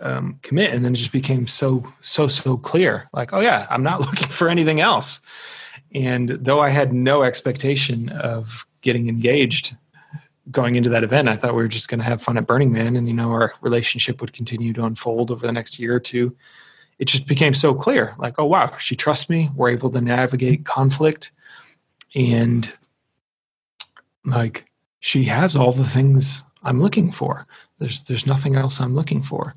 um, 0.00 0.38
commit? 0.42 0.72
And 0.72 0.84
then 0.84 0.92
it 0.92 0.96
just 0.96 1.12
became 1.12 1.46
so 1.46 1.86
so 2.00 2.28
so 2.28 2.56
clear. 2.56 3.08
Like, 3.12 3.32
oh 3.32 3.40
yeah, 3.40 3.66
I'm 3.70 3.82
not 3.82 4.00
looking 4.06 4.28
for 4.28 4.48
anything 4.48 4.80
else. 4.80 5.20
And 5.94 6.28
though 6.28 6.60
I 6.60 6.70
had 6.70 6.92
no 6.92 7.22
expectation 7.22 8.08
of 8.10 8.66
getting 8.80 9.08
engaged 9.08 9.76
going 10.50 10.76
into 10.76 10.90
that 10.90 11.04
event, 11.04 11.28
I 11.28 11.36
thought 11.36 11.54
we 11.54 11.62
were 11.62 11.68
just 11.68 11.88
going 11.88 12.00
to 12.00 12.04
have 12.04 12.22
fun 12.22 12.36
at 12.36 12.46
Burning 12.46 12.72
Man 12.72 12.96
and, 12.96 13.08
you 13.08 13.14
know, 13.14 13.30
our 13.30 13.52
relationship 13.62 14.20
would 14.20 14.32
continue 14.32 14.72
to 14.74 14.84
unfold 14.84 15.30
over 15.30 15.46
the 15.46 15.52
next 15.52 15.78
year 15.78 15.94
or 15.94 16.00
two. 16.00 16.36
It 16.98 17.06
just 17.06 17.26
became 17.26 17.54
so 17.54 17.74
clear 17.74 18.14
like, 18.18 18.34
oh, 18.38 18.46
wow, 18.46 18.76
she 18.78 18.96
trusts 18.96 19.28
me. 19.28 19.50
We're 19.54 19.70
able 19.70 19.90
to 19.90 20.00
navigate 20.00 20.64
conflict. 20.64 21.32
And 22.14 22.72
like, 24.24 24.66
she 25.00 25.24
has 25.24 25.56
all 25.56 25.72
the 25.72 25.84
things 25.84 26.44
I'm 26.62 26.80
looking 26.80 27.12
for. 27.12 27.46
There's, 27.78 28.02
there's 28.04 28.26
nothing 28.26 28.56
else 28.56 28.80
I'm 28.80 28.94
looking 28.94 29.22
for. 29.22 29.54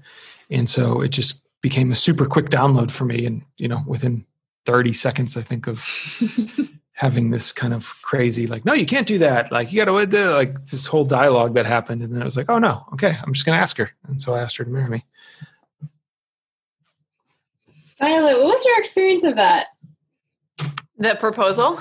And 0.49 0.69
so 0.69 1.01
it 1.01 1.09
just 1.09 1.43
became 1.61 1.91
a 1.91 1.95
super 1.95 2.25
quick 2.25 2.47
download 2.47 2.91
for 2.91 3.05
me. 3.05 3.25
And, 3.25 3.43
you 3.57 3.67
know, 3.67 3.83
within 3.87 4.25
30 4.65 4.93
seconds, 4.93 5.37
I 5.37 5.41
think, 5.41 5.67
of 5.67 5.85
having 6.93 7.31
this 7.31 7.51
kind 7.51 7.73
of 7.73 8.01
crazy, 8.01 8.47
like, 8.47 8.65
no, 8.65 8.73
you 8.73 8.85
can't 8.85 9.07
do 9.07 9.19
that. 9.19 9.51
Like, 9.51 9.71
you 9.71 9.83
got 9.83 9.85
to 9.85 10.05
do 10.05 10.29
like 10.31 10.55
this 10.65 10.85
whole 10.85 11.05
dialogue 11.05 11.55
that 11.55 11.65
happened. 11.65 12.01
And 12.01 12.13
then 12.13 12.21
I 12.21 12.25
was 12.25 12.35
like, 12.37 12.49
oh, 12.49 12.59
no, 12.59 12.85
okay, 12.93 13.17
I'm 13.23 13.33
just 13.33 13.45
going 13.45 13.55
to 13.55 13.61
ask 13.61 13.77
her. 13.77 13.91
And 14.07 14.19
so 14.19 14.35
I 14.35 14.41
asked 14.41 14.57
her 14.57 14.65
to 14.65 14.69
marry 14.69 14.89
me. 14.89 15.05
Violet, 17.99 18.37
what 18.37 18.45
was 18.45 18.65
your 18.65 18.79
experience 18.79 19.23
of 19.23 19.35
that? 19.35 19.67
The 20.97 21.15
proposal? 21.19 21.79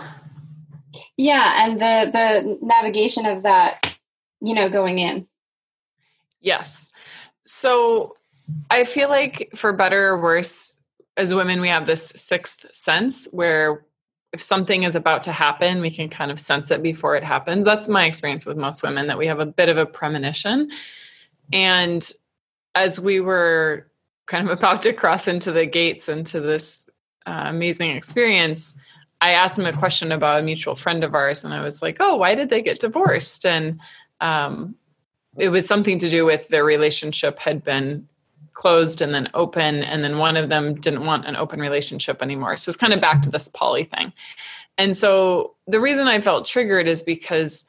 Yeah, 1.17 1.65
and 1.65 1.81
the 1.81 2.11
the 2.13 2.59
navigation 2.63 3.27
of 3.27 3.43
that, 3.43 3.95
you 4.41 4.55
know, 4.55 4.69
going 4.69 4.99
in. 4.99 5.27
Yes. 6.41 6.91
So 7.45 8.17
I 8.71 8.85
feel 8.85 9.09
like 9.09 9.51
for 9.55 9.73
better 9.73 10.09
or 10.09 10.21
worse, 10.21 10.81
as 11.17 11.35
women, 11.35 11.61
we 11.61 11.69
have 11.69 11.87
this 11.87 12.13
sixth 12.17 12.67
sense 12.73 13.29
where 13.33 13.85
if 14.33 14.43
something 14.43 14.83
is 14.83 14.95
about 14.95 15.23
to 15.25 15.33
happen, 15.33 15.81
we 15.81 15.91
can 15.91 16.09
kind 16.09 16.31
of 16.31 16.39
sense 16.39 16.71
it 16.71 16.83
before 16.83 17.17
it 17.17 17.25
happens. 17.25 17.65
That's 17.65 17.89
my 17.89 18.05
experience 18.05 18.45
with 18.45 18.57
most 18.57 18.83
women, 18.83 19.07
that 19.07 19.19
we 19.19 19.27
have 19.27 19.41
a 19.41 19.47
bit 19.47 19.69
of 19.69 19.79
a 19.79 19.87
premonition. 19.87 20.71
And 21.53 22.09
as 22.75 23.01
we 23.01 23.21
were 23.21 23.88
kind 24.29 24.49
of 24.49 24.57
about 24.57 24.83
to 24.83 24.93
cross 24.93 25.27
into 25.27 25.51
the 25.51 25.67
gates 25.67 26.09
into 26.09 26.41
this 26.41 26.87
uh, 27.27 27.45
amazing 27.47 27.91
experience, 27.91 28.77
I 29.21 29.33
asked 29.33 29.59
him 29.59 29.67
a 29.67 29.73
question 29.73 30.13
about 30.13 30.41
a 30.41 30.43
mutual 30.45 30.77
friend 30.77 31.03
of 31.03 31.15
ours, 31.15 31.45
and 31.45 31.53
I 31.53 31.63
was 31.65 31.83
like, 31.83 31.97
"Oh, 31.99 32.17
why 32.17 32.37
did 32.37 32.51
they 32.51 32.63
get 32.63 32.79
divorced?" 32.79 33.45
And 33.45 33.81
um, 34.21 34.77
it 35.37 35.49
was 35.49 35.67
something 35.67 35.99
to 35.99 36.09
do 36.09 36.25
with 36.25 36.49
their 36.49 36.65
relationship 36.65 37.39
had 37.39 37.65
been 37.65 38.09
closed 38.59 39.01
and 39.01 39.15
then 39.15 39.29
open 39.35 39.85
and 39.85 40.03
then 40.03 40.19
one 40.19 40.37
of 40.37 40.49
them 40.49 40.75
didn't 40.75 41.07
want 41.07 41.25
an 41.27 41.37
open 41.37 41.61
relationship 41.61 42.21
anymore 42.21 42.57
so 42.57 42.69
it's 42.69 42.77
kind 42.77 42.93
of 42.93 43.01
back 43.01 43.23
to 43.23 43.31
this 43.31 43.47
poly 43.47 43.85
thing 43.85 44.13
and 44.79 44.97
so 44.97 45.55
the 45.69 45.79
reason 45.79 46.09
i 46.09 46.21
felt 46.21 46.45
triggered 46.45 46.89
is 46.89 47.01
because 47.05 47.69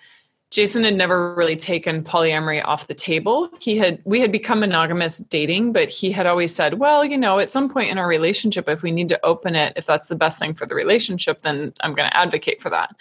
jason 0.51 0.83
had 0.83 0.95
never 0.95 1.33
really 1.35 1.55
taken 1.55 2.03
polyamory 2.03 2.63
off 2.63 2.87
the 2.87 2.93
table 2.93 3.49
he 3.59 3.77
had 3.77 4.01
we 4.03 4.19
had 4.19 4.31
become 4.31 4.59
monogamous 4.59 5.19
dating 5.19 5.71
but 5.71 5.89
he 5.89 6.11
had 6.11 6.25
always 6.25 6.53
said 6.53 6.79
well 6.79 7.05
you 7.05 7.17
know 7.17 7.39
at 7.39 7.51
some 7.51 7.69
point 7.69 7.89
in 7.89 7.97
our 7.97 8.07
relationship 8.07 8.67
if 8.67 8.81
we 8.83 8.91
need 8.91 9.09
to 9.09 9.25
open 9.25 9.55
it 9.55 9.73
if 9.75 9.85
that's 9.85 10.07
the 10.07 10.15
best 10.15 10.39
thing 10.39 10.53
for 10.53 10.65
the 10.65 10.75
relationship 10.75 11.41
then 11.41 11.73
i'm 11.81 11.93
going 11.93 12.09
to 12.09 12.17
advocate 12.17 12.61
for 12.61 12.69
that 12.69 12.95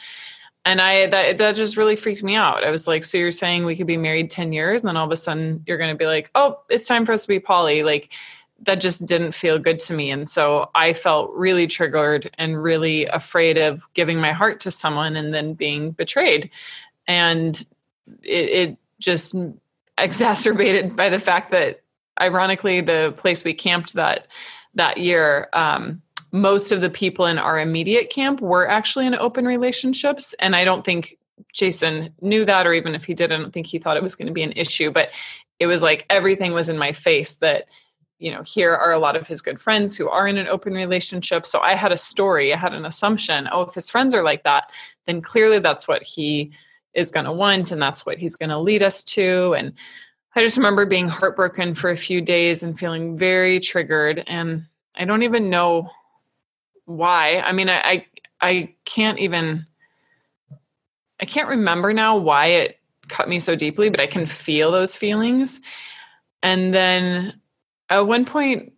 and 0.64 0.82
I 0.82 1.06
that 1.06 1.38
that 1.38 1.56
just 1.56 1.78
really 1.78 1.96
freaked 1.96 2.22
me 2.22 2.34
out. 2.34 2.62
I 2.62 2.70
was 2.70 2.86
like, 2.86 3.02
so 3.02 3.16
you're 3.16 3.30
saying 3.30 3.64
we 3.64 3.74
could 3.74 3.86
be 3.86 3.96
married 3.96 4.30
10 4.30 4.52
years 4.52 4.82
and 4.82 4.88
then 4.88 4.98
all 4.98 5.06
of 5.06 5.12
a 5.12 5.16
sudden 5.16 5.64
you're 5.66 5.78
going 5.78 5.88
to 5.88 5.96
be 5.96 6.04
like, 6.04 6.30
"Oh, 6.34 6.60
it's 6.68 6.86
time 6.86 7.06
for 7.06 7.12
us 7.12 7.22
to 7.22 7.28
be 7.28 7.40
poly." 7.40 7.82
Like 7.82 8.12
that 8.62 8.80
just 8.80 9.06
didn't 9.06 9.32
feel 9.32 9.58
good 9.58 9.78
to 9.78 9.94
me. 9.94 10.10
And 10.10 10.28
so 10.28 10.70
I 10.74 10.92
felt 10.92 11.32
really 11.32 11.66
triggered 11.66 12.30
and 12.38 12.60
really 12.62 13.06
afraid 13.06 13.56
of 13.56 13.86
giving 13.94 14.18
my 14.18 14.32
heart 14.32 14.60
to 14.60 14.70
someone 14.70 15.16
and 15.16 15.32
then 15.32 15.54
being 15.54 15.92
betrayed. 15.92 16.50
And 17.08 17.60
it, 18.22 18.50
it 18.50 18.76
just 19.00 19.34
exacerbated 19.96 20.94
by 20.94 21.08
the 21.08 21.18
fact 21.18 21.50
that 21.50 21.82
ironically 22.20 22.80
the 22.80 23.12
place 23.16 23.42
we 23.44 23.54
camped 23.54 23.94
that 23.94 24.28
that 24.74 24.98
year 24.98 25.48
um, 25.52 26.00
most 26.32 26.72
of 26.72 26.80
the 26.80 26.90
people 26.90 27.26
in 27.26 27.38
our 27.38 27.58
immediate 27.58 28.10
camp 28.10 28.40
were 28.40 28.68
actually 28.68 29.06
in 29.06 29.14
open 29.14 29.46
relationships. 29.46 30.34
And 30.40 30.54
I 30.54 30.64
don't 30.64 30.84
think 30.84 31.16
Jason 31.52 32.12
knew 32.20 32.44
that, 32.44 32.66
or 32.66 32.72
even 32.72 32.94
if 32.94 33.04
he 33.04 33.14
did, 33.14 33.32
I 33.32 33.36
don't 33.36 33.52
think 33.52 33.66
he 33.66 33.78
thought 33.78 33.96
it 33.96 34.02
was 34.02 34.14
going 34.14 34.26
to 34.26 34.32
be 34.32 34.42
an 34.42 34.52
issue. 34.52 34.90
But 34.90 35.10
it 35.58 35.66
was 35.66 35.82
like 35.82 36.04
everything 36.10 36.52
was 36.52 36.68
in 36.68 36.78
my 36.78 36.92
face 36.92 37.36
that, 37.36 37.66
you 38.18 38.30
know, 38.30 38.42
here 38.42 38.74
are 38.74 38.92
a 38.92 38.98
lot 38.98 39.16
of 39.16 39.26
his 39.26 39.40
good 39.40 39.60
friends 39.60 39.96
who 39.96 40.08
are 40.08 40.28
in 40.28 40.38
an 40.38 40.48
open 40.48 40.74
relationship. 40.74 41.46
So 41.46 41.60
I 41.60 41.74
had 41.74 41.92
a 41.92 41.96
story, 41.96 42.52
I 42.52 42.56
had 42.56 42.74
an 42.74 42.84
assumption. 42.84 43.48
Oh, 43.50 43.62
if 43.62 43.74
his 43.74 43.90
friends 43.90 44.12
are 44.12 44.24
like 44.24 44.42
that, 44.44 44.70
then 45.06 45.22
clearly 45.22 45.60
that's 45.60 45.88
what 45.88 46.02
he 46.02 46.52
is 46.98 47.10
going 47.12 47.26
to 47.26 47.32
want 47.32 47.70
and 47.70 47.80
that's 47.80 48.04
what 48.04 48.18
he's 48.18 48.36
going 48.36 48.50
to 48.50 48.58
lead 48.58 48.82
us 48.82 49.04
to. 49.04 49.54
And 49.54 49.72
I 50.34 50.42
just 50.42 50.56
remember 50.56 50.84
being 50.84 51.08
heartbroken 51.08 51.74
for 51.74 51.90
a 51.90 51.96
few 51.96 52.20
days 52.20 52.62
and 52.62 52.78
feeling 52.78 53.16
very 53.16 53.60
triggered. 53.60 54.24
And 54.26 54.66
I 54.94 55.04
don't 55.04 55.22
even 55.22 55.48
know 55.48 55.90
why. 56.84 57.40
I 57.40 57.52
mean, 57.52 57.68
I, 57.70 57.80
I, 57.84 58.06
I 58.40 58.74
can't 58.84 59.18
even, 59.18 59.66
I 61.20 61.24
can't 61.24 61.48
remember 61.48 61.92
now 61.92 62.16
why 62.16 62.46
it 62.46 62.78
cut 63.08 63.28
me 63.28 63.40
so 63.40 63.54
deeply, 63.54 63.90
but 63.90 64.00
I 64.00 64.06
can 64.06 64.26
feel 64.26 64.70
those 64.70 64.96
feelings. 64.96 65.60
And 66.42 66.74
then 66.74 67.40
at 67.88 68.06
one 68.06 68.24
point, 68.24 68.72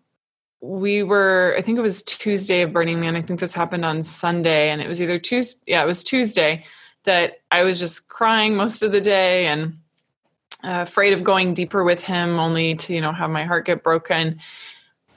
we 0.62 1.02
were, 1.02 1.54
I 1.56 1.62
think 1.62 1.78
it 1.78 1.82
was 1.82 2.02
Tuesday 2.02 2.60
of 2.62 2.72
Burning 2.72 3.00
Man. 3.00 3.16
I 3.16 3.22
think 3.22 3.40
this 3.40 3.54
happened 3.54 3.84
on 3.84 4.02
Sunday, 4.02 4.68
and 4.68 4.82
it 4.82 4.88
was 4.88 5.00
either 5.00 5.18
Tuesday, 5.18 5.72
yeah, 5.72 5.82
it 5.82 5.86
was 5.86 6.04
Tuesday 6.04 6.64
that 7.04 7.40
I 7.50 7.62
was 7.62 7.78
just 7.78 8.08
crying 8.08 8.54
most 8.54 8.82
of 8.82 8.92
the 8.92 9.00
day 9.00 9.46
and 9.46 9.78
uh, 10.62 10.82
afraid 10.82 11.12
of 11.12 11.24
going 11.24 11.54
deeper 11.54 11.82
with 11.84 12.02
him, 12.02 12.38
only 12.38 12.74
to, 12.74 12.94
you 12.94 13.00
know, 13.00 13.12
have 13.12 13.30
my 13.30 13.44
heart 13.44 13.66
get 13.66 13.82
broken. 13.82 14.38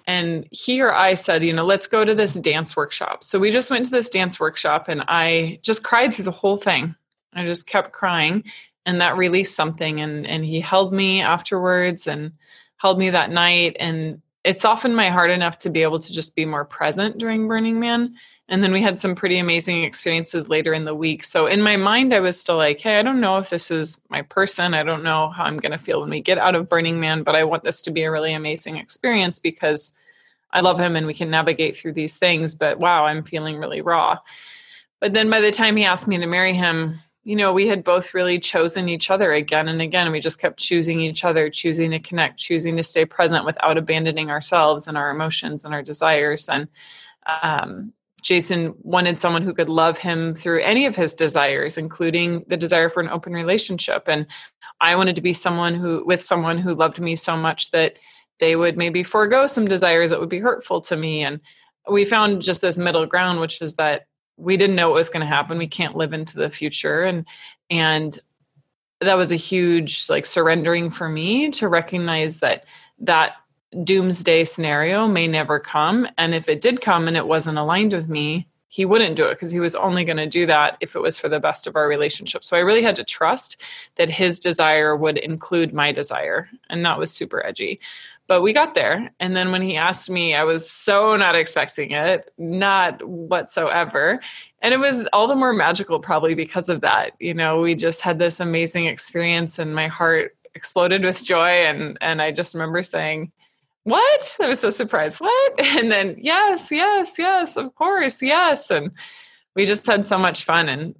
And 0.05 0.47
he 0.51 0.81
or 0.81 0.93
I 0.93 1.13
said, 1.13 1.43
you 1.43 1.53
know, 1.53 1.65
let's 1.65 1.87
go 1.87 2.03
to 2.03 2.15
this 2.15 2.33
dance 2.35 2.75
workshop. 2.75 3.23
So 3.23 3.39
we 3.39 3.51
just 3.51 3.71
went 3.71 3.85
to 3.85 3.91
this 3.91 4.09
dance 4.09 4.39
workshop 4.39 4.87
and 4.87 5.03
I 5.07 5.59
just 5.61 5.83
cried 5.83 6.13
through 6.13 6.25
the 6.25 6.31
whole 6.31 6.57
thing. 6.57 6.95
I 7.33 7.45
just 7.45 7.67
kept 7.67 7.93
crying 7.93 8.43
and 8.85 9.01
that 9.01 9.17
released 9.17 9.55
something 9.55 9.99
and 10.01 10.27
and 10.27 10.45
he 10.45 10.59
held 10.59 10.93
me 10.93 11.21
afterwards 11.21 12.07
and 12.07 12.33
held 12.77 12.99
me 12.99 13.09
that 13.09 13.31
night 13.31 13.77
and 13.79 14.21
it 14.43 14.59
softened 14.59 14.95
my 14.95 15.09
heart 15.09 15.29
enough 15.29 15.57
to 15.59 15.69
be 15.69 15.83
able 15.83 15.99
to 15.99 16.13
just 16.13 16.35
be 16.35 16.45
more 16.45 16.65
present 16.65 17.17
during 17.17 17.47
Burning 17.47 17.79
Man. 17.79 18.15
And 18.49 18.61
then 18.61 18.73
we 18.73 18.81
had 18.81 18.99
some 18.99 19.15
pretty 19.15 19.37
amazing 19.37 19.83
experiences 19.83 20.49
later 20.49 20.73
in 20.73 20.83
the 20.83 20.93
week. 20.93 21.23
So 21.23 21.47
in 21.47 21.61
my 21.61 21.77
mind, 21.77 22.13
I 22.13 22.19
was 22.19 22.39
still 22.39 22.57
like, 22.57 22.81
hey, 22.81 22.99
I 22.99 23.01
don't 23.01 23.21
know 23.21 23.37
if 23.37 23.49
this 23.49 23.71
is 23.71 24.01
my 24.09 24.21
person. 24.21 24.73
I 24.73 24.83
don't 24.83 25.03
know 25.03 25.29
how 25.29 25.45
I'm 25.45 25.57
going 25.57 25.71
to 25.71 25.77
feel 25.77 26.01
when 26.01 26.09
we 26.09 26.21
get 26.21 26.37
out 26.37 26.53
of 26.53 26.67
Burning 26.67 26.99
Man, 26.99 27.23
but 27.23 27.35
I 27.35 27.45
want 27.45 27.63
this 27.63 27.81
to 27.83 27.91
be 27.91 28.03
a 28.03 28.11
really 28.11 28.33
amazing 28.33 28.77
experience 28.77 29.39
because 29.39 29.93
I 30.51 30.59
love 30.59 30.77
him 30.79 30.95
and 30.95 31.07
we 31.07 31.13
can 31.13 31.29
navigate 31.29 31.77
through 31.77 31.93
these 31.93 32.17
things. 32.17 32.53
But 32.53 32.79
wow, 32.79 33.05
I'm 33.05 33.23
feeling 33.23 33.57
really 33.57 33.81
raw. 33.81 34.19
But 34.99 35.13
then 35.13 35.29
by 35.29 35.39
the 35.39 35.51
time 35.51 35.77
he 35.77 35.85
asked 35.85 36.07
me 36.07 36.17
to 36.17 36.27
marry 36.27 36.53
him, 36.53 36.99
you 37.23 37.37
know, 37.37 37.53
we 37.53 37.67
had 37.67 37.85
both 37.85 38.13
really 38.13 38.37
chosen 38.39 38.89
each 38.89 39.09
other 39.09 39.31
again 39.31 39.69
and 39.69 39.81
again. 39.81 40.11
We 40.11 40.19
just 40.19 40.41
kept 40.41 40.59
choosing 40.59 40.99
each 40.99 41.23
other, 41.23 41.49
choosing 41.49 41.91
to 41.91 41.99
connect, 41.99 42.37
choosing 42.37 42.75
to 42.75 42.83
stay 42.83 43.05
present 43.05 43.45
without 43.45 43.77
abandoning 43.77 44.29
ourselves 44.29 44.87
and 44.87 44.97
our 44.97 45.09
emotions 45.09 45.63
and 45.63 45.73
our 45.73 45.81
desires. 45.81 46.49
And 46.49 46.67
um, 47.41 47.93
Jason 48.23 48.73
wanted 48.79 49.19
someone 49.19 49.43
who 49.43 49.53
could 49.53 49.69
love 49.69 49.99
him 49.99 50.33
through 50.33 50.61
any 50.61 50.85
of 50.87 50.95
his 50.95 51.13
desires, 51.13 51.77
including 51.77 52.43
the 52.47 52.57
desire 52.57 52.89
for 52.89 53.01
an 53.01 53.09
open 53.09 53.33
relationship. 53.33 54.05
And 54.07 54.25
I 54.81 54.95
wanted 54.95 55.15
to 55.17 55.21
be 55.21 55.33
someone 55.33 55.75
who, 55.75 56.03
with 56.05 56.23
someone 56.23 56.57
who 56.57 56.73
loved 56.73 56.99
me 56.99 57.15
so 57.15 57.37
much 57.37 57.69
that 57.71 57.99
they 58.39 58.55
would 58.55 58.77
maybe 58.77 59.03
forego 59.03 59.45
some 59.45 59.67
desires 59.67 60.09
that 60.09 60.19
would 60.19 60.29
be 60.29 60.39
hurtful 60.39 60.81
to 60.81 60.97
me. 60.97 61.23
And 61.23 61.39
we 61.89 62.05
found 62.05 62.41
just 62.41 62.61
this 62.61 62.77
middle 62.77 63.05
ground, 63.05 63.39
which 63.39 63.59
was 63.61 63.75
that 63.75 64.07
we 64.37 64.57
didn't 64.57 64.75
know 64.75 64.89
what 64.89 64.95
was 64.95 65.09
going 65.09 65.21
to 65.21 65.27
happen 65.27 65.57
we 65.57 65.67
can't 65.67 65.95
live 65.95 66.13
into 66.13 66.37
the 66.37 66.49
future 66.49 67.03
and 67.03 67.25
and 67.69 68.19
that 69.01 69.17
was 69.17 69.31
a 69.31 69.37
huge 69.37 70.09
like 70.09 70.25
surrendering 70.25 70.89
for 70.89 71.09
me 71.09 71.49
to 71.49 71.67
recognize 71.67 72.39
that 72.39 72.65
that 72.99 73.33
doomsday 73.83 74.43
scenario 74.43 75.07
may 75.07 75.27
never 75.27 75.59
come 75.59 76.07
and 76.17 76.33
if 76.33 76.47
it 76.49 76.61
did 76.61 76.81
come 76.81 77.07
and 77.07 77.17
it 77.17 77.27
wasn't 77.27 77.57
aligned 77.57 77.93
with 77.93 78.09
me 78.09 78.47
he 78.67 78.85
wouldn't 78.85 79.15
do 79.15 79.25
it 79.25 79.35
because 79.35 79.51
he 79.51 79.59
was 79.59 79.75
only 79.75 80.03
going 80.03 80.17
to 80.17 80.25
do 80.25 80.47
that 80.47 80.77
if 80.81 80.95
it 80.95 81.01
was 81.01 81.19
for 81.19 81.29
the 81.29 81.39
best 81.39 81.67
of 81.67 81.75
our 81.75 81.87
relationship 81.87 82.43
so 82.43 82.57
i 82.57 82.61
really 82.61 82.83
had 82.83 82.95
to 82.95 83.03
trust 83.03 83.61
that 83.95 84.09
his 84.09 84.39
desire 84.39 84.95
would 84.95 85.17
include 85.17 85.73
my 85.73 85.91
desire 85.91 86.49
and 86.69 86.85
that 86.85 86.97
was 86.97 87.11
super 87.11 87.45
edgy 87.45 87.79
but 88.27 88.41
we 88.41 88.53
got 88.53 88.73
there. 88.73 89.11
And 89.19 89.35
then 89.35 89.51
when 89.51 89.61
he 89.61 89.75
asked 89.75 90.09
me, 90.09 90.33
I 90.33 90.43
was 90.43 90.69
so 90.69 91.17
not 91.17 91.35
expecting 91.35 91.91
it, 91.91 92.31
not 92.37 93.05
whatsoever. 93.05 94.21
And 94.61 94.73
it 94.73 94.77
was 94.77 95.07
all 95.11 95.27
the 95.27 95.35
more 95.35 95.53
magical, 95.53 95.99
probably 95.99 96.33
because 96.33 96.69
of 96.69 96.81
that. 96.81 97.13
You 97.19 97.33
know, 97.33 97.59
we 97.59 97.75
just 97.75 98.01
had 98.01 98.19
this 98.19 98.39
amazing 98.39 98.85
experience, 98.85 99.59
and 99.59 99.75
my 99.75 99.87
heart 99.87 100.37
exploded 100.55 101.03
with 101.03 101.23
joy. 101.23 101.65
And 101.65 101.97
and 101.99 102.21
I 102.21 102.31
just 102.31 102.53
remember 102.53 102.81
saying, 102.81 103.31
"What?" 103.83 104.37
I 104.41 104.47
was 104.47 104.59
so 104.59 104.69
surprised. 104.69 105.19
What? 105.19 105.53
And 105.77 105.91
then, 105.91 106.15
yes, 106.19 106.71
yes, 106.71 107.15
yes, 107.17 107.57
of 107.57 107.75
course, 107.75 108.21
yes. 108.21 108.69
And 108.71 108.91
we 109.55 109.65
just 109.65 109.85
had 109.85 110.05
so 110.05 110.17
much 110.17 110.43
fun. 110.43 110.69
And 110.69 110.95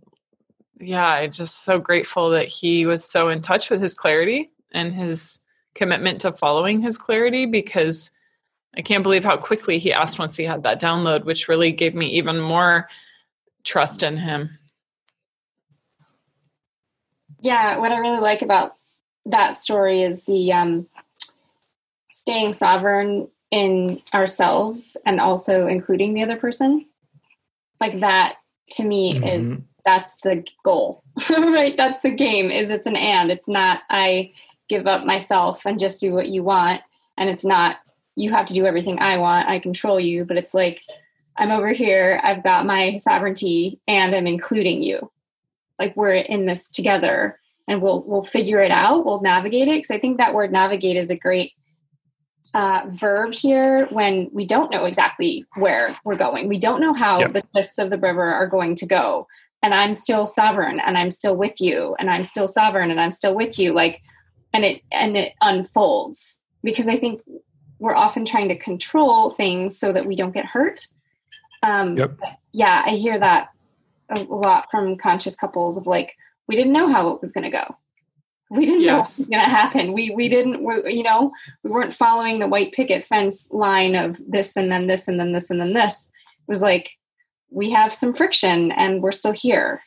yeah, 0.80 1.08
I 1.08 1.28
just 1.28 1.64
so 1.64 1.80
grateful 1.80 2.30
that 2.32 2.48
he 2.48 2.86
was 2.86 3.06
so 3.06 3.30
in 3.30 3.42
touch 3.42 3.70
with 3.70 3.82
his 3.82 3.96
clarity 3.96 4.52
and 4.72 4.94
his 4.94 5.44
commitment 5.76 6.22
to 6.22 6.32
following 6.32 6.82
his 6.82 6.98
clarity 6.98 7.46
because 7.46 8.12
I 8.76 8.82
can't 8.82 9.04
believe 9.04 9.24
how 9.24 9.38
quickly 9.38 9.78
he 9.78 9.94
asked 9.94 10.20
once 10.20 10.36
he 10.36 10.44
had 10.44 10.64
that 10.64 10.82
download, 10.82 11.26
which 11.26 11.48
really 11.48 11.72
gave 11.72 11.94
me 11.94 12.08
even 12.08 12.40
more 12.40 12.90
trust 13.64 14.04
in 14.04 14.18
him. 14.18 14.58
Yeah, 17.42 17.78
what 17.78 17.92
I 17.92 17.98
really 17.98 18.22
like 18.22 18.42
about 18.42 18.76
that 19.26 19.62
story 19.62 20.02
is 20.02 20.24
the 20.24 20.54
um, 20.54 20.88
staying 22.14 22.54
sovereign 22.54 23.28
in 23.50 24.02
ourselves 24.14 24.96
and 25.06 25.20
also 25.20 25.68
including 25.68 26.14
the 26.14 26.24
other 26.24 26.38
person. 26.38 26.86
Like 27.82 28.00
that 28.00 28.36
to 28.72 28.88
me 28.88 29.16
mm-hmm. 29.16 29.52
is 29.54 29.62
that's 29.86 30.14
the 30.24 30.46
goal, 30.64 31.04
right? 31.30 31.76
That's 31.76 32.02
the 32.02 32.12
game. 32.12 32.52
Is 32.52 32.70
it's 32.70 32.86
an 32.86 32.96
and. 32.96 33.32
It's 33.32 33.48
not 33.48 33.82
I 33.90 34.34
give 34.70 34.88
up 34.88 35.06
myself 35.06 35.66
and 35.66 35.80
just 35.80 36.00
do 36.00 36.14
what 36.14 36.30
you 36.30 36.44
want 36.44 36.82
and 37.18 37.30
it's 37.30 37.44
not 37.46 37.78
you 38.16 38.32
have 38.32 38.46
to 38.46 38.54
do 38.54 38.66
everything 38.66 38.98
i 39.00 39.18
want 39.18 39.48
i 39.48 39.60
control 39.60 40.00
you 40.00 40.24
but 40.24 40.38
it's 40.38 40.54
like 40.54 40.80
i'm 41.38 41.52
over 41.52 41.70
here 41.70 42.20
i've 42.24 42.44
got 42.44 42.66
my 42.66 42.96
sovereignty 42.96 43.80
and 43.88 44.16
i'm 44.16 44.26
including 44.26 44.82
you 44.82 45.12
like 45.80 45.96
we're 45.98 46.14
in 46.14 46.46
this 46.46 46.70
together 46.70 47.40
and 47.68 47.82
we'll 47.82 48.04
we'll 48.04 48.24
figure 48.24 48.60
it 48.60 48.72
out 48.72 49.06
we'll 49.06 49.22
navigate 49.22 49.68
it 49.68 49.76
because 49.76 49.92
i 49.92 50.00
think 50.00 50.18
that 50.18 50.34
word 50.34 50.52
navigate 50.52 50.96
is 50.96 51.10
a 51.10 51.16
great 51.16 51.52
uh, 52.54 52.84
verb 52.88 53.34
here 53.34 53.88
when 53.88 54.30
we 54.32 54.46
don't 54.46 54.72
know 54.72 54.86
exactly 54.86 55.46
where 55.56 55.90
we're 56.06 56.18
going 56.18 56.48
we 56.48 56.60
don't 56.60 56.82
know 56.82 56.94
how 56.94 57.20
yep. 57.20 57.34
the 57.34 57.42
twists 57.42 57.80
of 57.80 57.90
the 57.90 57.98
river 57.98 58.22
are 58.22 58.48
going 58.48 58.76
to 58.76 58.86
go 58.86 59.28
and 59.64 59.74
i'm 59.74 59.94
still 59.94 60.26
sovereign 60.26 60.80
and 60.80 60.98
i'm 60.98 61.10
still 61.10 61.36
with 61.36 61.60
you 61.60 61.96
and 61.98 62.12
i'm 62.12 62.24
still 62.24 62.48
sovereign 62.48 62.92
and 62.92 63.02
i'm 63.02 63.12
still 63.12 63.34
with 63.34 63.58
you 63.58 63.74
like 63.74 64.02
and 64.54 64.64
it 64.64 64.84
and 64.92 65.18
it 65.18 65.34
unfolds 65.42 66.40
because 66.64 66.88
I 66.88 66.98
think 66.98 67.22
we're 67.80 67.96
often 67.96 68.26
trying 68.26 68.48
to 68.48 68.58
control 68.58 69.32
things 69.32 69.78
so 69.78 69.92
that 69.92 70.06
we 70.06 70.16
don't 70.16 70.32
get 70.32 70.46
hurt. 70.46 70.88
Um, 71.62 71.98
yep. 71.98 72.18
Yeah, 72.54 72.84
I 72.86 72.92
hear 72.92 73.20
that 73.20 73.50
a 74.10 74.20
lot 74.24 74.68
from 74.72 74.98
conscious 74.98 75.36
couples 75.36 75.78
of 75.78 75.86
like, 75.86 76.16
we 76.48 76.56
didn't 76.56 76.74
know 76.74 76.90
how 76.90 77.10
it 77.10 77.22
was 77.22 77.34
going 77.34 77.44
to 77.44 77.50
go. 77.50 77.76
We 78.54 78.66
didn't 78.68 78.82
yes. 78.82 78.88
know 78.88 78.96
what 78.98 79.04
was 79.04 79.28
going 79.30 79.44
to 79.44 79.50
happen. 79.50 79.94
We 79.94 80.14
we 80.16 80.30
didn't, 80.30 80.64
we, 80.64 80.94
you 80.94 81.04
know, 81.04 81.32
we 81.64 81.72
weren't 81.72 81.96
following 81.96 82.38
the 82.38 82.48
white 82.48 82.72
picket 82.72 83.04
fence 83.04 83.48
line 83.52 83.96
of 83.96 84.22
this 84.28 84.56
and 84.56 84.72
then 84.72 84.86
this 84.86 85.08
and 85.08 85.20
then 85.20 85.34
this 85.34 85.50
and 85.50 85.60
then 85.60 85.74
this. 85.74 86.08
It 86.08 86.48
was 86.48 86.62
like 86.62 86.92
we 87.50 87.72
have 87.72 87.94
some 87.94 88.14
friction 88.14 88.72
and 88.72 89.02
we're 89.02 89.12
still 89.12 89.32
here. 89.32 89.82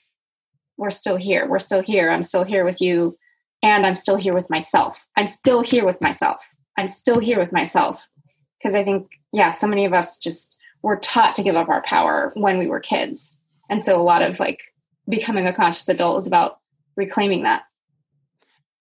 We're 0.76 0.90
still 0.90 1.16
here. 1.16 1.46
We're 1.48 1.58
still 1.60 1.82
here. 1.82 2.10
I'm 2.10 2.22
still 2.22 2.44
here 2.44 2.64
with 2.64 2.80
you 2.80 3.16
and 3.62 3.86
I'm 3.86 3.94
still 3.94 4.16
here 4.16 4.34
with 4.34 4.50
myself. 4.50 5.06
I'm 5.16 5.26
still 5.26 5.62
here 5.62 5.84
with 5.84 6.00
myself. 6.00 6.44
I'm 6.76 6.88
still 6.88 7.18
here 7.18 7.38
with 7.38 7.52
myself. 7.52 8.06
Because 8.58 8.74
I 8.74 8.84
think, 8.84 9.08
yeah, 9.32 9.52
so 9.52 9.66
many 9.66 9.84
of 9.84 9.92
us 9.92 10.18
just 10.18 10.58
were 10.82 10.96
taught 10.96 11.34
to 11.36 11.42
give 11.42 11.56
up 11.56 11.68
our 11.68 11.82
power 11.82 12.32
when 12.34 12.58
we 12.58 12.66
were 12.66 12.80
kids. 12.80 13.36
And 13.68 13.82
so 13.82 13.96
a 13.96 14.02
lot 14.02 14.22
of 14.22 14.38
like 14.38 14.60
becoming 15.08 15.46
a 15.46 15.54
conscious 15.54 15.88
adult 15.88 16.18
is 16.18 16.26
about 16.26 16.58
reclaiming 16.96 17.42
that. 17.44 17.62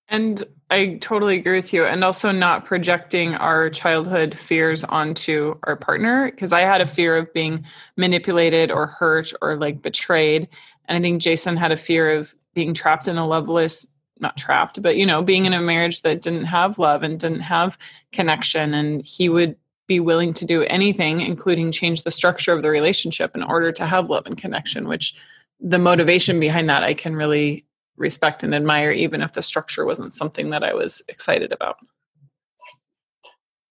And 0.08 0.44
I 0.70 0.98
totally 1.02 1.38
agree 1.38 1.56
with 1.56 1.74
you. 1.74 1.86
And 1.86 2.04
also 2.04 2.32
not 2.32 2.66
projecting 2.66 3.34
our 3.36 3.70
childhood 3.70 4.38
fears 4.38 4.84
onto 4.84 5.56
our 5.64 5.76
partner. 5.76 6.32
Because 6.32 6.54
I 6.54 6.62
had 6.62 6.82
a 6.82 6.88
fear 6.88 7.18
of 7.18 7.34
being 7.34 7.66
manipulated 7.98 8.72
or 8.72 8.88
hurt 8.88 9.32
or 9.42 9.56
like 9.56 9.82
betrayed. 9.82 10.48
And 10.88 10.98
I 10.98 11.02
think 11.02 11.22
Jason 11.22 11.58
had 11.58 11.72
a 11.72 11.78
fear 11.78 12.18
of 12.18 12.36
being 12.54 12.74
trapped 12.74 13.08
in 13.08 13.18
a 13.18 13.28
loveless 13.28 13.86
not 14.20 14.38
trapped, 14.38 14.82
but 14.82 14.96
you 14.96 15.06
know, 15.06 15.22
being 15.22 15.46
in 15.46 15.54
a 15.54 15.62
marriage 15.62 16.02
that 16.02 16.22
didn't 16.22 16.46
have 16.46 16.80
love 16.80 17.04
and 17.04 17.20
didn't 17.20 17.42
have 17.42 17.78
connection. 18.12 18.74
And 18.74 19.02
he 19.02 19.28
would 19.28 19.58
be 19.88 20.00
willing 20.00 20.34
to 20.36 20.46
do 20.46 20.64
anything, 20.64 21.22
including 21.22 21.72
change 21.72 22.04
the 22.04 22.12
structure 22.12 22.54
of 22.54 22.62
the 22.62 22.70
relationship 22.70 23.36
in 23.36 23.44
order 23.44 23.72
to 23.74 23.86
have 23.86 24.10
love 24.10 24.26
and 24.26 24.38
connection, 24.38 24.88
which 24.88 25.20
the 25.60 25.80
motivation 25.80 26.40
behind 26.40 26.70
that 26.70 26.84
I 26.84 26.94
can 26.94 27.16
really 27.16 27.65
respect 27.98 28.44
and 28.44 28.54
admire, 28.54 28.92
even 28.92 29.22
if 29.22 29.34
the 29.34 29.42
structure 29.42 29.86
wasn't 29.86 30.14
something 30.14 30.50
that 30.50 30.64
I 30.64 30.74
was 30.74 31.04
excited 31.08 31.52
about. 31.52 31.78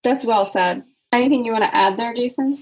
That's 0.02 0.24
well 0.24 0.44
said. 0.44 0.84
Anything 1.12 1.44
you 1.44 1.52
want 1.52 1.64
to 1.64 1.74
add 1.74 1.96
there, 1.96 2.14
Jason? 2.14 2.58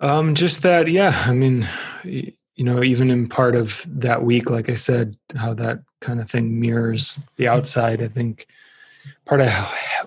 Um, 0.00 0.34
just 0.34 0.62
that, 0.62 0.88
yeah. 0.88 1.22
I 1.26 1.32
mean, 1.32 1.68
you 2.04 2.34
know, 2.64 2.82
even 2.82 3.10
in 3.10 3.28
part 3.28 3.54
of 3.54 3.86
that 3.88 4.22
week, 4.22 4.50
like 4.50 4.68
I 4.68 4.74
said, 4.74 5.16
how 5.36 5.54
that 5.54 5.80
kind 6.00 6.20
of 6.20 6.30
thing 6.30 6.60
mirrors 6.60 7.20
the 7.36 7.48
outside. 7.48 8.02
I 8.02 8.08
think 8.08 8.46
part 9.24 9.40
of 9.40 9.50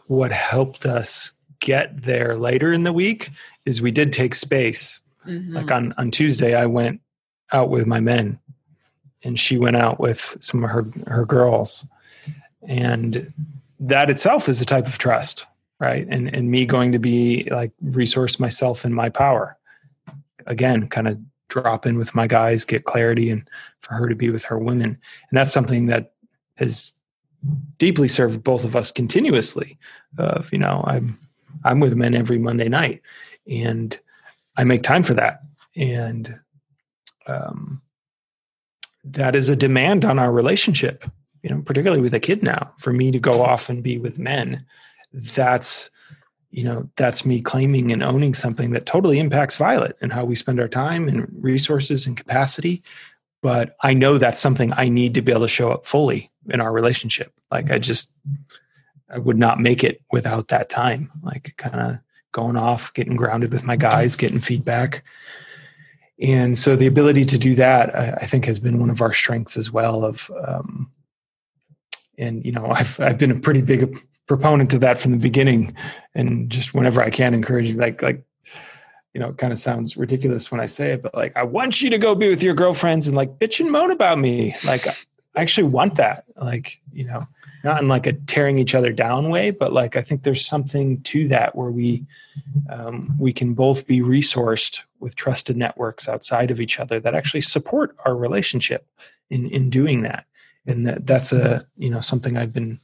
what 0.07 0.31
helped 0.31 0.85
us 0.85 1.33
get 1.59 2.03
there 2.03 2.35
later 2.35 2.71
in 2.71 2.83
the 2.83 2.93
week 2.93 3.31
is 3.65 3.81
we 3.81 3.91
did 3.91 4.13
take 4.13 4.35
space. 4.35 5.01
Mm-hmm. 5.25 5.55
Like 5.55 5.71
on, 5.71 5.93
on 5.97 6.11
Tuesday, 6.11 6.55
I 6.55 6.65
went 6.65 7.01
out 7.51 7.69
with 7.69 7.85
my 7.85 7.99
men 7.99 8.39
and 9.23 9.39
she 9.39 9.57
went 9.57 9.75
out 9.75 9.99
with 9.99 10.37
some 10.39 10.63
of 10.63 10.69
her, 10.69 10.85
her 11.07 11.25
girls. 11.25 11.85
And 12.67 13.33
that 13.79 14.09
itself 14.09 14.49
is 14.49 14.61
a 14.61 14.65
type 14.65 14.87
of 14.87 14.97
trust, 14.97 15.47
right? 15.79 16.05
And, 16.09 16.33
and 16.35 16.51
me 16.51 16.65
going 16.65 16.91
to 16.91 16.99
be 16.99 17.47
like 17.51 17.71
resource 17.81 18.39
myself 18.39 18.85
in 18.85 18.93
my 18.93 19.09
power. 19.09 19.57
Again, 20.45 20.87
kind 20.87 21.07
of 21.07 21.19
drop 21.47 21.85
in 21.85 21.97
with 21.97 22.15
my 22.15 22.27
guys, 22.27 22.63
get 22.63 22.85
clarity, 22.85 23.29
and 23.29 23.47
for 23.79 23.95
her 23.95 24.07
to 24.07 24.15
be 24.15 24.29
with 24.29 24.45
her 24.45 24.57
women. 24.57 24.97
And 25.29 25.37
that's 25.37 25.53
something 25.53 25.87
that 25.87 26.13
has 26.55 26.93
deeply 27.77 28.07
served 28.07 28.43
both 28.43 28.63
of 28.63 28.75
us 28.75 28.91
continuously. 28.91 29.77
Of 30.17 30.51
you 30.51 30.59
know, 30.59 30.83
I'm 30.85 31.19
I'm 31.63 31.79
with 31.79 31.95
men 31.95 32.15
every 32.15 32.37
Monday 32.37 32.69
night, 32.69 33.01
and 33.49 33.97
I 34.57 34.63
make 34.63 34.83
time 34.83 35.03
for 35.03 35.13
that, 35.15 35.41
and 35.75 36.39
um, 37.27 37.81
that 39.03 39.35
is 39.35 39.49
a 39.49 39.55
demand 39.55 40.05
on 40.05 40.19
our 40.19 40.31
relationship. 40.31 41.05
You 41.43 41.49
know, 41.49 41.61
particularly 41.61 42.01
with 42.01 42.13
a 42.13 42.19
kid 42.19 42.43
now, 42.43 42.73
for 42.77 42.91
me 42.91 43.11
to 43.11 43.19
go 43.19 43.41
off 43.41 43.69
and 43.69 43.81
be 43.81 43.97
with 43.97 44.19
men 44.19 44.65
that's 45.13 45.89
you 46.51 46.63
know 46.63 46.89
that's 46.95 47.25
me 47.25 47.41
claiming 47.41 47.91
and 47.91 48.03
owning 48.03 48.33
something 48.33 48.71
that 48.71 48.85
totally 48.85 49.19
impacts 49.19 49.57
violet 49.57 49.97
and 50.01 50.11
how 50.11 50.25
we 50.25 50.35
spend 50.35 50.59
our 50.59 50.67
time 50.67 51.07
and 51.07 51.27
resources 51.31 52.07
and 52.07 52.17
capacity. 52.17 52.83
But 53.41 53.75
i 53.81 53.93
know 53.93 54.17
that's 54.17 54.39
something 54.39 54.73
i 54.73 54.89
need 54.89 55.13
to 55.15 55.21
be 55.21 55.31
able 55.31 55.41
to 55.41 55.47
show 55.47 55.71
up 55.71 55.85
fully 55.85 56.29
in 56.49 56.61
our 56.61 56.71
relationship. 56.71 57.31
Like 57.51 57.71
i 57.71 57.77
just 57.77 58.11
i 59.09 59.17
would 59.17 59.37
not 59.37 59.59
make 59.59 59.83
it 59.83 60.01
without 60.11 60.49
that 60.49 60.69
time. 60.69 61.11
Like 61.23 61.53
kind 61.57 61.79
of 61.79 61.99
going 62.31 62.57
off 62.57 62.93
getting 62.93 63.15
grounded 63.15 63.51
with 63.51 63.63
my 63.63 63.75
guys 63.75 64.15
getting 64.15 64.39
feedback 64.39 65.03
and 66.21 66.57
so 66.57 66.75
the 66.75 66.87
ability 66.87 67.25
to 67.25 67.37
do 67.37 67.55
that 67.55 67.95
i, 67.95 68.11
I 68.21 68.25
think 68.25 68.45
has 68.45 68.59
been 68.59 68.79
one 68.79 68.89
of 68.89 69.01
our 69.01 69.13
strengths 69.13 69.57
as 69.57 69.71
well 69.71 70.05
of 70.05 70.29
um, 70.45 70.91
and 72.17 72.45
you 72.45 72.51
know 72.51 72.67
i've 72.67 72.99
i've 72.99 73.17
been 73.17 73.31
a 73.31 73.39
pretty 73.39 73.61
big 73.61 73.95
proponent 74.29 74.75
of 74.75 74.81
that 74.81 74.99
from 74.99 75.11
the 75.11 75.17
beginning. 75.17 75.73
And 76.13 76.49
just 76.49 76.73
whenever 76.73 77.01
i 77.01 77.09
can 77.09 77.33
encourage 77.33 77.73
like 77.73 78.01
like 78.01 78.23
you 79.13 79.19
know 79.19 79.29
it 79.29 79.37
kind 79.37 79.51
of 79.51 79.57
sounds 79.57 79.97
ridiculous 79.97 80.51
when 80.51 80.61
i 80.61 80.67
say 80.67 80.91
it 80.91 81.01
but 81.01 81.15
like 81.15 81.35
i 81.35 81.41
want 81.41 81.81
you 81.81 81.89
to 81.89 81.97
go 81.97 82.13
be 82.13 82.29
with 82.29 82.43
your 82.43 82.53
girlfriends 82.53 83.07
and 83.07 83.17
like 83.17 83.39
bitch 83.39 83.59
and 83.59 83.71
moan 83.71 83.91
about 83.91 84.19
me. 84.19 84.55
Like 84.63 84.87
i 84.87 84.95
actually 85.35 85.67
want 85.67 85.95
that. 85.95 86.25
Like 86.39 86.79
you 86.93 87.05
know 87.05 87.27
not 87.63 87.81
in 87.81 87.87
like 87.87 88.05
a 88.05 88.13
tearing 88.13 88.59
each 88.59 88.73
other 88.75 88.93
down 88.93 89.29
way 89.29 89.51
but 89.51 89.73
like 89.73 89.97
i 89.97 90.01
think 90.01 90.23
there's 90.23 90.45
something 90.45 91.01
to 91.01 91.27
that 91.27 91.55
where 91.55 91.71
we 91.71 92.05
um, 92.69 93.13
we 93.19 93.33
can 93.33 93.53
both 93.53 93.85
be 93.85 93.99
resourced 93.99 94.85
with 94.99 95.15
trusted 95.15 95.57
networks 95.57 96.07
outside 96.07 96.51
of 96.51 96.61
each 96.61 96.79
other 96.79 96.99
that 96.99 97.15
actually 97.15 97.41
support 97.41 97.95
our 98.05 98.15
relationship 98.15 98.87
in 99.29 99.49
in 99.49 99.69
doing 99.69 100.01
that. 100.03 100.25
And 100.65 100.85
that, 100.87 101.07
that's 101.07 101.31
a 101.33 101.63
you 101.75 101.89
know 101.89 101.99
something 101.99 102.37
i've 102.37 102.53
been 102.53 102.79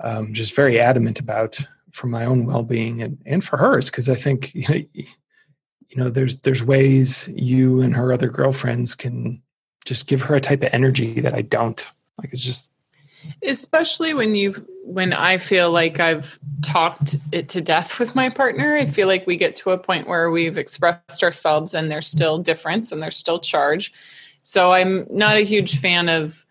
um, 0.00 0.32
just 0.32 0.54
very 0.54 0.80
adamant 0.80 1.18
about 1.20 1.60
for 1.90 2.06
my 2.06 2.24
own 2.24 2.46
well-being 2.46 3.02
and, 3.02 3.18
and 3.26 3.44
for 3.44 3.56
hers 3.56 3.90
because 3.90 4.08
i 4.08 4.14
think 4.14 4.54
you 4.54 4.86
know 5.96 6.10
there's 6.10 6.38
there's 6.40 6.64
ways 6.64 7.28
you 7.34 7.80
and 7.80 7.94
her 7.94 8.12
other 8.12 8.28
girlfriends 8.28 8.94
can 8.94 9.42
just 9.84 10.06
give 10.08 10.22
her 10.22 10.34
a 10.34 10.40
type 10.40 10.62
of 10.62 10.70
energy 10.72 11.20
that 11.20 11.34
i 11.34 11.42
don't. 11.42 11.90
Like 12.18 12.32
it's 12.32 12.44
just 12.44 12.72
especially 13.42 14.14
when 14.14 14.34
you've 14.34 14.64
when 14.84 15.12
i 15.12 15.36
feel 15.36 15.70
like 15.70 16.00
i've 16.00 16.38
talked 16.62 17.16
it 17.32 17.48
to 17.48 17.60
death 17.60 17.98
with 17.98 18.14
my 18.14 18.28
partner 18.28 18.76
i 18.76 18.86
feel 18.86 19.06
like 19.06 19.26
we 19.26 19.36
get 19.36 19.56
to 19.56 19.70
a 19.70 19.78
point 19.78 20.08
where 20.08 20.30
we've 20.30 20.58
expressed 20.58 21.22
ourselves 21.22 21.74
and 21.74 21.90
there's 21.90 22.08
still 22.08 22.38
difference 22.38 22.92
and 22.92 23.02
there's 23.02 23.16
still 23.16 23.38
charge. 23.38 23.92
So 24.42 24.72
i'm 24.72 25.06
not 25.10 25.36
a 25.36 25.44
huge 25.44 25.78
fan 25.78 26.08
of 26.08 26.44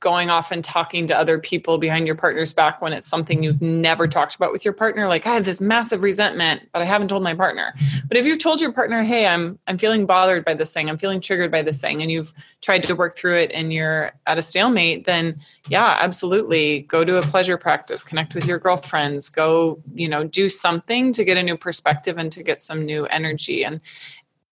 going 0.00 0.30
off 0.30 0.50
and 0.50 0.64
talking 0.64 1.06
to 1.06 1.16
other 1.16 1.38
people 1.38 1.78
behind 1.78 2.06
your 2.06 2.16
partner's 2.16 2.52
back 2.52 2.80
when 2.80 2.92
it's 2.92 3.08
something 3.08 3.42
you've 3.42 3.62
never 3.62 4.06
talked 4.06 4.34
about 4.34 4.52
with 4.52 4.64
your 4.64 4.74
partner 4.74 5.08
like 5.08 5.26
i 5.26 5.34
have 5.34 5.44
this 5.44 5.60
massive 5.60 6.02
resentment 6.02 6.68
but 6.72 6.82
i 6.82 6.84
haven't 6.84 7.08
told 7.08 7.22
my 7.22 7.34
partner. 7.34 7.72
But 8.06 8.16
if 8.16 8.26
you've 8.26 8.38
told 8.38 8.60
your 8.60 8.72
partner 8.72 9.02
hey 9.02 9.26
i'm 9.26 9.58
i'm 9.66 9.78
feeling 9.78 10.06
bothered 10.06 10.44
by 10.44 10.54
this 10.54 10.72
thing 10.72 10.88
i'm 10.88 10.98
feeling 10.98 11.20
triggered 11.20 11.50
by 11.50 11.62
this 11.62 11.80
thing 11.80 12.02
and 12.02 12.10
you've 12.10 12.32
tried 12.60 12.82
to 12.84 12.94
work 12.94 13.16
through 13.16 13.36
it 13.36 13.50
and 13.52 13.72
you're 13.72 14.12
at 14.26 14.38
a 14.38 14.42
stalemate 14.42 15.04
then 15.04 15.40
yeah 15.68 15.98
absolutely. 16.00 16.80
Go 16.88 17.04
to 17.04 17.18
a 17.18 17.22
pleasure 17.22 17.58
practice 17.58 18.02
connect 18.02 18.34
with 18.34 18.46
your 18.46 18.58
girlfriends 18.58 19.28
go 19.28 19.80
you 19.94 20.08
know 20.08 20.24
do 20.24 20.48
something 20.48 21.12
to 21.12 21.24
get 21.24 21.36
a 21.36 21.42
new 21.42 21.56
perspective 21.56 22.18
and 22.18 22.30
to 22.32 22.42
get 22.42 22.62
some 22.62 22.84
new 22.84 23.06
energy. 23.06 23.64
And 23.64 23.80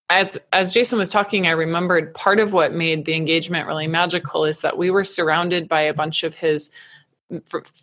as 0.09 0.37
as 0.53 0.71
Jason 0.71 0.99
was 0.99 1.09
talking, 1.09 1.47
I 1.47 1.51
remembered 1.51 2.13
part 2.13 2.39
of 2.39 2.53
what 2.53 2.73
made 2.73 3.05
the 3.05 3.13
engagement 3.13 3.67
really 3.67 3.87
magical 3.87 4.45
is 4.45 4.61
that 4.61 4.77
we 4.77 4.89
were 4.89 5.03
surrounded 5.03 5.67
by 5.67 5.81
a 5.81 5.93
bunch 5.93 6.23
of 6.23 6.35
his 6.35 6.71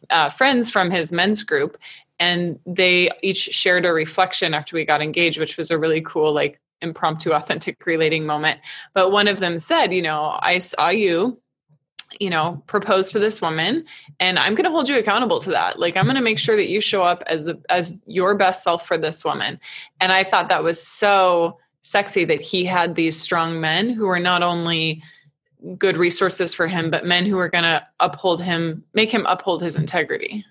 uh, 0.08 0.30
friends 0.30 0.70
from 0.70 0.90
his 0.90 1.12
men's 1.12 1.42
group, 1.42 1.76
and 2.18 2.58
they 2.64 3.10
each 3.22 3.38
shared 3.38 3.84
a 3.84 3.92
reflection 3.92 4.54
after 4.54 4.74
we 4.74 4.86
got 4.86 5.02
engaged, 5.02 5.38
which 5.38 5.58
was 5.58 5.70
a 5.70 5.78
really 5.78 6.00
cool, 6.00 6.32
like 6.32 6.58
impromptu, 6.80 7.32
authentic 7.32 7.84
relating 7.84 8.24
moment. 8.24 8.60
But 8.94 9.12
one 9.12 9.28
of 9.28 9.40
them 9.40 9.58
said, 9.58 9.92
"You 9.92 10.02
know, 10.02 10.38
I 10.40 10.58
saw 10.58 10.88
you." 10.88 11.38
you 12.20 12.30
know 12.30 12.62
propose 12.68 13.10
to 13.10 13.18
this 13.18 13.42
woman 13.42 13.84
and 14.20 14.38
i'm 14.38 14.54
going 14.54 14.64
to 14.64 14.70
hold 14.70 14.88
you 14.88 14.96
accountable 14.96 15.40
to 15.40 15.50
that 15.50 15.80
like 15.80 15.96
i'm 15.96 16.04
going 16.04 16.14
to 16.14 16.22
make 16.22 16.38
sure 16.38 16.54
that 16.54 16.68
you 16.68 16.80
show 16.80 17.02
up 17.02 17.24
as 17.26 17.44
the 17.44 17.60
as 17.68 18.00
your 18.06 18.36
best 18.36 18.62
self 18.62 18.86
for 18.86 18.96
this 18.96 19.24
woman 19.24 19.58
and 20.00 20.12
i 20.12 20.22
thought 20.22 20.48
that 20.48 20.62
was 20.62 20.80
so 20.80 21.58
sexy 21.84 22.24
that 22.24 22.42
he 22.42 22.64
had 22.64 22.94
these 22.94 23.20
strong 23.20 23.60
men 23.60 23.90
who 23.90 24.06
were 24.06 24.18
not 24.18 24.42
only 24.42 25.02
good 25.78 25.96
resources 25.96 26.52
for 26.52 26.66
him, 26.66 26.90
but 26.90 27.04
men 27.04 27.26
who 27.26 27.36
were 27.36 27.48
going 27.48 27.64
to 27.64 27.86
uphold 28.00 28.42
him, 28.42 28.84
make 28.94 29.10
him 29.10 29.24
uphold 29.26 29.62
his 29.62 29.76
integrity. 29.76 30.44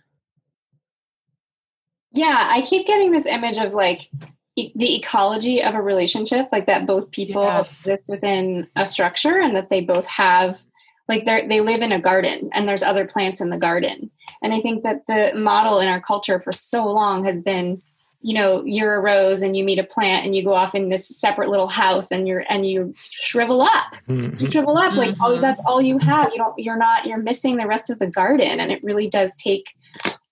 Yeah, 2.13 2.47
I 2.49 2.61
keep 2.61 2.85
getting 2.85 3.11
this 3.11 3.25
image 3.25 3.57
of 3.57 3.73
like 3.73 4.09
e- 4.55 4.71
the 4.75 4.95
ecology 4.95 5.63
of 5.63 5.73
a 5.73 5.81
relationship, 5.81 6.49
like 6.51 6.67
that 6.67 6.85
both 6.85 7.09
people 7.09 7.43
yes. 7.43 7.81
exist 7.81 8.03
within 8.07 8.67
a 8.75 8.85
structure 8.85 9.39
and 9.39 9.55
that 9.55 9.69
they 9.69 9.81
both 9.81 10.07
have 10.07 10.61
like 11.09 11.25
they 11.25 11.47
they 11.47 11.61
live 11.61 11.81
in 11.81 11.91
a 11.91 11.99
garden 11.99 12.49
and 12.53 12.67
there's 12.67 12.83
other 12.83 13.05
plants 13.05 13.41
in 13.41 13.49
the 13.49 13.57
garden. 13.57 14.11
And 14.43 14.53
I 14.53 14.61
think 14.61 14.83
that 14.83 15.07
the 15.07 15.31
model 15.35 15.79
in 15.79 15.87
our 15.87 16.01
culture 16.01 16.39
for 16.39 16.51
so 16.51 16.85
long 16.85 17.25
has 17.25 17.41
been 17.41 17.81
you 18.23 18.33
know 18.33 18.63
you're 18.65 18.95
a 18.95 18.99
rose 18.99 19.41
and 19.41 19.55
you 19.55 19.63
meet 19.63 19.79
a 19.79 19.83
plant 19.83 20.25
and 20.25 20.35
you 20.35 20.43
go 20.43 20.53
off 20.53 20.73
in 20.73 20.89
this 20.89 21.07
separate 21.07 21.49
little 21.49 21.67
house 21.67 22.11
and 22.11 22.27
you're 22.27 22.45
and 22.49 22.65
you 22.65 22.93
shrivel 22.97 23.61
up. 23.61 23.93
Mm-hmm. 24.07 24.43
you 24.43 24.49
shrivel 24.49 24.77
up 24.77 24.95
like 24.95 25.15
oh 25.21 25.39
that's 25.39 25.61
all 25.65 25.81
you 25.81 25.97
have. 25.99 26.31
You 26.31 26.37
don't 26.37 26.57
you're 26.57 26.77
not 26.77 27.05
you're 27.05 27.17
missing 27.17 27.57
the 27.57 27.67
rest 27.67 27.89
of 27.89 27.99
the 27.99 28.07
garden. 28.07 28.59
And 28.59 28.71
it 28.71 28.83
really 28.83 29.09
does 29.09 29.33
take 29.35 29.75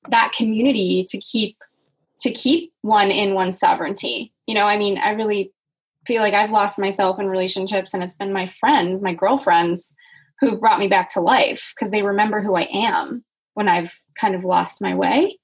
that 0.09 0.31
community 0.35 1.05
to 1.09 1.17
keep 1.19 1.57
to 2.21 2.31
keep 2.31 2.71
one 2.81 3.11
in 3.11 3.33
one's 3.33 3.59
sovereignty. 3.59 4.33
You 4.47 4.55
know 4.55 4.65
i 4.65 4.77
mean 4.77 4.97
i 4.97 5.11
really 5.11 5.53
feel 6.07 6.21
like 6.21 6.33
i've 6.33 6.51
lost 6.51 6.79
myself 6.79 7.19
in 7.19 7.29
relationships 7.29 7.93
and 7.93 8.03
it's 8.03 8.15
been 8.15 8.33
my 8.33 8.47
friends 8.47 9.01
my 9.01 9.13
girlfriends 9.13 9.93
who 10.41 10.57
brought 10.57 10.79
me 10.79 10.87
back 10.87 11.09
to 11.09 11.21
life 11.21 11.73
because 11.73 11.91
they 11.91 12.01
remember 12.01 12.41
who 12.41 12.55
i 12.55 12.67
am 12.73 13.23
when 13.53 13.69
i've 13.69 13.93
kind 14.21 14.35
of 14.35 14.43
lost 14.43 14.81
my 14.81 14.95
way. 14.95 15.37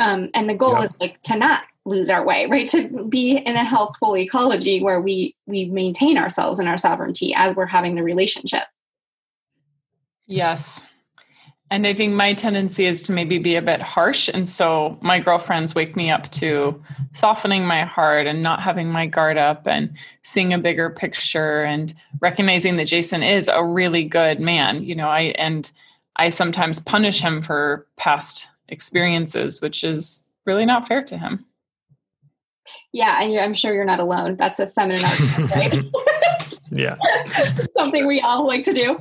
Um, 0.00 0.30
and 0.34 0.48
the 0.48 0.56
goal 0.56 0.72
yeah. 0.72 0.84
is 0.84 0.90
like 1.00 1.22
to 1.22 1.36
not 1.36 1.62
lose 1.84 2.10
our 2.10 2.24
way 2.24 2.46
right? 2.50 2.68
To 2.68 3.04
be 3.08 3.36
in 3.36 3.56
a 3.56 3.64
healthful 3.64 4.16
ecology 4.16 4.82
where 4.82 5.00
we 5.00 5.36
we 5.46 5.66
maintain 5.66 6.18
ourselves 6.18 6.58
and 6.58 6.68
our 6.68 6.78
sovereignty 6.78 7.34
as 7.34 7.54
we're 7.54 7.66
having 7.66 7.94
the 7.94 8.02
relationship. 8.02 8.64
Yes. 10.26 10.90
And 11.70 11.86
i 11.86 11.94
think 11.94 12.12
my 12.12 12.34
tendency 12.34 12.84
is 12.84 13.02
to 13.04 13.12
maybe 13.12 13.38
be 13.38 13.56
a 13.56 13.62
bit 13.62 13.80
harsh. 13.80 14.28
And 14.32 14.48
so 14.48 14.96
my 15.00 15.18
girlfriends 15.18 15.74
wake 15.74 15.96
me 15.96 16.10
up 16.10 16.30
to 16.32 16.80
softening 17.14 17.64
my 17.64 17.84
heart 17.84 18.26
and 18.26 18.42
not 18.42 18.60
having 18.60 18.90
my 18.90 19.06
guard 19.06 19.38
up 19.38 19.66
and 19.66 19.96
seeing 20.22 20.52
a 20.52 20.58
bigger 20.58 20.90
picture 20.90 21.64
and 21.64 21.94
recognizing 22.20 22.76
that 22.76 22.86
jason 22.86 23.22
is 23.22 23.48
a 23.48 23.64
really 23.64 24.04
good 24.04 24.40
man 24.40 24.82
you 24.82 24.94
know 24.94 25.08
i 25.08 25.34
and 25.38 25.70
i 26.16 26.28
sometimes 26.28 26.80
punish 26.80 27.20
him 27.20 27.40
for 27.40 27.86
past 27.96 28.48
experiences 28.68 29.60
which 29.60 29.84
is 29.84 30.28
really 30.44 30.66
not 30.66 30.86
fair 30.86 31.02
to 31.02 31.16
him 31.16 31.44
yeah, 32.92 33.22
and 33.22 33.38
I'm 33.38 33.54
sure 33.54 33.74
you're 33.74 33.84
not 33.84 34.00
alone. 34.00 34.36
That's 34.36 34.58
a 34.58 34.68
feminine 34.68 35.04
argument, 35.04 35.50
right? 35.54 35.84
yeah. 36.70 36.96
Something 37.76 38.06
we 38.06 38.20
all 38.20 38.46
like 38.46 38.64
to 38.64 38.72
do 38.72 38.98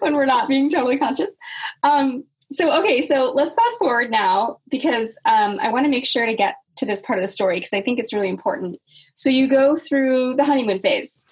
when 0.00 0.14
we're 0.14 0.26
not 0.26 0.48
being 0.48 0.70
totally 0.70 0.98
conscious. 0.98 1.36
Um, 1.82 2.24
so, 2.52 2.78
okay, 2.80 3.02
so 3.02 3.32
let's 3.34 3.54
fast 3.54 3.78
forward 3.78 4.10
now 4.10 4.58
because 4.70 5.18
um, 5.24 5.58
I 5.60 5.70
want 5.70 5.84
to 5.86 5.90
make 5.90 6.06
sure 6.06 6.26
to 6.26 6.34
get 6.34 6.56
to 6.76 6.86
this 6.86 7.02
part 7.02 7.18
of 7.18 7.22
the 7.22 7.28
story 7.28 7.56
because 7.56 7.72
I 7.72 7.80
think 7.80 7.98
it's 7.98 8.12
really 8.12 8.28
important. 8.28 8.78
So, 9.14 9.30
you 9.30 9.48
go 9.48 9.76
through 9.76 10.36
the 10.36 10.44
honeymoon 10.44 10.80
phase, 10.80 11.26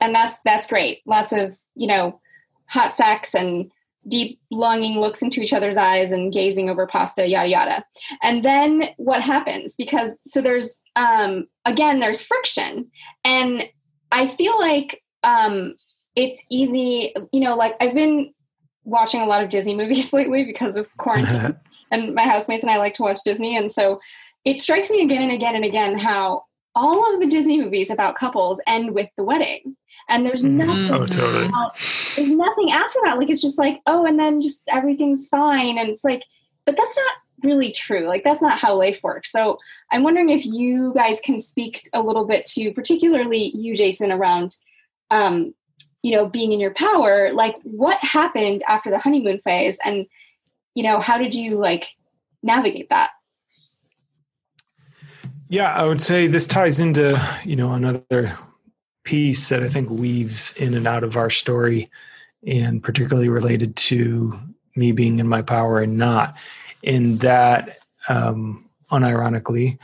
and 0.00 0.14
that's 0.14 0.38
that's 0.44 0.66
great. 0.66 1.00
Lots 1.06 1.32
of 1.32 1.56
you 1.74 1.86
know 1.86 2.20
hot 2.66 2.94
sex 2.94 3.34
and 3.34 3.72
deep 4.06 4.40
longing 4.50 5.00
looks 5.00 5.22
into 5.22 5.40
each 5.40 5.52
other's 5.52 5.76
eyes 5.76 6.12
and 6.12 6.32
gazing 6.32 6.70
over 6.70 6.86
pasta 6.86 7.26
yada 7.26 7.48
yada. 7.48 7.84
And 8.22 8.44
then 8.44 8.90
what 8.96 9.22
happens? 9.22 9.74
Because 9.76 10.16
so 10.24 10.40
there's 10.40 10.80
um 10.96 11.46
again 11.64 12.00
there's 12.00 12.22
friction. 12.22 12.90
And 13.24 13.68
i 14.10 14.26
feel 14.26 14.58
like 14.58 15.02
um 15.22 15.74
it's 16.16 16.44
easy 16.50 17.14
you 17.32 17.40
know 17.40 17.54
like 17.54 17.74
i've 17.80 17.94
been 17.94 18.32
watching 18.84 19.20
a 19.20 19.26
lot 19.26 19.42
of 19.42 19.48
disney 19.48 19.76
movies 19.76 20.12
lately 20.14 20.44
because 20.44 20.76
of 20.76 20.88
quarantine 20.96 21.56
and 21.90 22.14
my 22.14 22.22
housemates 22.22 22.62
and 22.62 22.70
i 22.70 22.76
like 22.76 22.94
to 22.94 23.02
watch 23.02 23.18
disney. 23.24 23.56
And 23.56 23.70
so 23.70 23.98
it 24.44 24.60
strikes 24.60 24.90
me 24.90 25.02
again 25.02 25.22
and 25.22 25.32
again 25.32 25.54
and 25.54 25.64
again 25.64 25.98
how 25.98 26.44
all 26.74 27.12
of 27.12 27.20
the 27.20 27.26
disney 27.26 27.60
movies 27.60 27.90
about 27.90 28.16
couples 28.16 28.60
end 28.66 28.94
with 28.94 29.08
the 29.16 29.24
wedding 29.24 29.76
and 30.08 30.24
there's 30.24 30.42
mm-hmm. 30.42 30.58
nothing 30.58 30.92
oh, 30.92 31.06
totally. 31.06 31.50
there's 32.16 32.30
nothing 32.30 32.70
after 32.70 32.98
that 33.04 33.18
like 33.18 33.30
it's 33.30 33.42
just 33.42 33.58
like 33.58 33.80
oh 33.86 34.06
and 34.06 34.18
then 34.18 34.40
just 34.40 34.62
everything's 34.68 35.28
fine 35.28 35.78
and 35.78 35.88
it's 35.88 36.04
like 36.04 36.22
but 36.64 36.76
that's 36.76 36.96
not 36.96 37.12
really 37.44 37.70
true 37.70 38.06
like 38.08 38.24
that's 38.24 38.42
not 38.42 38.58
how 38.58 38.74
life 38.74 38.98
works 39.02 39.30
so 39.30 39.58
i'm 39.92 40.02
wondering 40.02 40.28
if 40.28 40.44
you 40.44 40.92
guys 40.94 41.20
can 41.20 41.38
speak 41.38 41.88
a 41.92 42.02
little 42.02 42.26
bit 42.26 42.44
to 42.44 42.72
particularly 42.72 43.52
you 43.54 43.76
jason 43.76 44.10
around 44.10 44.56
um 45.10 45.54
you 46.02 46.10
know 46.10 46.26
being 46.26 46.50
in 46.52 46.58
your 46.58 46.74
power 46.74 47.32
like 47.32 47.54
what 47.62 47.98
happened 48.02 48.60
after 48.66 48.90
the 48.90 48.98
honeymoon 48.98 49.38
phase 49.38 49.78
and 49.84 50.06
you 50.74 50.82
know 50.82 50.98
how 50.98 51.16
did 51.16 51.32
you 51.32 51.56
like 51.56 51.94
navigate 52.42 52.88
that? 52.90 53.10
Yeah, 55.48 55.72
I 55.72 55.84
would 55.84 56.00
say 56.00 56.26
this 56.26 56.46
ties 56.46 56.78
into, 56.80 57.20
you 57.44 57.56
know, 57.56 57.72
another 57.72 58.38
piece 59.08 59.48
that 59.48 59.62
I 59.62 59.70
think 59.70 59.88
weaves 59.88 60.54
in 60.58 60.74
and 60.74 60.86
out 60.86 61.02
of 61.02 61.16
our 61.16 61.30
story 61.30 61.90
and 62.46 62.82
particularly 62.82 63.30
related 63.30 63.74
to 63.74 64.38
me 64.76 64.92
being 64.92 65.18
in 65.18 65.26
my 65.26 65.40
power 65.40 65.80
and 65.80 65.96
not. 65.96 66.36
In 66.82 67.16
that, 67.18 67.78
um, 68.10 68.68
unironically 68.92 69.78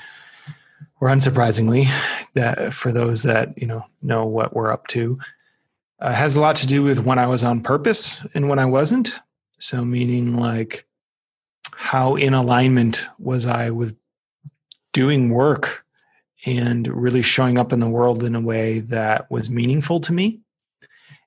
or 1.00 1.08
unsurprisingly, 1.08 1.86
that 2.34 2.74
for 2.74 2.92
those 2.92 3.22
that, 3.22 3.56
you 3.56 3.66
know, 3.66 3.86
know 4.02 4.26
what 4.26 4.54
we're 4.54 4.70
up 4.70 4.88
to, 4.88 5.18
uh, 6.00 6.12
has 6.12 6.36
a 6.36 6.40
lot 6.42 6.56
to 6.56 6.66
do 6.66 6.82
with 6.82 7.00
when 7.00 7.18
I 7.18 7.26
was 7.26 7.42
on 7.42 7.62
purpose 7.62 8.26
and 8.34 8.50
when 8.50 8.58
I 8.58 8.66
wasn't. 8.66 9.18
So, 9.58 9.86
meaning 9.86 10.36
like, 10.36 10.86
how 11.74 12.16
in 12.16 12.34
alignment 12.34 13.06
was 13.18 13.46
I 13.46 13.70
with 13.70 13.96
doing 14.92 15.30
work 15.30 15.83
and 16.44 16.86
really 16.88 17.22
showing 17.22 17.58
up 17.58 17.72
in 17.72 17.80
the 17.80 17.88
world 17.88 18.22
in 18.22 18.34
a 18.34 18.40
way 18.40 18.80
that 18.80 19.30
was 19.30 19.50
meaningful 19.50 20.00
to 20.00 20.12
me. 20.12 20.40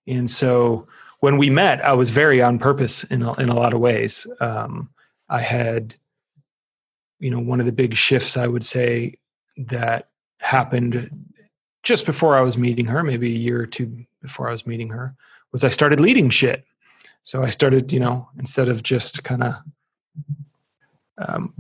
And 0.05 0.29
so 0.29 0.87
when 1.19 1.37
we 1.37 1.49
met, 1.49 1.83
I 1.83 1.93
was 1.93 2.11
very 2.11 2.41
on 2.41 2.59
purpose 2.59 3.03
in 3.03 3.21
a, 3.23 3.33
in 3.33 3.49
a 3.49 3.55
lot 3.55 3.73
of 3.73 3.79
ways. 3.79 4.27
Um, 4.39 4.89
I 5.27 5.41
had, 5.41 5.95
you 7.19 7.31
know, 7.31 7.39
one 7.39 7.59
of 7.59 7.65
the 7.65 7.71
big 7.71 7.95
shifts 7.95 8.37
I 8.37 8.47
would 8.47 8.63
say 8.63 9.15
that 9.57 10.09
happened 10.39 11.09
just 11.83 12.05
before 12.05 12.37
I 12.37 12.41
was 12.41 12.57
meeting 12.57 12.85
her, 12.85 13.03
maybe 13.03 13.27
a 13.27 13.37
year 13.37 13.61
or 13.61 13.65
two 13.65 14.05
before 14.21 14.47
I 14.49 14.51
was 14.51 14.67
meeting 14.67 14.89
her, 14.89 15.15
was 15.51 15.63
I 15.63 15.69
started 15.69 15.99
leading 15.99 16.29
shit. 16.29 16.63
So 17.23 17.43
I 17.43 17.49
started, 17.49 17.91
you 17.91 17.99
know, 17.99 18.29
instead 18.37 18.69
of 18.69 18.83
just 18.83 19.23
kind 19.23 19.43
of 19.43 19.55
um, 21.17 21.53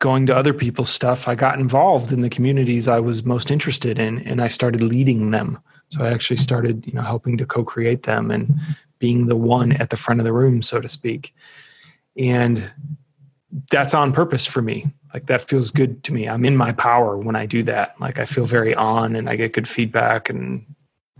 going 0.00 0.26
to 0.26 0.34
other 0.34 0.52
people's 0.52 0.90
stuff, 0.90 1.28
I 1.28 1.34
got 1.34 1.60
involved 1.60 2.10
in 2.10 2.22
the 2.22 2.30
communities 2.30 2.88
I 2.88 3.00
was 3.00 3.24
most 3.24 3.50
interested 3.50 3.98
in, 3.98 4.26
and 4.26 4.40
I 4.40 4.48
started 4.48 4.82
leading 4.82 5.30
them. 5.30 5.58
So 5.88 6.04
I 6.04 6.12
actually 6.12 6.38
started, 6.38 6.86
you 6.86 6.94
know, 6.94 7.02
helping 7.02 7.36
to 7.38 7.46
co-create 7.46 8.04
them 8.04 8.30
and 8.30 8.58
being 8.98 9.26
the 9.26 9.36
one 9.36 9.72
at 9.72 9.90
the 9.90 9.96
front 9.96 10.20
of 10.20 10.24
the 10.24 10.32
room, 10.32 10.62
so 10.62 10.80
to 10.80 10.88
speak. 10.88 11.34
And 12.16 12.72
that's 13.70 13.94
on 13.94 14.12
purpose 14.12 14.46
for 14.46 14.62
me. 14.62 14.86
Like 15.12 15.26
that 15.26 15.42
feels 15.42 15.70
good 15.70 16.02
to 16.04 16.12
me. 16.12 16.28
I'm 16.28 16.44
in 16.44 16.56
my 16.56 16.72
power 16.72 17.18
when 17.18 17.36
I 17.36 17.46
do 17.46 17.62
that. 17.64 18.00
Like 18.00 18.18
I 18.18 18.24
feel 18.24 18.46
very 18.46 18.74
on, 18.74 19.16
and 19.16 19.28
I 19.28 19.36
get 19.36 19.52
good 19.52 19.68
feedback, 19.68 20.30
and 20.30 20.64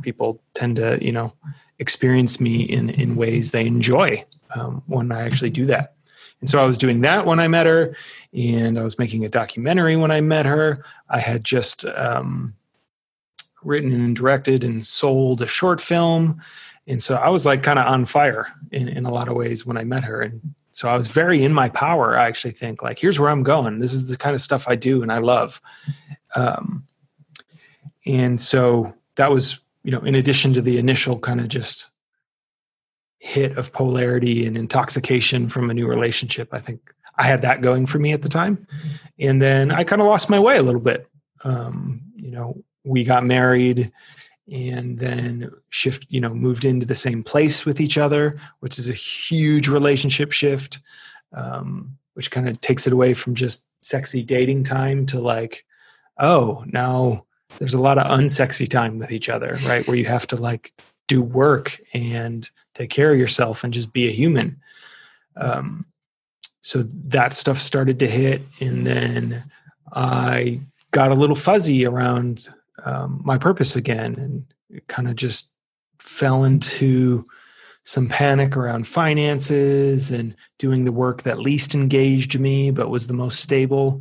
people 0.03 0.41
tend 0.55 0.77
to, 0.77 0.99
you 1.05 1.13
know, 1.13 1.35
experience 1.79 2.41
me 2.41 2.63
in 2.63 2.89
in 2.91 3.17
ways 3.17 3.51
they 3.51 3.67
enjoy 3.67 4.25
um, 4.55 4.83
when 4.87 5.13
I 5.13 5.23
actually 5.23 5.51
do 5.51 5.67
that. 5.67 5.95
And 6.41 6.49
so 6.49 6.59
I 6.59 6.65
was 6.65 6.79
doing 6.79 7.03
that 7.03 7.27
when 7.27 7.39
I 7.39 7.49
met 7.49 7.67
her, 7.67 7.95
and 8.33 8.79
I 8.79 8.83
was 8.83 8.99
making 8.99 9.25
a 9.25 9.29
documentary 9.29 9.97
when 9.97 10.11
I 10.11 10.21
met 10.21 10.47
her. 10.47 10.85
I 11.09 11.19
had 11.19 11.45
just 11.45 11.85
um, 11.85 12.55
written 13.63 13.93
and 13.93 14.17
directed 14.17 14.65
and 14.65 14.85
sold 14.85 15.43
a 15.43 15.47
short 15.47 15.81
film. 15.81 16.41
And 16.87 17.03
so 17.03 17.17
I 17.17 17.29
was 17.29 17.45
like 17.45 17.63
kind 17.63 17.79
of 17.79 17.87
on 17.87 18.05
fire 18.05 18.47
in, 18.73 18.89
in 18.89 19.05
a 19.05 19.11
lot 19.11 19.29
of 19.29 19.37
ways 19.37 19.67
when 19.67 19.77
I 19.77 19.85
met 19.85 20.05
her. 20.05 20.23
And 20.23 20.55
so 20.73 20.89
I 20.89 20.97
was 20.97 21.09
very 21.09 21.45
in 21.45 21.53
my 21.53 21.69
power, 21.69 22.19
I 22.19 22.27
actually 22.27 22.53
think, 22.53 22.83
like, 22.83 22.99
here's 22.99 23.21
where 23.21 23.29
I'm 23.29 23.43
going. 23.43 23.81
This 23.81 23.93
is 23.93 24.09
the 24.09 24.17
kind 24.17 24.35
of 24.35 24.41
stuff 24.41 24.67
I 24.67 24.77
do 24.77 25.03
and 25.03 25.13
I 25.13 25.19
love. 25.19 25.61
Um, 26.35 26.87
and 28.07 28.41
so 28.41 28.95
that 29.17 29.31
was, 29.31 29.61
you 29.85 29.93
know, 29.93 30.01
in 30.01 30.15
addition 30.15 30.55
to 30.55 30.63
the 30.63 30.79
initial 30.79 31.19
kind 31.19 31.41
of 31.41 31.49
just 31.49 31.90
hit 33.21 33.57
of 33.59 33.73
polarity 33.73 34.47
and 34.47 34.57
intoxication 34.57 35.49
from 35.49 35.71
a 35.71 35.75
new 35.75 35.87
relationship. 35.87 36.49
I 36.53 36.59
think 36.59 36.93
I 37.17 37.25
had 37.25 37.43
that 37.43 37.61
going 37.61 37.87
for 37.87 37.99
me 37.99 38.13
at 38.13 38.23
the 38.23 38.29
time. 38.29 38.67
And 39.19 39.41
then 39.41 39.71
I 39.71 39.85
kind 39.85 40.01
of 40.01 40.09
lost 40.09 40.31
my 40.31 40.41
way 40.41 40.57
a 40.57 40.63
little 40.63 40.81
bit. 40.81 41.07
Um, 41.45 42.01
you 42.17 42.31
know, 42.31 42.65
we 42.83 43.05
got 43.05 43.25
married 43.25 43.93
and 44.51 44.99
then 44.99 45.51
shift, 45.69 46.07
you 46.09 46.21
know, 46.21 46.35
moved 46.35 46.65
into 46.65 46.87
the 46.87 46.95
same 46.95 47.23
place 47.23 47.67
with 47.67 47.79
each 47.79 47.99
other, 47.99 48.41
which 48.61 48.79
is 48.79 48.89
a 48.89 48.95
huge 48.95 49.69
relationship 49.69 50.33
shift, 50.33 50.81
um, 51.35 51.99
which 52.15 52.31
kind 52.31 52.49
of 52.49 52.61
takes 52.61 52.87
it 52.87 52.93
away 52.93 53.13
from 53.13 53.35
just 53.35 53.67
sexy 53.83 54.23
dating 54.23 54.65
time 54.65 55.05
to 55.07 55.21
like, 55.21 55.65
oh, 56.19 56.65
now 56.67 57.25
there's 57.59 57.75
a 57.75 57.81
lot 57.81 57.99
of 57.99 58.07
unsexy 58.19 58.69
time 58.69 58.99
with 58.99 59.13
each 59.13 59.29
other, 59.29 59.59
right? 59.67 59.87
Where 59.87 59.97
you 59.97 60.07
have 60.07 60.27
to 60.29 60.37
like 60.37 60.73
do 61.11 61.21
work 61.21 61.81
and 61.93 62.49
take 62.73 62.89
care 62.89 63.13
of 63.13 63.19
yourself 63.19 63.65
and 63.65 63.75
just 63.75 63.93
be 63.93 64.07
a 64.07 64.13
human. 64.13 64.61
Um, 65.37 65.85
so 66.61 66.85
that 67.09 67.35
stuff 67.35 67.59
started 67.59 67.99
to 67.99 68.07
hit, 68.07 68.43
and 68.61 68.87
then 68.87 69.43
I 69.93 70.61
got 70.93 71.11
a 71.11 71.15
little 71.15 71.35
fuzzy 71.35 71.85
around 71.85 72.49
um, 72.85 73.23
my 73.25 73.39
purpose 73.39 73.75
again, 73.75 74.15
and 74.71 74.87
kind 74.87 75.09
of 75.09 75.17
just 75.17 75.53
fell 75.99 76.45
into 76.45 77.25
some 77.85 78.09
panic 78.09 78.57
around 78.57 78.87
finances 78.87 80.13
and 80.13 80.37
doing 80.59 80.85
the 80.85 80.93
work 80.93 81.23
that 81.23 81.41
least 81.41 81.75
engaged 81.75 82.39
me 82.39 82.71
but 82.71 82.91
was 82.91 83.09
the 83.09 83.15
most 83.15 83.41
stable. 83.41 84.01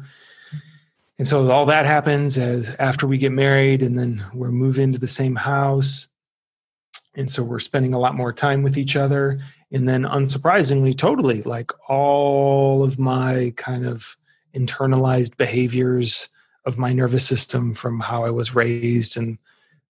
And 1.17 1.27
so 1.27 1.49
all 1.49 1.65
that 1.65 1.85
happens 1.85 2.37
as 2.37 2.75
after 2.77 3.07
we 3.07 3.17
get 3.17 3.31
married 3.31 3.81
and 3.81 3.97
then 3.97 4.25
we're 4.33 4.51
moving 4.51 4.83
into 4.83 4.99
the 4.99 5.07
same 5.07 5.35
house 5.35 6.08
and 7.15 7.29
so 7.29 7.43
we're 7.43 7.59
spending 7.59 7.93
a 7.93 7.99
lot 7.99 8.15
more 8.15 8.31
time 8.31 8.63
with 8.63 8.77
each 8.77 8.95
other. 8.95 9.39
And 9.71 9.87
then 9.87 10.03
unsurprisingly 10.03 10.97
totally 10.97 11.41
like 11.43 11.71
all 11.89 12.83
of 12.83 12.97
my 12.97 13.53
kind 13.55 13.85
of 13.85 14.17
internalized 14.55 15.37
behaviors 15.37 16.29
of 16.65 16.77
my 16.77 16.91
nervous 16.91 17.25
system 17.25 17.73
from 17.73 17.99
how 17.99 18.25
i 18.25 18.31
was 18.31 18.55
raised 18.55 19.15
and 19.15 19.37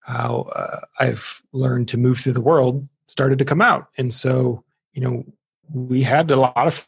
how 0.02 0.50
uh, 0.54 0.82
i've 1.00 1.42
learned 1.54 1.88
to 1.88 1.98
move 1.98 2.18
through 2.18 2.34
the 2.34 2.42
world 2.42 2.88
started 3.08 3.40
to 3.40 3.46
come 3.46 3.62
out. 3.62 3.88
And 3.98 4.14
so 4.14 4.64
you 4.94 5.02
know 5.02 5.26
we 5.72 6.02
had 6.02 6.32
a 6.32 6.36
lot 6.36 6.68
of 6.68 6.88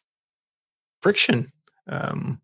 friction 1.01 1.47
um, 1.87 2.41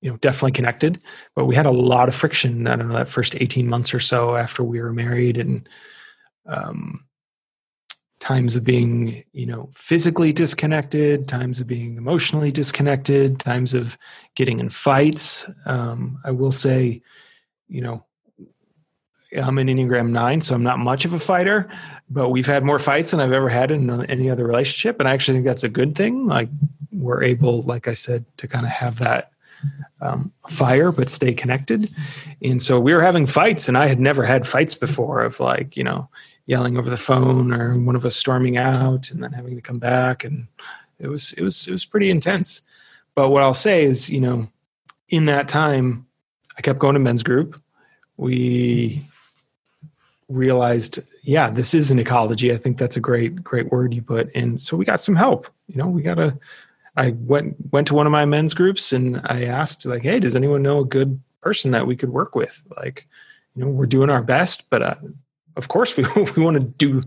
you 0.00 0.10
know 0.10 0.16
definitely 0.18 0.52
connected 0.52 1.02
but 1.34 1.44
we 1.44 1.54
had 1.54 1.66
a 1.66 1.70
lot 1.70 2.08
of 2.08 2.14
friction 2.14 2.66
i 2.66 2.76
don't 2.76 2.88
know 2.88 2.94
that 2.94 3.08
first 3.08 3.34
18 3.36 3.68
months 3.68 3.94
or 3.94 4.00
so 4.00 4.36
after 4.36 4.62
we 4.62 4.80
were 4.80 4.92
married 4.92 5.38
and 5.38 5.68
um, 6.46 7.04
times 8.26 8.56
of 8.56 8.64
being 8.64 9.22
you 9.32 9.46
know 9.46 9.68
physically 9.72 10.32
disconnected 10.32 11.28
times 11.28 11.60
of 11.60 11.68
being 11.68 11.96
emotionally 11.96 12.50
disconnected 12.50 13.38
times 13.38 13.72
of 13.72 13.96
getting 14.34 14.58
in 14.58 14.68
fights. 14.68 15.48
Um, 15.64 16.18
i 16.24 16.32
will 16.32 16.50
say 16.50 17.00
you 17.68 17.80
know 17.80 18.04
i'm 19.40 19.58
an 19.58 19.68
enneagram 19.68 20.10
9 20.10 20.40
so 20.40 20.56
i'm 20.56 20.64
not 20.64 20.80
much 20.80 21.04
of 21.04 21.12
a 21.12 21.20
fighter 21.20 21.70
but 22.10 22.30
we've 22.30 22.48
had 22.48 22.64
more 22.64 22.80
fights 22.80 23.12
than 23.12 23.20
i've 23.20 23.30
ever 23.30 23.48
had 23.48 23.70
in 23.70 24.04
any 24.06 24.28
other 24.28 24.44
relationship 24.44 24.98
and 24.98 25.08
i 25.08 25.12
actually 25.12 25.36
think 25.36 25.46
that's 25.46 25.64
a 25.64 25.68
good 25.68 25.94
thing. 25.94 26.26
Like 26.26 26.48
we're 26.90 27.22
able 27.22 27.62
like 27.62 27.86
i 27.86 27.92
said 27.92 28.24
to 28.38 28.48
kind 28.48 28.66
of 28.66 28.72
have 28.72 28.98
that 28.98 29.30
um, 30.00 30.32
fire 30.48 30.90
but 30.90 31.08
stay 31.08 31.32
connected. 31.32 31.88
And 32.42 32.60
so 32.60 32.78
we 32.78 32.92
were 32.92 33.02
having 33.02 33.26
fights 33.26 33.68
and 33.68 33.78
i 33.78 33.86
had 33.86 34.00
never 34.00 34.24
had 34.24 34.48
fights 34.48 34.74
before 34.74 35.22
of 35.22 35.38
like 35.38 35.76
you 35.76 35.84
know 35.84 36.08
yelling 36.46 36.78
over 36.78 36.88
the 36.88 36.96
phone 36.96 37.52
or 37.52 37.78
one 37.78 37.96
of 37.96 38.06
us 38.06 38.16
storming 38.16 38.56
out 38.56 39.10
and 39.10 39.22
then 39.22 39.32
having 39.32 39.56
to 39.56 39.62
come 39.62 39.78
back. 39.78 40.24
And 40.24 40.46
it 40.98 41.08
was 41.08 41.32
it 41.34 41.42
was 41.42 41.66
it 41.68 41.72
was 41.72 41.84
pretty 41.84 42.10
intense. 42.10 42.62
But 43.14 43.30
what 43.30 43.42
i'll 43.42 43.54
say 43.54 43.84
is 43.84 44.10
you 44.10 44.20
know 44.20 44.48
in 45.08 45.26
that 45.26 45.48
time 45.48 46.06
i 46.58 46.60
kept 46.60 46.78
going 46.78 46.94
to 46.94 47.00
men's 47.00 47.22
group. 47.22 47.60
We 48.16 49.04
realized 50.28 51.00
yeah 51.22 51.50
this 51.50 51.74
is 51.74 51.90
an 51.90 51.98
ecology. 51.98 52.52
I 52.52 52.56
think 52.56 52.78
that's 52.78 52.96
a 52.96 53.00
great 53.00 53.42
great 53.42 53.70
word 53.70 53.94
you 53.94 54.02
put 54.02 54.34
and 54.34 54.60
so 54.60 54.76
we 54.76 54.84
got 54.84 55.00
some 55.00 55.16
help 55.16 55.48
you 55.66 55.76
know 55.76 55.88
we 55.88 56.02
got 56.02 56.18
a 56.18 56.38
i 56.96 57.10
went 57.10 57.56
went 57.72 57.86
to 57.88 57.94
one 57.94 58.06
of 58.06 58.12
my 58.12 58.24
men's 58.24 58.54
groups 58.54 58.92
and 58.92 59.20
i 59.24 59.44
asked 59.44 59.84
like 59.86 60.02
hey 60.02 60.18
does 60.18 60.34
anyone 60.34 60.62
know 60.62 60.80
a 60.80 60.84
good 60.84 61.20
person 61.46 61.70
that 61.70 61.86
we 61.86 61.94
could 61.94 62.10
work 62.10 62.34
with? 62.34 62.64
Like 62.76 63.06
you 63.54 63.64
know 63.64 63.70
we're 63.70 63.86
doing 63.86 64.10
our 64.10 64.22
best 64.22 64.68
but 64.68 64.82
uh, 64.82 64.96
of 65.56 65.68
course 65.68 65.96
we, 65.96 66.04
we 66.36 66.42
want 66.42 66.56
to 66.56 66.60
do 66.62 67.02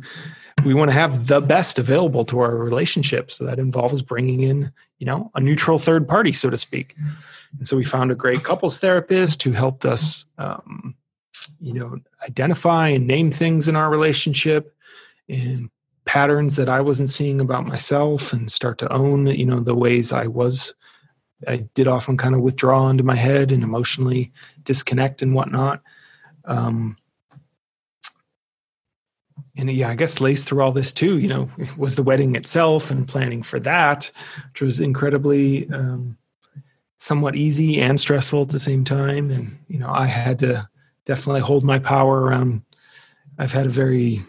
we 0.65 0.73
want 0.73 0.89
to 0.89 0.93
have 0.93 1.27
the 1.27 1.39
best 1.39 1.79
available 1.79 2.25
to 2.25 2.39
our 2.39 2.55
relationship 2.55 3.31
so 3.31 3.45
that 3.45 3.59
involves 3.59 4.01
bringing 4.01 4.41
in 4.41 4.71
you 4.97 5.05
know 5.05 5.31
a 5.35 5.41
neutral 5.41 5.77
third 5.77 6.07
party 6.07 6.31
so 6.31 6.49
to 6.49 6.57
speak. 6.57 6.95
And 7.57 7.65
so 7.65 7.77
we 7.77 7.83
found 7.83 8.11
a 8.11 8.15
great 8.15 8.43
couples 8.43 8.77
therapist 8.77 9.41
who 9.41 9.51
helped 9.51 9.85
us 9.85 10.25
um, 10.37 10.95
you 11.59 11.73
know 11.73 11.97
identify 12.23 12.89
and 12.89 13.07
name 13.07 13.31
things 13.31 13.67
in 13.67 13.75
our 13.75 13.89
relationship 13.89 14.75
and 15.27 15.69
patterns 16.05 16.55
that 16.55 16.69
i 16.69 16.81
wasn't 16.81 17.09
seeing 17.09 17.39
about 17.39 17.67
myself 17.67 18.33
and 18.33 18.51
start 18.51 18.79
to 18.79 18.91
own 18.91 19.27
you 19.27 19.45
know 19.45 19.59
the 19.59 19.75
ways 19.75 20.11
i 20.11 20.25
was 20.25 20.73
i 21.47 21.57
did 21.75 21.87
often 21.87 22.17
kind 22.17 22.33
of 22.33 22.41
withdraw 22.41 22.89
into 22.89 23.03
my 23.03 23.15
head 23.15 23.51
and 23.51 23.63
emotionally 23.63 24.31
disconnect 24.63 25.21
and 25.21 25.33
whatnot. 25.33 25.81
Um, 26.45 26.95
and 29.59 29.69
yeah, 29.71 29.89
I 29.89 29.95
guess 29.95 30.21
laced 30.21 30.47
through 30.47 30.61
all 30.61 30.71
this 30.71 30.93
too, 30.93 31.19
you 31.19 31.27
know, 31.27 31.49
was 31.77 31.95
the 31.95 32.03
wedding 32.03 32.35
itself 32.35 32.89
and 32.89 33.07
planning 33.07 33.43
for 33.43 33.59
that, 33.59 34.11
which 34.51 34.61
was 34.61 34.79
incredibly 34.79 35.69
um, 35.71 36.17
somewhat 36.97 37.35
easy 37.35 37.79
and 37.79 37.99
stressful 37.99 38.41
at 38.41 38.49
the 38.49 38.59
same 38.59 38.83
time. 38.83 39.29
And, 39.31 39.57
you 39.67 39.79
know, 39.79 39.89
I 39.89 40.05
had 40.05 40.39
to 40.39 40.67
definitely 41.05 41.41
hold 41.41 41.63
my 41.63 41.79
power 41.79 42.21
around. 42.21 42.61
I've 43.37 43.51
had 43.51 43.65
a 43.65 43.69
very, 43.69 44.19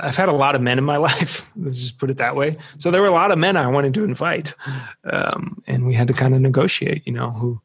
I've 0.00 0.16
had 0.16 0.28
a 0.28 0.32
lot 0.32 0.54
of 0.54 0.62
men 0.62 0.78
in 0.78 0.84
my 0.84 0.96
life. 1.10 1.52
Let's 1.56 1.80
just 1.80 1.98
put 1.98 2.10
it 2.10 2.18
that 2.18 2.36
way. 2.36 2.56
So 2.78 2.90
there 2.90 3.02
were 3.02 3.08
a 3.08 3.12
lot 3.12 3.32
of 3.32 3.38
men 3.38 3.56
I 3.56 3.66
wanted 3.66 3.94
to 3.94 4.04
invite. 4.04 4.54
Um, 5.04 5.62
and 5.66 5.86
we 5.86 5.94
had 5.94 6.08
to 6.08 6.14
kind 6.14 6.34
of 6.34 6.40
negotiate, 6.40 7.02
you 7.06 7.12
know, 7.12 7.30
who 7.30 7.60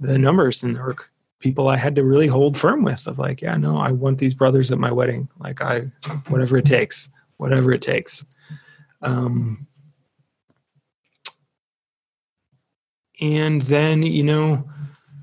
the 0.00 0.18
numbers 0.18 0.62
and 0.62 0.78
were 0.78 0.96
people 1.40 1.68
I 1.68 1.76
had 1.76 1.94
to 1.96 2.04
really 2.04 2.26
hold 2.26 2.56
firm 2.56 2.82
with 2.82 3.06
of 3.06 3.18
like, 3.18 3.40
yeah, 3.42 3.56
no, 3.56 3.78
I 3.78 3.92
want 3.92 4.18
these 4.18 4.34
brothers 4.34 4.72
at 4.72 4.78
my 4.78 4.90
wedding. 4.90 5.28
Like 5.38 5.60
I, 5.60 5.82
whatever 6.28 6.56
it 6.56 6.64
takes, 6.64 7.10
whatever 7.36 7.72
it 7.72 7.82
takes. 7.82 8.24
Um, 9.02 9.68
and 13.20 13.62
then 13.62 14.02
you 14.02 14.22
know 14.22 14.68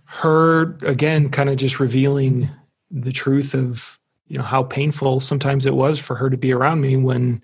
her 0.06 0.78
again 0.86 1.30
kind 1.30 1.50
of 1.50 1.58
just 1.58 1.80
revealing 1.80 2.50
the 2.92 3.12
truth 3.12 3.54
of 3.54 4.00
you 4.28 4.38
know 4.38 4.44
how 4.44 4.64
painful 4.64 5.20
sometimes 5.20 5.66
it 5.66 5.74
was 5.74 6.00
for 6.00 6.16
her 6.16 6.30
to 6.30 6.38
be 6.38 6.52
around 6.52 6.82
me 6.82 6.98
when 6.98 7.44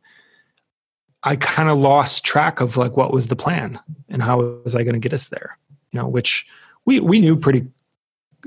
i 1.23 1.35
kind 1.35 1.69
of 1.69 1.77
lost 1.77 2.23
track 2.23 2.59
of 2.59 2.77
like 2.77 2.97
what 2.97 3.13
was 3.13 3.27
the 3.27 3.35
plan 3.35 3.79
and 4.09 4.21
how 4.21 4.41
was 4.63 4.75
i 4.75 4.83
going 4.83 4.93
to 4.93 4.99
get 4.99 5.13
us 5.13 5.29
there 5.29 5.57
you 5.91 5.99
know 5.99 6.07
which 6.07 6.47
we 6.85 6.99
we 6.99 7.19
knew 7.19 7.35
pretty 7.35 7.65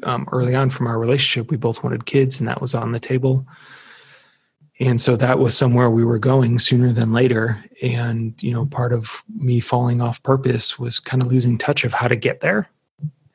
um, 0.03 0.29
early 0.33 0.55
on 0.55 0.71
from 0.71 0.87
our 0.87 0.99
relationship 0.99 1.51
we 1.51 1.57
both 1.57 1.83
wanted 1.83 2.07
kids 2.07 2.41
and 2.41 2.49
that 2.49 2.61
was 2.61 2.75
on 2.75 2.93
the 2.93 3.01
table. 3.01 3.47
And 4.81 5.01
so 5.01 5.15
that 5.17 5.39
was 5.39 5.57
somewhere 5.57 5.89
we 5.89 6.05
were 6.05 6.19
going 6.19 6.59
sooner 6.59 6.93
than 6.93 7.13
later. 7.13 7.65
And 7.83 8.41
you 8.43 8.53
know 8.53 8.67
part 8.67 8.93
of 8.93 9.23
me 9.35 9.61
falling 9.61 10.03
off 10.03 10.23
purpose 10.23 10.79
was 10.79 11.01
kind 11.01 11.23
of 11.23 11.31
losing 11.31 11.59
touch 11.59 11.85
of 11.85 11.95
how 11.95 12.09
to 12.09 12.17
get 12.17 12.41
there 12.41 12.69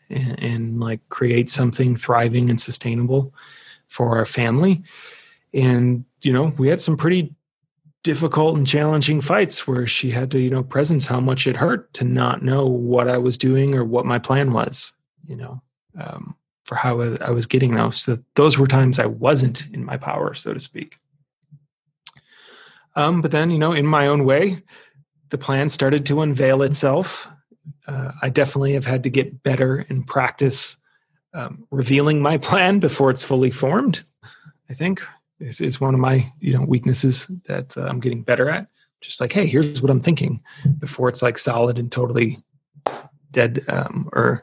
and, 0.09 0.43
and, 0.43 0.79
like 0.79 1.07
create 1.09 1.49
something 1.49 1.95
thriving 1.95 2.49
and 2.49 2.59
sustainable 2.59 3.33
for 3.87 4.17
our 4.17 4.25
family. 4.25 4.83
And 5.53 6.05
you 6.21 6.33
know 6.33 6.53
we 6.57 6.67
had 6.67 6.81
some 6.81 6.97
pretty 6.97 7.33
difficult 8.03 8.57
and 8.57 8.65
challenging 8.65 9.21
fights 9.21 9.67
where 9.67 9.85
she 9.85 10.11
had 10.11 10.31
to 10.31 10.39
you 10.39 10.49
know 10.49 10.63
presence 10.63 11.07
how 11.07 11.19
much 11.19 11.45
it 11.45 11.57
hurt 11.57 11.93
to 11.93 12.03
not 12.03 12.41
know 12.41 12.65
what 12.65 13.09
i 13.09 13.17
was 13.17 13.37
doing 13.37 13.75
or 13.75 13.83
what 13.83 14.05
my 14.05 14.17
plan 14.17 14.53
was 14.53 14.93
you 15.27 15.35
know 15.35 15.61
um, 15.99 16.35
for 16.69 16.75
how 16.75 17.01
i 17.01 17.31
was 17.31 17.47
getting 17.47 17.75
those 17.75 17.97
so 18.01 18.17
those 18.35 18.57
were 18.57 18.67
times 18.67 18.99
i 18.99 19.05
wasn't 19.05 19.67
in 19.73 19.83
my 19.83 19.97
power 19.97 20.33
so 20.33 20.53
to 20.53 20.59
speak 20.59 20.95
um, 22.95 23.21
but 23.21 23.31
then, 23.31 23.49
you 23.49 23.57
know, 23.57 23.71
in 23.71 23.85
my 23.85 24.07
own 24.07 24.25
way, 24.25 24.61
the 25.29 25.37
plan 25.37 25.69
started 25.69 26.05
to 26.07 26.21
unveil 26.21 26.61
itself. 26.61 27.29
Uh, 27.87 28.11
I 28.21 28.27
definitely 28.29 28.73
have 28.73 28.85
had 28.85 29.03
to 29.03 29.09
get 29.09 29.41
better 29.41 29.85
in 29.89 30.03
practice 30.03 30.77
um, 31.33 31.65
revealing 31.71 32.21
my 32.21 32.37
plan 32.49 32.79
before 32.79 33.09
it's 33.09 33.23
fully 33.23 33.51
formed. 33.51 34.03
I 34.69 34.73
think 34.73 35.01
is, 35.39 35.61
is 35.61 35.79
one 35.79 35.93
of 35.93 35.99
my 35.99 36.31
you 36.39 36.53
know 36.53 36.63
weaknesses 36.63 37.27
that 37.45 37.77
uh, 37.77 37.83
I'm 37.83 38.01
getting 38.01 38.21
better 38.21 38.49
at. 38.49 38.67
Just 39.01 39.21
like, 39.21 39.31
hey, 39.31 39.45
here's 39.45 39.81
what 39.81 39.89
I'm 39.89 40.01
thinking 40.01 40.43
before 40.77 41.07
it's 41.07 41.21
like 41.21 41.37
solid 41.37 41.79
and 41.79 41.89
totally 41.89 42.37
dead 43.31 43.63
um, 43.69 44.09
or 44.11 44.41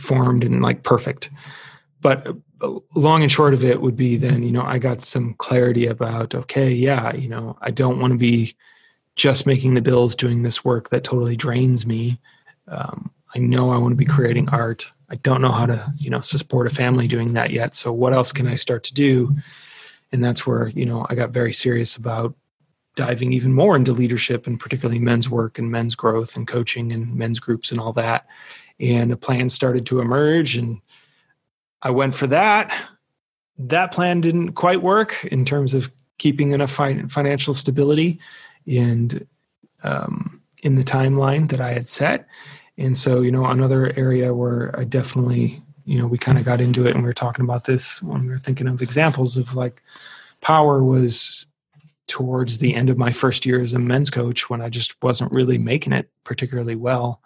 formed 0.00 0.44
and 0.44 0.62
like 0.62 0.82
perfect. 0.82 1.30
But 2.00 2.34
long 2.94 3.22
and 3.22 3.30
short 3.30 3.54
of 3.54 3.64
it 3.64 3.80
would 3.80 3.96
be 3.96 4.16
then 4.16 4.42
you 4.42 4.50
know 4.50 4.62
i 4.62 4.78
got 4.78 5.00
some 5.00 5.34
clarity 5.34 5.86
about 5.86 6.34
okay 6.34 6.70
yeah 6.70 7.14
you 7.14 7.28
know 7.28 7.56
i 7.62 7.70
don't 7.70 7.98
want 7.98 8.12
to 8.12 8.18
be 8.18 8.54
just 9.16 9.46
making 9.46 9.74
the 9.74 9.82
bills 9.82 10.14
doing 10.14 10.42
this 10.42 10.64
work 10.64 10.88
that 10.88 11.04
totally 11.04 11.36
drains 11.36 11.86
me. 11.86 12.18
Um, 12.68 13.10
i 13.34 13.38
know 13.38 13.70
i 13.70 13.78
want 13.78 13.92
to 13.92 13.96
be 13.96 14.04
creating 14.04 14.48
art. 14.50 14.90
I 15.08 15.16
don't 15.16 15.42
know 15.42 15.52
how 15.52 15.66
to 15.66 15.92
you 15.98 16.10
know 16.10 16.20
support 16.20 16.66
a 16.66 16.70
family 16.70 17.08
doing 17.08 17.32
that 17.32 17.50
yet 17.50 17.74
so 17.74 17.92
what 17.92 18.12
else 18.12 18.32
can 18.32 18.46
i 18.46 18.54
start 18.54 18.84
to 18.84 18.94
do? 18.94 19.36
And 20.12 20.24
that's 20.24 20.46
where 20.46 20.68
you 20.68 20.84
know 20.84 21.06
i 21.08 21.14
got 21.14 21.30
very 21.30 21.52
serious 21.52 21.96
about 21.96 22.34
diving 22.96 23.32
even 23.32 23.54
more 23.54 23.76
into 23.76 23.92
leadership 23.92 24.46
and 24.46 24.60
particularly 24.60 24.98
men's 24.98 25.30
work 25.30 25.58
and 25.58 25.70
men's 25.70 25.94
growth 25.94 26.36
and 26.36 26.46
coaching 26.46 26.92
and 26.92 27.14
men's 27.14 27.38
groups 27.38 27.70
and 27.70 27.80
all 27.80 27.92
that 27.92 28.26
and 28.80 29.12
a 29.12 29.16
plan 29.16 29.48
started 29.48 29.86
to 29.86 30.00
emerge 30.00 30.56
and 30.56 30.80
I 31.82 31.90
went 31.90 32.14
for 32.14 32.26
that. 32.28 32.72
That 33.58 33.92
plan 33.92 34.20
didn't 34.20 34.52
quite 34.52 34.82
work 34.82 35.24
in 35.24 35.44
terms 35.44 35.74
of 35.74 35.90
keeping 36.18 36.52
enough 36.52 36.70
financial 36.70 37.54
stability 37.54 38.20
and 38.66 39.26
um, 39.82 40.42
in 40.62 40.76
the 40.76 40.84
timeline 40.84 41.50
that 41.50 41.60
I 41.60 41.72
had 41.72 41.88
set. 41.88 42.26
And 42.76 42.96
so, 42.96 43.20
you 43.20 43.30
know, 43.30 43.46
another 43.46 43.92
area 43.96 44.34
where 44.34 44.78
I 44.78 44.84
definitely, 44.84 45.62
you 45.84 45.98
know, 45.98 46.06
we 46.06 46.18
kind 46.18 46.38
of 46.38 46.44
got 46.44 46.60
into 46.60 46.86
it 46.86 46.94
and 46.94 47.02
we 47.02 47.08
were 47.08 47.14
talking 47.14 47.44
about 47.44 47.64
this 47.64 48.02
when 48.02 48.22
we 48.22 48.28
were 48.28 48.38
thinking 48.38 48.68
of 48.68 48.82
examples 48.82 49.36
of 49.36 49.54
like 49.54 49.82
power 50.40 50.82
was 50.82 51.46
towards 52.06 52.58
the 52.58 52.74
end 52.74 52.90
of 52.90 52.98
my 52.98 53.12
first 53.12 53.46
year 53.46 53.60
as 53.60 53.72
a 53.72 53.78
men's 53.78 54.10
coach 54.10 54.50
when 54.50 54.60
I 54.60 54.68
just 54.68 55.00
wasn't 55.02 55.32
really 55.32 55.58
making 55.58 55.92
it 55.92 56.10
particularly 56.24 56.74
well. 56.74 57.22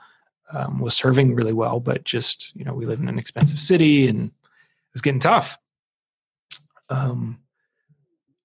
Um, 0.53 0.79
was 0.79 0.95
serving 0.95 1.35
really 1.35 1.53
well, 1.53 1.81
but 1.81 2.05
just 2.05 2.55
you 2.55 2.65
know 2.65 2.75
we 2.75 2.87
live 2.87 3.01
in 3.01 3.09
an 3.09 3.19
expensive 3.19 3.59
city 3.59 4.07
and 4.09 4.27
it 4.29 4.93
was 4.93 5.03
getting 5.03 5.21
tough. 5.21 5.59
Um, 6.89 7.41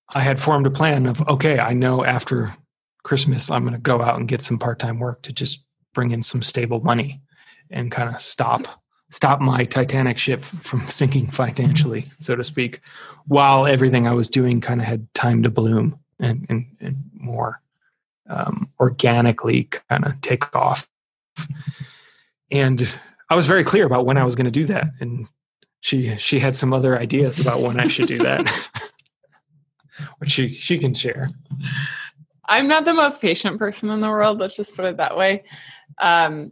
I 0.08 0.22
had 0.22 0.40
formed 0.40 0.66
a 0.66 0.72
plan 0.72 1.06
of 1.06 1.22
okay, 1.28 1.60
I 1.60 1.74
know 1.74 2.04
after 2.04 2.54
Christmas 3.04 3.52
I'm 3.52 3.64
going 3.64 3.74
to 3.74 3.80
go 3.80 4.02
out 4.02 4.18
and 4.18 4.28
get 4.28 4.42
some 4.42 4.58
part 4.58 4.80
time 4.80 5.00
work 5.00 5.22
to 5.24 5.34
just 5.34 5.64
bring 5.94 6.12
in 6.12 6.22
some 6.22 6.42
stable 6.42 6.80
money 6.82 7.22
and 7.70 7.92
kind 7.92 8.10
of 8.14 8.20
stop 8.20 8.68
stop 9.12 9.42
my 9.42 9.66
Titanic 9.66 10.18
ship 10.18 10.42
from 10.44 10.82
sinking 10.82 11.28
financially, 11.28 12.06
so 12.20 12.36
to 12.36 12.44
speak, 12.44 12.82
while 13.26 13.68
everything 13.68 14.08
I 14.08 14.14
was 14.14 14.30
doing 14.30 14.62
kind 14.62 14.80
of 14.80 14.88
had 14.88 15.14
time 15.14 15.44
to 15.44 15.50
bloom 15.50 16.00
and 16.20 16.46
and, 16.50 16.66
and 16.80 16.96
more 17.14 17.62
um, 18.30 18.70
organically 18.80 19.66
kind 19.90 20.06
of 20.06 20.22
take 20.22 20.56
off. 20.56 20.88
And 22.52 23.00
I 23.30 23.36
was 23.36 23.48
very 23.48 23.64
clear 23.64 23.86
about 23.86 24.06
when 24.06 24.18
I 24.18 24.24
was 24.24 24.36
going 24.36 24.46
to 24.46 24.52
do 24.52 24.66
that, 24.66 24.88
and 25.00 25.28
she 25.82 26.16
she 26.18 26.40
had 26.40 26.56
some 26.56 26.74
other 26.74 26.98
ideas 26.98 27.40
about 27.40 27.62
when 27.62 27.80
I 27.80 27.88
should 27.88 28.08
do 28.08 28.18
that, 28.20 28.48
which 30.18 30.32
she 30.32 30.54
she 30.54 30.78
can 30.78 30.94
share. 30.94 31.30
I'm 32.46 32.68
not 32.68 32.86
the 32.86 32.94
most 32.94 33.22
patient 33.22 33.60
person 33.60 33.90
in 33.90 34.02
the 34.02 34.10
world. 34.10 34.40
Let's 34.40 34.56
just 34.56 34.76
put 34.76 34.86
it 34.86 34.98
that 34.98 35.16
way. 35.16 35.44
Um, 36.00 36.52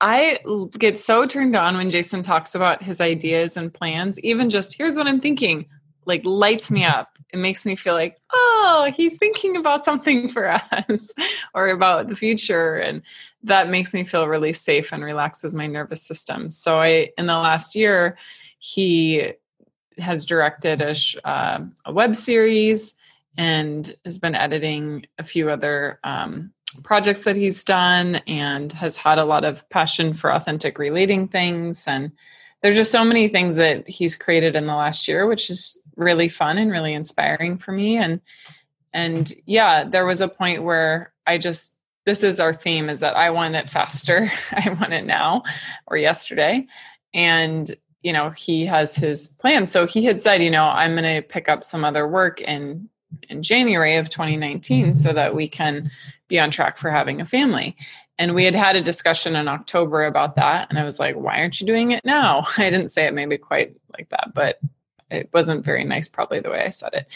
I 0.00 0.40
get 0.78 0.98
so 0.98 1.24
turned 1.24 1.56
on 1.56 1.76
when 1.76 1.90
Jason 1.90 2.22
talks 2.22 2.54
about 2.54 2.82
his 2.82 3.00
ideas 3.00 3.56
and 3.56 3.72
plans. 3.72 4.18
Even 4.20 4.50
just 4.50 4.76
here's 4.76 4.96
what 4.96 5.06
I'm 5.06 5.20
thinking, 5.20 5.66
like 6.04 6.22
lights 6.24 6.70
me 6.70 6.84
up. 6.84 7.15
It 7.32 7.38
makes 7.38 7.66
me 7.66 7.76
feel 7.76 7.94
like, 7.94 8.18
oh, 8.32 8.90
he's 8.96 9.18
thinking 9.18 9.56
about 9.56 9.84
something 9.84 10.28
for 10.28 10.48
us 10.48 11.12
or 11.54 11.68
about 11.68 12.08
the 12.08 12.16
future, 12.16 12.76
and 12.76 13.02
that 13.42 13.68
makes 13.68 13.92
me 13.92 14.04
feel 14.04 14.28
really 14.28 14.52
safe 14.52 14.92
and 14.92 15.04
relaxes 15.04 15.54
my 15.54 15.66
nervous 15.66 16.02
system. 16.02 16.50
So 16.50 16.80
I, 16.80 17.10
in 17.18 17.26
the 17.26 17.34
last 17.34 17.74
year, 17.74 18.16
he 18.58 19.32
has 19.98 20.24
directed 20.24 20.80
a, 20.82 20.94
uh, 21.28 21.64
a 21.84 21.92
web 21.92 22.16
series 22.16 22.96
and 23.36 23.94
has 24.04 24.18
been 24.18 24.34
editing 24.34 25.06
a 25.18 25.24
few 25.24 25.50
other 25.50 25.98
um, 26.04 26.52
projects 26.82 27.24
that 27.24 27.36
he's 27.36 27.64
done 27.64 28.16
and 28.26 28.72
has 28.72 28.96
had 28.96 29.18
a 29.18 29.24
lot 29.24 29.44
of 29.44 29.68
passion 29.70 30.12
for 30.12 30.32
authentic 30.32 30.78
relating 30.78 31.28
things 31.28 31.86
and 31.86 32.12
there's 32.62 32.76
just 32.76 32.90
so 32.90 33.04
many 33.04 33.28
things 33.28 33.56
that 33.56 33.86
he's 33.88 34.16
created 34.16 34.56
in 34.56 34.66
the 34.66 34.74
last 34.74 35.06
year 35.06 35.26
which 35.26 35.50
is 35.50 35.80
really 35.96 36.28
fun 36.28 36.58
and 36.58 36.70
really 36.70 36.94
inspiring 36.94 37.58
for 37.58 37.72
me. 37.72 37.96
And 37.96 38.20
and 38.96 39.34
yeah 39.44 39.84
there 39.84 40.06
was 40.06 40.22
a 40.22 40.28
point 40.28 40.64
where 40.64 41.12
i 41.26 41.36
just 41.36 41.76
this 42.06 42.24
is 42.24 42.40
our 42.40 42.54
theme 42.54 42.88
is 42.88 43.00
that 43.00 43.14
i 43.14 43.30
want 43.30 43.54
it 43.54 43.68
faster. 43.68 44.30
I 44.52 44.70
want 44.70 44.92
it 44.92 45.04
now 45.04 45.42
or 45.86 45.96
yesterday. 45.96 46.66
And 47.12 47.70
you 48.02 48.12
know 48.12 48.30
he 48.30 48.64
has 48.66 48.96
his 48.96 49.28
plan. 49.28 49.66
So 49.66 49.86
he 49.86 50.04
had 50.04 50.20
said 50.20 50.42
you 50.42 50.50
know 50.50 50.64
i'm 50.64 50.92
going 50.92 51.04
to 51.04 51.28
pick 51.28 51.48
up 51.48 51.62
some 51.62 51.84
other 51.84 52.08
work 52.08 52.40
in 52.40 52.88
in 53.28 53.42
january 53.42 53.96
of 53.96 54.10
2019 54.10 54.94
so 54.94 55.12
that 55.12 55.34
we 55.34 55.46
can 55.48 55.90
be 56.28 56.40
on 56.40 56.50
track 56.50 56.78
for 56.78 56.90
having 56.90 57.20
a 57.20 57.26
family. 57.26 57.76
And 58.18 58.34
we 58.34 58.44
had 58.44 58.54
had 58.54 58.76
a 58.76 58.80
discussion 58.80 59.36
in 59.36 59.46
october 59.46 60.04
about 60.04 60.36
that. 60.36 60.68
And 60.70 60.78
i 60.78 60.84
was 60.84 60.98
like 60.98 61.16
why 61.16 61.40
aren't 61.40 61.60
you 61.60 61.66
doing 61.66 61.90
it 61.90 62.04
now? 62.04 62.46
I 62.56 62.70
didn't 62.70 62.90
say 62.90 63.06
it 63.06 63.14
maybe 63.14 63.36
quite 63.36 63.76
like 63.92 64.08
that 64.10 64.32
but 64.32 64.58
it 65.10 65.28
wasn't 65.32 65.64
very 65.64 65.84
nice 65.84 66.08
probably 66.08 66.40
the 66.40 66.50
way 66.50 66.64
i 66.64 66.68
said 66.68 66.92
it 66.92 67.06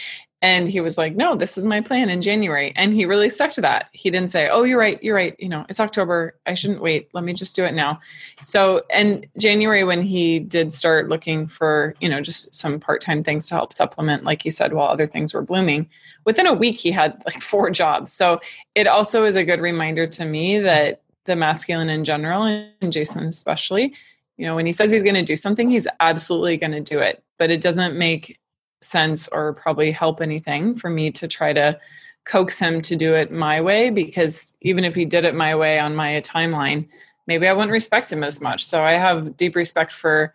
and 0.42 0.70
he 0.70 0.80
was 0.80 0.96
like, 0.96 1.14
no, 1.14 1.36
this 1.36 1.58
is 1.58 1.66
my 1.66 1.82
plan 1.82 2.08
in 2.08 2.22
January. 2.22 2.72
And 2.74 2.94
he 2.94 3.04
really 3.04 3.28
stuck 3.28 3.50
to 3.52 3.60
that. 3.60 3.88
He 3.92 4.10
didn't 4.10 4.30
say, 4.30 4.48
oh, 4.48 4.62
you're 4.62 4.78
right. 4.78 5.02
You're 5.02 5.14
right. 5.14 5.36
You 5.38 5.50
know, 5.50 5.66
it's 5.68 5.80
October. 5.80 6.38
I 6.46 6.54
shouldn't 6.54 6.80
wait. 6.80 7.10
Let 7.12 7.24
me 7.24 7.34
just 7.34 7.54
do 7.54 7.64
it 7.64 7.74
now. 7.74 8.00
So, 8.40 8.82
and 8.90 9.26
January, 9.36 9.84
when 9.84 10.00
he 10.00 10.38
did 10.38 10.72
start 10.72 11.10
looking 11.10 11.46
for, 11.46 11.94
you 12.00 12.08
know, 12.08 12.22
just 12.22 12.54
some 12.54 12.80
part 12.80 13.02
time 13.02 13.22
things 13.22 13.48
to 13.48 13.54
help 13.54 13.74
supplement, 13.74 14.24
like 14.24 14.40
he 14.40 14.48
said, 14.48 14.72
while 14.72 14.88
other 14.88 15.06
things 15.06 15.34
were 15.34 15.42
blooming, 15.42 15.90
within 16.24 16.46
a 16.46 16.54
week, 16.54 16.78
he 16.78 16.90
had 16.90 17.22
like 17.26 17.42
four 17.42 17.70
jobs. 17.70 18.10
So 18.10 18.40
it 18.74 18.86
also 18.86 19.24
is 19.24 19.36
a 19.36 19.44
good 19.44 19.60
reminder 19.60 20.06
to 20.06 20.24
me 20.24 20.58
that 20.60 21.02
the 21.26 21.36
masculine 21.36 21.90
in 21.90 22.02
general 22.02 22.44
and 22.44 22.92
Jason 22.92 23.24
especially. 23.24 23.94
You 24.40 24.46
know, 24.46 24.56
when 24.56 24.64
he 24.64 24.72
says 24.72 24.90
he's 24.90 25.02
going 25.02 25.16
to 25.16 25.22
do 25.22 25.36
something, 25.36 25.68
he's 25.68 25.86
absolutely 26.00 26.56
going 26.56 26.72
to 26.72 26.80
do 26.80 26.98
it. 26.98 27.22
But 27.36 27.50
it 27.50 27.60
doesn't 27.60 27.94
make 27.94 28.40
sense 28.80 29.28
or 29.28 29.52
probably 29.52 29.90
help 29.90 30.22
anything 30.22 30.76
for 30.76 30.88
me 30.88 31.10
to 31.10 31.28
try 31.28 31.52
to 31.52 31.78
coax 32.24 32.58
him 32.58 32.80
to 32.80 32.96
do 32.96 33.14
it 33.14 33.30
my 33.30 33.60
way 33.60 33.90
because 33.90 34.56
even 34.62 34.82
if 34.82 34.94
he 34.94 35.04
did 35.04 35.26
it 35.26 35.34
my 35.34 35.54
way 35.54 35.78
on 35.78 35.94
my 35.94 36.22
timeline, 36.22 36.88
maybe 37.26 37.46
I 37.46 37.52
wouldn't 37.52 37.70
respect 37.70 38.10
him 38.10 38.24
as 38.24 38.40
much. 38.40 38.64
So 38.64 38.82
I 38.82 38.92
have 38.92 39.36
deep 39.36 39.54
respect 39.54 39.92
for 39.92 40.32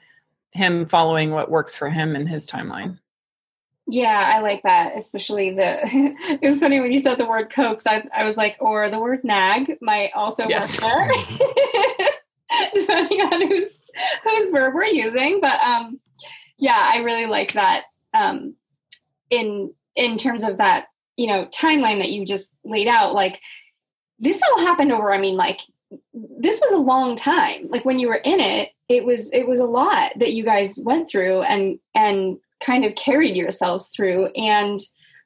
him 0.52 0.86
following 0.86 1.32
what 1.32 1.50
works 1.50 1.76
for 1.76 1.90
him 1.90 2.16
in 2.16 2.28
his 2.28 2.46
timeline. 2.46 3.00
Yeah, 3.88 4.34
I 4.36 4.42
like 4.42 4.62
that, 4.62 4.96
especially 4.96 5.50
the. 5.50 5.80
it 6.42 6.48
was 6.48 6.60
funny 6.60 6.80
when 6.80 6.92
you 6.92 7.00
said 7.00 7.18
the 7.18 7.26
word 7.26 7.50
coax. 7.50 7.88
I, 7.88 8.08
I 8.16 8.24
was 8.24 8.38
like, 8.38 8.56
or 8.60 8.88
the 8.92 9.00
word 9.00 9.24
nag 9.24 9.80
might 9.82 10.12
also 10.14 10.48
yes. 10.48 10.80
work 10.80 11.12
there, 11.12 12.08
depending 12.74 13.22
on 13.22 13.48
whose 13.48 13.82
whose 14.24 14.52
verb 14.52 14.74
we're 14.74 14.86
using. 14.86 15.40
But 15.42 15.62
um, 15.62 16.00
yeah, 16.58 16.92
I 16.94 17.00
really 17.00 17.26
like 17.26 17.54
that. 17.54 17.86
Um, 18.14 18.56
in 19.30 19.74
in 19.96 20.18
terms 20.18 20.44
of 20.44 20.58
that, 20.58 20.88
you 21.18 21.28
know, 21.28 21.46
timeline 21.48 22.00
that 22.00 22.12
you 22.12 22.26
just 22.26 22.54
laid 22.64 22.88
out, 22.88 23.14
like 23.14 23.42
this 24.20 24.42
all 24.50 24.60
happened 24.60 24.92
over. 24.92 25.14
I 25.14 25.18
mean, 25.18 25.36
like 25.36 25.60
this 26.14 26.60
was 26.62 26.72
a 26.72 26.78
long 26.78 27.16
time. 27.16 27.68
Like 27.70 27.86
when 27.86 28.00
you 28.00 28.08
were 28.08 28.22
in 28.24 28.40
it, 28.40 28.70
it 28.90 29.04
was 29.04 29.32
it 29.34 29.48
was 29.48 29.60
a 29.60 29.66
lot 29.66 30.12
that 30.18 30.34
you 30.34 30.44
guys 30.44 30.80
went 30.84 31.10
through, 31.10 31.42
and 31.42 31.80
and 31.94 32.38
kind 32.66 32.86
of 32.86 32.96
carried 32.96 33.36
yourselves 33.36 33.90
through 33.90 34.28
and 34.36 34.80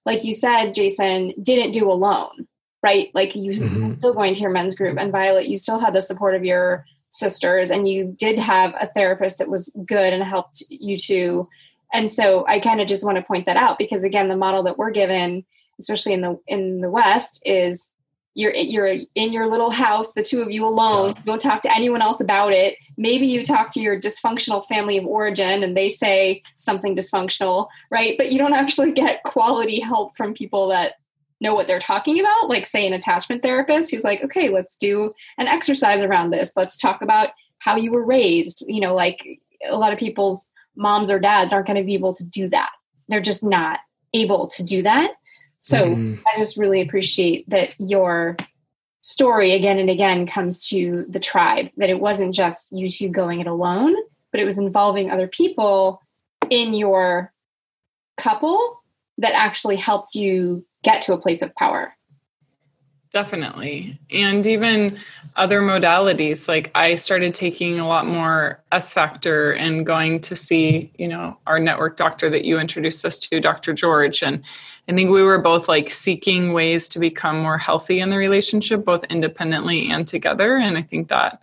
like 0.06 0.24
you 0.24 0.34
said 0.34 0.74
jason 0.74 1.34
didn't 1.42 1.72
do 1.72 1.90
alone 1.90 2.48
right 2.84 3.10
like 3.14 3.36
you 3.36 3.52
mm-hmm. 3.52 3.94
still 3.94 4.14
going 4.14 4.34
to 4.34 4.42
your 4.42 4.50
men's 4.50 4.76
group 4.76 4.98
and 4.98 5.12
violet 5.12 5.48
you 5.48 5.58
still 5.58 5.80
had 5.80 5.94
the 5.94 6.02
support 6.02 6.34
of 6.34 6.44
your 6.44 6.86
sisters 7.20 7.70
and 7.70 7.88
you 7.88 8.16
did 8.18 8.40
have 8.40 8.74
a 8.80 8.88
therapist 8.96 9.38
that 9.38 9.50
was 9.50 9.74
good 9.86 10.14
and 10.14 10.24
helped 10.24 10.64
you 10.70 10.98
too. 10.98 11.48
And 11.92 12.10
so 12.10 12.46
i 12.48 12.60
kind 12.60 12.82
of 12.82 12.88
just 12.88 13.04
want 13.04 13.18
to 13.18 13.24
point 13.24 13.46
that 13.46 13.58
out 13.58 13.78
because 13.78 14.04
again 14.04 14.30
the 14.30 14.38
model 14.38 14.64
that 14.64 14.78
we're 14.78 14.92
given 14.92 15.44
especially 15.80 16.14
in 16.14 16.22
the 16.22 16.40
in 16.48 16.82
the 16.82 16.90
west 16.90 17.42
is 17.46 17.90
you're 18.36 18.54
you're 18.54 18.88
in 19.16 19.34
your 19.34 19.48
little 19.48 19.72
house 19.72 20.14
the 20.14 20.24
two 20.24 20.42
of 20.42 20.52
you 20.52 20.66
alone 20.66 21.10
yeah. 21.10 21.22
don't 21.26 21.42
talk 21.42 21.62
to 21.62 21.76
anyone 21.76 22.02
else 22.02 22.22
about 22.22 22.54
it. 22.54 22.78
Maybe 22.98 23.28
you 23.28 23.44
talk 23.44 23.72
to 23.72 23.80
your 23.80 24.00
dysfunctional 24.00 24.66
family 24.66 24.98
of 24.98 25.06
origin 25.06 25.64
and 25.64 25.76
they 25.76 25.90
say 25.90 26.44
something 26.56 26.96
dysfunctional 26.96 27.68
right? 27.90 28.16
But 28.18 28.32
you 28.32 28.38
don't 28.38 28.54
actually 28.54 28.92
get 28.92 29.24
quality 29.24 29.80
help 29.80 30.16
from 30.16 30.34
people 30.34 30.70
that 30.70 30.94
know 31.42 31.54
what 31.54 31.68
they're 31.68 31.80
talking 31.80 32.20
about 32.20 32.50
like 32.50 32.66
say 32.66 32.86
an 32.86 32.94
attachment 32.94 33.42
therapist 33.42 33.92
who's 33.92 34.04
like 34.04 34.22
okay 34.24 34.50
let's 34.50 34.78
do 34.78 35.14
an 35.38 35.48
exercise 35.48 36.04
around 36.04 36.30
this. 36.30 36.52
Let's 36.56 36.78
talk 36.78 37.02
about 37.02 37.30
how 37.60 37.76
you 37.76 37.92
were 37.92 38.06
raised. 38.06 38.66
You 38.68 38.82
know 38.82 38.94
like 38.94 39.40
a 39.68 39.78
lot 39.78 39.94
of 39.94 40.00
people's 40.00 40.48
moms 40.76 41.12
or 41.12 41.20
dads 41.20 41.54
aren't 41.54 41.68
going 41.68 41.78
to 41.78 41.84
be 41.84 41.94
able 41.94 42.14
to 42.16 42.24
do 42.24 42.50
that. 42.50 42.70
They're 43.08 43.22
just 43.22 43.44
not 43.44 43.80
able 44.14 44.48
to 44.48 44.64
do 44.64 44.84
that. 44.84 45.12
So 45.60 45.78
mm. 45.78 46.20
I 46.26 46.38
just 46.40 46.58
really 46.58 46.82
appreciate 46.82 47.50
that 47.50 47.72
your 47.78 48.38
story 49.02 49.52
again 49.52 49.78
and 49.78 49.90
again 49.90 50.26
comes 50.26 50.68
to 50.70 51.06
the 51.10 51.20
tribe, 51.20 51.70
that 51.78 51.90
it 51.90 52.00
wasn't 52.00 52.34
just 52.34 52.72
you 52.72 52.90
two 52.90 53.10
going 53.10 53.40
it 53.40 53.48
alone, 53.48 53.96
but 54.32 54.40
it 54.40 54.46
was 54.46 54.58
involving 54.58 55.12
other 55.12 55.28
people 55.28 56.02
in 56.50 56.74
your 56.74 57.32
couple 58.18 58.82
that 59.18 59.34
actually 59.34 59.76
helped 59.76 60.16
you 60.16 60.66
get 60.84 61.02
to 61.02 61.14
a 61.14 61.18
place 61.18 61.42
of 61.42 61.54
power. 61.56 61.94
Definitely. 63.12 64.00
And 64.12 64.46
even 64.46 65.00
other 65.36 65.62
modalities. 65.62 66.48
Like 66.48 66.70
I 66.76 66.94
started 66.96 67.34
taking 67.34 67.80
a 67.80 67.88
lot 67.88 68.06
more 68.06 68.62
S 68.72 68.94
factor 68.94 69.52
and 69.54 69.86
going 69.86 70.20
to 70.22 70.36
see, 70.36 70.92
you 70.98 71.08
know, 71.08 71.38
our 71.48 71.60
network 71.60 71.98
doctor 71.98 72.30
that 72.30 72.46
you 72.46 72.60
introduced 72.60 73.04
us 73.06 73.18
to, 73.20 73.40
Dr. 73.40 73.74
George. 73.74 74.22
And 74.22 74.44
I 74.88 74.94
think 74.94 75.10
we 75.10 75.24
were 75.24 75.42
both 75.42 75.68
like 75.68 75.90
seeking 75.90 76.54
ways 76.54 76.88
to 76.90 77.00
become 77.00 77.42
more 77.42 77.58
healthy 77.58 78.00
in 78.00 78.12
the 78.12 78.18
relationship, 78.18 78.86
both 78.86 79.04
independently 79.06 79.90
and 79.90 80.08
together. 80.08 80.58
And 80.58 80.78
I 80.78 80.84
think 80.84 81.08
that 81.08 81.42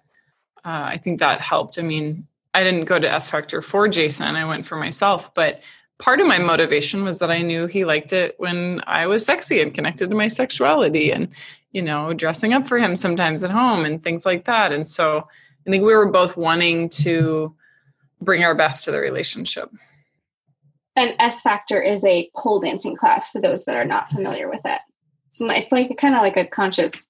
uh, 0.64 0.90
I 0.90 0.98
think 0.98 1.20
that 1.20 1.40
helped. 1.40 1.78
I 1.78 1.82
mean, 1.82 2.26
I 2.52 2.64
didn't 2.64 2.86
go 2.86 2.98
to 2.98 3.10
S 3.10 3.28
Factor 3.28 3.62
for 3.62 3.88
Jason. 3.88 4.34
I 4.34 4.44
went 4.44 4.66
for 4.66 4.76
myself, 4.76 5.32
but 5.34 5.60
part 5.98 6.20
of 6.20 6.26
my 6.26 6.38
motivation 6.38 7.04
was 7.04 7.18
that 7.20 7.30
I 7.30 7.42
knew 7.42 7.66
he 7.66 7.84
liked 7.84 8.12
it 8.12 8.34
when 8.38 8.82
I 8.86 9.06
was 9.06 9.24
sexy 9.24 9.60
and 9.60 9.74
connected 9.74 10.10
to 10.10 10.16
my 10.16 10.28
sexuality 10.28 11.10
and, 11.10 11.28
you 11.72 11.82
know, 11.82 12.12
dressing 12.12 12.52
up 12.52 12.66
for 12.66 12.78
him 12.78 12.96
sometimes 12.96 13.42
at 13.42 13.50
home 13.50 13.84
and 13.84 14.02
things 14.02 14.26
like 14.26 14.44
that. 14.44 14.72
And 14.72 14.86
so 14.86 15.26
I 15.66 15.70
think 15.70 15.84
we 15.84 15.94
were 15.94 16.10
both 16.10 16.36
wanting 16.36 16.88
to 16.90 17.54
bring 18.20 18.44
our 18.44 18.54
best 18.54 18.84
to 18.84 18.90
the 18.90 18.98
relationship. 18.98 19.70
And 20.94 21.14
S 21.18 21.42
Factor 21.42 21.80
is 21.80 22.04
a 22.04 22.30
pole 22.36 22.60
dancing 22.60 22.96
class 22.96 23.28
for 23.28 23.40
those 23.40 23.64
that 23.64 23.76
are 23.76 23.84
not 23.84 24.10
familiar 24.10 24.48
with 24.48 24.62
it. 24.64 24.80
So 25.30 25.48
it's 25.50 25.70
like 25.70 25.94
kind 25.98 26.14
of 26.14 26.22
like 26.22 26.38
a 26.38 26.46
conscious, 26.46 27.06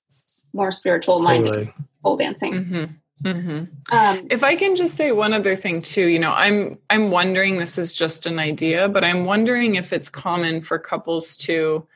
more 0.53 0.72
spiritual 0.72 1.20
minded 1.20 1.53
totally. 1.53 1.74
pole 2.03 2.16
dancing. 2.16 2.53
Mm-hmm. 2.53 2.84
Mm-hmm. 3.22 3.64
Um, 3.96 4.26
if 4.30 4.44
I 4.44 4.56
can 4.56 4.76
just 4.76 4.96
say 4.96 5.10
one 5.10 5.32
other 5.32 5.56
thing 5.56 5.82
too, 5.82 6.06
you 6.06 6.18
know, 6.18 6.32
I'm 6.32 6.78
I'm 6.90 7.10
wondering. 7.10 7.56
This 7.56 7.78
is 7.78 7.92
just 7.92 8.26
an 8.26 8.38
idea, 8.38 8.88
but 8.88 9.04
I'm 9.04 9.24
wondering 9.24 9.76
if 9.76 9.92
it's 9.92 10.10
common 10.10 10.60
for 10.60 10.78
couples 10.78 11.36
to 11.38 11.86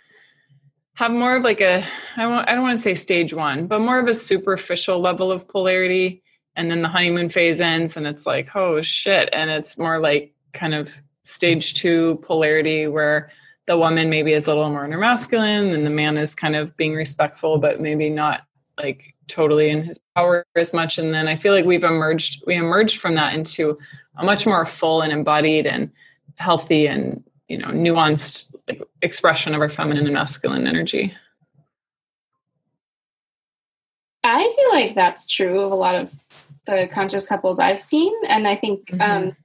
have 0.94 1.12
more 1.12 1.36
of 1.36 1.44
like 1.44 1.60
a 1.60 1.84
I 2.16 2.22
don't 2.22 2.48
I 2.48 2.54
don't 2.54 2.62
want 2.62 2.76
to 2.76 2.82
say 2.82 2.94
stage 2.94 3.34
one, 3.34 3.66
but 3.66 3.80
more 3.80 3.98
of 3.98 4.08
a 4.08 4.14
superficial 4.14 4.98
level 4.98 5.30
of 5.30 5.46
polarity, 5.46 6.22
and 6.56 6.70
then 6.70 6.82
the 6.82 6.88
honeymoon 6.88 7.28
phase 7.28 7.60
ends, 7.60 7.96
and 7.96 8.06
it's 8.06 8.26
like 8.26 8.56
oh 8.56 8.80
shit, 8.80 9.28
and 9.32 9.50
it's 9.50 9.78
more 9.78 10.00
like 10.00 10.32
kind 10.52 10.74
of 10.74 11.02
stage 11.24 11.74
two 11.74 12.18
polarity 12.22 12.86
where 12.86 13.30
the 13.66 13.78
woman 13.78 14.10
maybe 14.10 14.32
is 14.32 14.46
a 14.46 14.54
little 14.54 14.70
more 14.70 14.88
masculine 14.88 15.72
and 15.72 15.86
the 15.86 15.90
man 15.90 16.16
is 16.16 16.34
kind 16.34 16.56
of 16.56 16.76
being 16.76 16.94
respectful, 16.94 17.58
but 17.58 17.80
maybe 17.80 18.10
not 18.10 18.42
like 18.76 19.14
totally 19.30 19.70
in 19.70 19.84
his 19.84 20.00
power 20.16 20.44
as 20.56 20.74
much. 20.74 20.98
And 20.98 21.14
then 21.14 21.28
i 21.28 21.36
feel 21.36 21.54
like 21.54 21.64
we've 21.64 21.84
emerged 21.84 22.42
we 22.46 22.56
emerged 22.56 22.98
from 22.98 23.14
that 23.14 23.34
into 23.34 23.78
a 24.16 24.24
much 24.24 24.46
more 24.46 24.64
full 24.66 25.02
and 25.02 25.12
embodied 25.12 25.66
and 25.66 25.90
healthy 26.36 26.86
and 26.86 27.22
you 27.48 27.58
know 27.58 27.68
nuanced 27.68 28.54
expression 29.02 29.54
of 29.54 29.60
our 29.60 29.68
feminine 29.68 30.06
and 30.06 30.14
masculine 30.14 30.66
energy. 30.66 31.14
I 34.22 34.52
feel 34.54 34.70
like 34.70 34.94
that's 34.94 35.26
true 35.26 35.60
of 35.60 35.72
a 35.72 35.76
lot 35.76 35.94
of 35.94 36.10
the 36.66 36.88
conscious 36.92 37.26
couples 37.26 37.58
i've 37.58 37.80
seen. 37.80 38.12
And 38.28 38.46
i 38.46 38.54
think 38.54 38.86
mm-hmm. 38.86 39.00
um, 39.00 39.36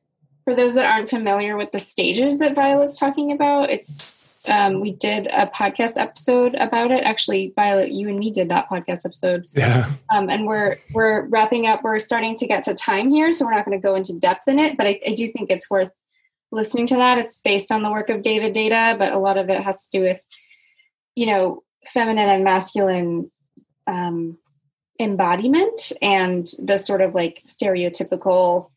for 0.43 0.53
those 0.53 0.75
that 0.75 0.85
aren't 0.85 1.09
familiar 1.09 1.57
with 1.57 1.71
the 1.71 1.79
stages 1.79 2.37
that 2.39 2.55
violet's 2.55 2.99
talking 2.99 3.31
about 3.31 3.69
it's 3.69 4.24
um, 4.47 4.79
we 4.79 4.93
did 4.93 5.27
a 5.27 5.47
podcast 5.47 5.97
episode 5.97 6.55
about 6.55 6.91
it. 6.91 7.03
Actually, 7.03 7.53
Violet, 7.55 7.91
you 7.91 8.09
and 8.09 8.19
me 8.19 8.31
did 8.31 8.49
that 8.49 8.69
podcast 8.69 9.05
episode. 9.05 9.45
Yeah. 9.53 9.89
Um, 10.13 10.29
and 10.29 10.45
we're 10.45 10.77
we're 10.91 11.25
wrapping 11.27 11.67
up. 11.67 11.83
We're 11.83 11.99
starting 11.99 12.35
to 12.35 12.47
get 12.47 12.63
to 12.63 12.75
time 12.75 13.09
here, 13.09 13.31
so 13.31 13.45
we're 13.45 13.55
not 13.55 13.65
going 13.65 13.79
to 13.79 13.85
go 13.85 13.95
into 13.95 14.13
depth 14.13 14.47
in 14.47 14.59
it. 14.59 14.77
But 14.77 14.87
I, 14.87 14.99
I, 15.07 15.13
do 15.13 15.27
think 15.27 15.49
it's 15.49 15.69
worth 15.69 15.89
listening 16.51 16.87
to 16.87 16.95
that. 16.95 17.17
It's 17.17 17.39
based 17.39 17.71
on 17.71 17.83
the 17.83 17.91
work 17.91 18.09
of 18.09 18.21
David 18.21 18.53
Deida, 18.53 18.97
but 18.97 19.13
a 19.13 19.19
lot 19.19 19.37
of 19.37 19.49
it 19.49 19.61
has 19.61 19.87
to 19.87 19.97
do 19.97 20.03
with, 20.03 20.19
you 21.15 21.25
know, 21.25 21.63
feminine 21.85 22.29
and 22.29 22.43
masculine 22.43 23.31
um, 23.87 24.37
embodiment 24.99 25.91
and 26.01 26.47
the 26.63 26.77
sort 26.77 27.01
of 27.01 27.13
like 27.13 27.41
stereotypical 27.45 28.69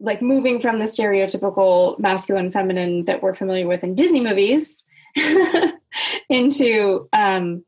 like 0.00 0.22
moving 0.22 0.60
from 0.60 0.78
the 0.78 0.84
stereotypical 0.84 1.98
masculine 1.98 2.52
feminine 2.52 3.04
that 3.06 3.22
we're 3.22 3.34
familiar 3.34 3.66
with 3.66 3.82
in 3.82 3.94
Disney 3.94 4.20
movies 4.20 4.82
into 6.28 7.08
um, 7.12 7.64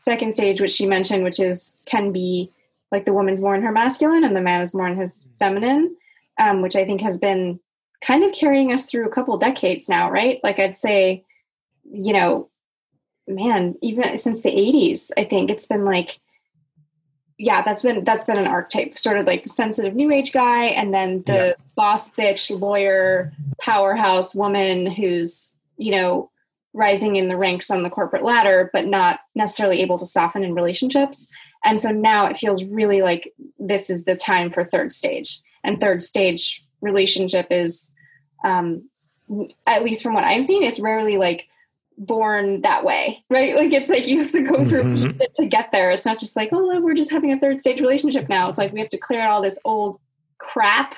second 0.00 0.34
stage, 0.34 0.60
which 0.60 0.70
she 0.70 0.86
mentioned, 0.86 1.24
which 1.24 1.40
is 1.40 1.74
can 1.86 2.12
be 2.12 2.50
like 2.92 3.06
the 3.06 3.12
woman's 3.12 3.40
more 3.40 3.54
in 3.54 3.62
her 3.62 3.72
masculine 3.72 4.24
and 4.24 4.36
the 4.36 4.40
man 4.40 4.60
is 4.60 4.74
more 4.74 4.86
in 4.86 4.96
his 4.96 5.26
feminine, 5.38 5.96
um, 6.38 6.60
which 6.62 6.76
I 6.76 6.84
think 6.84 7.00
has 7.00 7.18
been 7.18 7.58
kind 8.02 8.22
of 8.22 8.32
carrying 8.32 8.72
us 8.72 8.86
through 8.86 9.06
a 9.06 9.10
couple 9.10 9.36
decades 9.38 9.88
now, 9.88 10.10
right? 10.10 10.40
Like 10.44 10.58
I'd 10.58 10.76
say, 10.76 11.24
you 11.90 12.12
know, 12.12 12.50
man, 13.26 13.76
even 13.80 14.18
since 14.18 14.42
the 14.42 14.50
80s, 14.50 15.10
I 15.16 15.24
think 15.24 15.50
it's 15.50 15.66
been 15.66 15.84
like 15.84 16.20
yeah, 17.38 17.62
that's 17.62 17.82
been 17.82 18.04
that's 18.04 18.24
been 18.24 18.38
an 18.38 18.46
archetype, 18.46 18.96
sort 18.96 19.18
of 19.18 19.26
like 19.26 19.42
the 19.42 19.48
sensitive 19.48 19.94
new 19.94 20.10
age 20.10 20.32
guy, 20.32 20.66
and 20.66 20.94
then 20.94 21.22
the 21.26 21.32
yeah. 21.32 21.52
boss 21.74 22.10
bitch 22.10 22.58
lawyer 22.60 23.32
powerhouse 23.60 24.34
woman 24.34 24.86
who's 24.86 25.54
you 25.76 25.90
know 25.90 26.28
rising 26.72 27.16
in 27.16 27.28
the 27.28 27.36
ranks 27.36 27.70
on 27.70 27.82
the 27.82 27.90
corporate 27.90 28.24
ladder, 28.24 28.70
but 28.72 28.86
not 28.86 29.20
necessarily 29.34 29.80
able 29.80 29.98
to 29.98 30.06
soften 30.06 30.42
in 30.42 30.54
relationships. 30.54 31.28
And 31.64 31.80
so 31.80 31.90
now 31.90 32.26
it 32.26 32.36
feels 32.36 32.64
really 32.64 33.00
like 33.00 33.32
this 33.58 33.90
is 33.90 34.04
the 34.04 34.16
time 34.16 34.50
for 34.50 34.64
third 34.64 34.92
stage, 34.92 35.40
and 35.64 35.80
third 35.80 36.02
stage 36.02 36.64
relationship 36.80 37.48
is, 37.50 37.90
um, 38.44 38.88
at 39.66 39.82
least 39.82 40.02
from 40.02 40.14
what 40.14 40.24
I've 40.24 40.44
seen, 40.44 40.62
it's 40.62 40.78
rarely 40.78 41.16
like 41.16 41.48
born 41.98 42.62
that 42.62 42.84
way, 42.84 43.24
right? 43.30 43.56
Like 43.56 43.72
it's 43.72 43.88
like 43.88 44.06
you 44.06 44.18
have 44.18 44.30
to 44.32 44.42
go 44.42 44.64
through 44.64 44.84
mm-hmm. 44.84 45.20
to 45.36 45.46
get 45.46 45.70
there. 45.72 45.90
It's 45.90 46.06
not 46.06 46.18
just 46.18 46.36
like, 46.36 46.50
oh, 46.52 46.80
we're 46.80 46.94
just 46.94 47.12
having 47.12 47.32
a 47.32 47.38
third 47.38 47.60
stage 47.60 47.80
relationship 47.80 48.28
now. 48.28 48.48
It's 48.48 48.58
like 48.58 48.72
we 48.72 48.80
have 48.80 48.90
to 48.90 48.98
clear 48.98 49.20
out 49.20 49.30
all 49.30 49.42
this 49.42 49.58
old 49.64 50.00
crap 50.38 50.96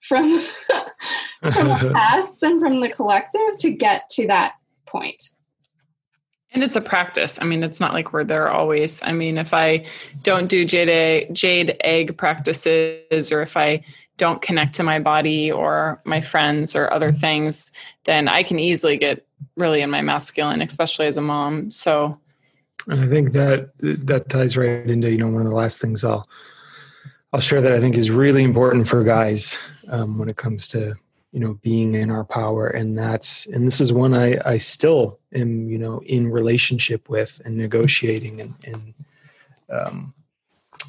from 0.00 0.40
from 1.52 1.68
the 1.68 1.90
pasts 1.94 2.42
and 2.42 2.60
from 2.60 2.80
the 2.80 2.88
collective 2.88 3.56
to 3.58 3.70
get 3.70 4.08
to 4.10 4.26
that 4.28 4.54
point. 4.86 5.30
And 6.52 6.64
it's 6.64 6.76
a 6.76 6.80
practice. 6.80 7.38
I 7.40 7.44
mean, 7.44 7.62
it's 7.62 7.80
not 7.80 7.92
like 7.92 8.12
we're 8.12 8.24
there 8.24 8.50
always. 8.50 9.02
I 9.02 9.12
mean, 9.12 9.36
if 9.36 9.52
I 9.52 9.84
don't 10.22 10.48
do 10.48 10.64
jade 10.64 10.88
egg, 10.88 11.34
jade 11.34 11.76
egg 11.80 12.16
practices, 12.16 13.30
or 13.30 13.42
if 13.42 13.54
I 13.56 13.84
don't 14.16 14.40
connect 14.40 14.74
to 14.74 14.82
my 14.82 14.98
body 14.98 15.52
or 15.52 16.00
my 16.04 16.22
friends 16.22 16.74
or 16.74 16.92
other 16.92 17.12
things, 17.12 17.70
then 18.04 18.28
I 18.28 18.42
can 18.42 18.58
easily 18.58 18.96
get 18.96 19.27
really 19.56 19.80
in 19.80 19.90
my 19.90 20.02
masculine, 20.02 20.62
especially 20.62 21.06
as 21.06 21.16
a 21.16 21.22
mom. 21.22 21.70
So, 21.70 22.18
and 22.88 23.00
I 23.00 23.08
think 23.08 23.32
that 23.32 23.70
that 23.78 24.28
ties 24.28 24.56
right 24.56 24.88
into 24.88 25.10
you 25.10 25.18
know 25.18 25.28
one 25.28 25.42
of 25.42 25.48
the 25.48 25.54
last 25.54 25.80
things 25.80 26.04
I'll 26.04 26.26
I'll 27.32 27.40
share 27.40 27.60
that 27.60 27.72
I 27.72 27.80
think 27.80 27.96
is 27.96 28.10
really 28.10 28.44
important 28.44 28.88
for 28.88 29.02
guys 29.04 29.58
um, 29.90 30.18
when 30.18 30.28
it 30.28 30.36
comes 30.36 30.68
to 30.68 30.94
you 31.32 31.40
know 31.40 31.54
being 31.62 31.94
in 31.94 32.10
our 32.10 32.24
power 32.24 32.68
and 32.68 32.98
that's 32.98 33.46
and 33.46 33.66
this 33.66 33.80
is 33.80 33.92
one 33.92 34.14
i 34.14 34.38
i 34.46 34.56
still 34.56 35.18
am 35.34 35.68
you 35.68 35.78
know 35.78 36.00
in 36.06 36.30
relationship 36.30 37.08
with 37.08 37.40
and 37.44 37.56
negotiating 37.56 38.40
and, 38.40 38.54
and 38.64 38.94
um, 39.70 40.14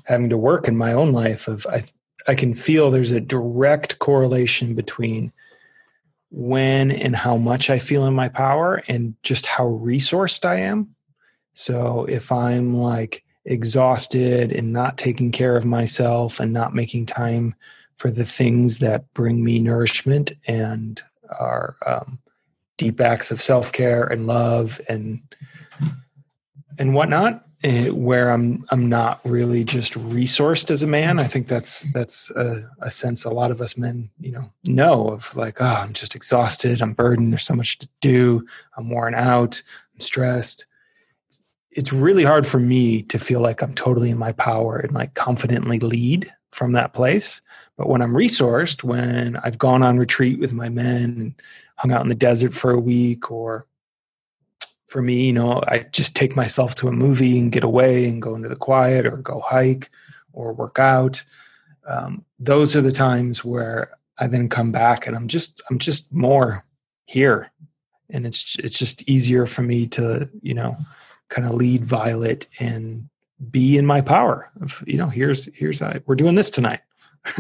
having 0.06 0.30
to 0.30 0.38
work 0.38 0.68
in 0.68 0.78
my 0.78 0.94
own 0.94 1.12
life 1.12 1.48
of 1.48 1.68
i 1.68 1.84
i 2.28 2.36
can 2.36 2.54
feel 2.54 2.90
there's 2.90 3.12
a 3.12 3.20
direct 3.20 4.00
correlation 4.00 4.76
between 4.76 5.34
when 6.32 6.92
and 6.92 7.16
how 7.16 7.38
much 7.38 7.70
i 7.70 7.80
feel 7.80 8.06
in 8.06 8.14
my 8.14 8.30
power 8.30 8.84
and 8.88 9.16
just 9.24 9.46
how 9.46 9.66
resourced 9.66 10.46
i 10.46 10.56
am. 10.56 10.96
So 11.54 12.06
if 12.06 12.32
i'm 12.32 12.76
like 12.76 13.24
exhausted 13.46 14.52
and 14.52 14.72
not 14.72 14.98
taking 14.98 15.32
care 15.32 15.56
of 15.56 15.66
myself 15.66 16.40
and 16.40 16.54
not 16.54 16.76
making 16.76 17.06
time 17.08 17.56
for 17.96 18.12
the 18.12 18.26
things 18.26 18.80
that 18.80 19.12
bring 19.14 19.44
me 19.44 19.60
nourishment 19.60 20.32
and 20.48 21.02
are 21.40 21.76
um, 21.86 22.20
deep 22.78 23.02
acts 23.02 23.32
of 23.32 23.42
self-care 23.42 24.06
and 24.06 24.26
love 24.28 24.80
and 24.88 25.22
and 26.78 26.94
whatnot 26.94 27.46
eh, 27.64 27.90
where 27.90 28.32
i'm 28.32 28.66
i'm 28.72 28.88
not 28.88 29.20
really 29.24 29.64
just 29.64 29.94
resourced 29.94 30.72
as 30.72 30.84
a 30.84 30.88
man. 30.88 31.20
I 31.20 31.26
think 31.26 31.48
that's 31.48 31.82
that's 31.94 32.32
a, 32.32 32.70
a, 32.82 32.92
sense 32.92 33.26
a 33.26 33.30
lot 33.30 33.52
of 33.52 33.62
us 33.62 33.78
men 33.78 34.10
you 34.20 34.32
know 34.32 34.52
know 34.66 35.10
of 35.10 35.36
like 35.36 35.62
oh 35.62 35.66
i'm 35.66 35.94
just 35.94 36.16
exhausted. 36.16 36.82
I'm 36.82 36.94
burdened. 36.94 37.32
There's 37.32 37.44
so 37.44 37.56
much 37.56 37.80
to 37.80 37.90
do. 38.02 38.46
I'm 38.78 38.90
worn 38.90 39.16
out. 39.16 39.62
I'm 39.94 40.02
stressed. 40.02 40.66
It's 41.72 41.94
really 41.94 42.24
hard 42.24 42.48
for 42.48 42.60
me 42.60 43.04
to 43.04 43.20
feel 43.20 43.42
like 43.42 43.62
i'm 43.62 43.74
totally 43.76 44.10
in 44.10 44.18
my 44.18 44.32
power 44.34 44.78
and 44.78 44.94
like 44.94 45.14
confidently 45.14 45.80
lead 45.80 46.32
from 46.52 46.74
that 46.74 46.94
place. 46.94 47.42
But 47.78 47.88
when 47.88 48.02
I'm 48.02 48.14
resourced, 48.14 48.84
when 48.84 49.38
I've 49.38 49.58
gone 49.58 49.84
on 49.84 49.98
retreat 49.98 50.38
with 50.38 50.52
my 50.52 50.68
men 50.68 51.04
and 51.04 51.34
hung 51.78 51.94
out 51.94 52.02
in 52.02 52.10
the 52.10 52.16
desert 52.16 52.54
for 52.54 52.72
a 52.72 52.80
week, 52.80 53.32
or 53.32 53.66
for 54.90 55.02
me, 55.02 55.28
you 55.28 55.34
know, 55.34 55.62
I 55.68 55.80
just 55.92 56.16
take 56.16 56.36
myself 56.36 56.76
to 56.76 56.88
a 56.88 56.92
movie 56.92 57.40
and 57.40 57.52
get 57.52 57.64
away 57.64 58.08
and 58.08 58.22
go 58.22 58.36
into 58.36 58.50
the 58.50 58.56
quiet 58.56 59.06
or 59.06 59.18
go 59.18 59.40
hike 59.40 59.90
or 60.34 60.54
work 60.54 60.80
out. 60.80 61.24
Um, 61.88 62.26
those 62.40 62.76
are 62.76 62.82
the 62.82 62.92
times 62.92 63.46
where 63.46 63.92
I 64.18 64.28
then 64.28 64.50
come 64.50 64.72
back 64.72 65.08
and 65.08 65.16
I'm 65.16 65.28
just 65.28 65.62
I'm 65.70 65.80
just 65.80 66.12
more 66.14 66.66
here, 67.06 67.52
and 68.10 68.26
it's 68.26 68.58
it's 68.60 68.78
just 68.78 69.08
easier 69.08 69.46
for 69.46 69.62
me 69.62 69.88
to 69.88 70.30
you 70.42 70.54
know 70.54 70.78
kind 71.30 71.48
of 71.48 71.54
lead 71.54 71.86
Violet 71.86 72.48
and 72.60 73.10
be 73.52 73.78
in 73.78 73.86
my 73.86 74.02
power 74.02 74.52
of 74.62 74.84
you 74.86 74.98
know 74.98 75.08
here's 75.08 75.46
here's 75.56 75.82
I, 75.82 76.02
we're 76.06 76.16
doing 76.16 76.36
this 76.36 76.50
tonight 76.50 76.82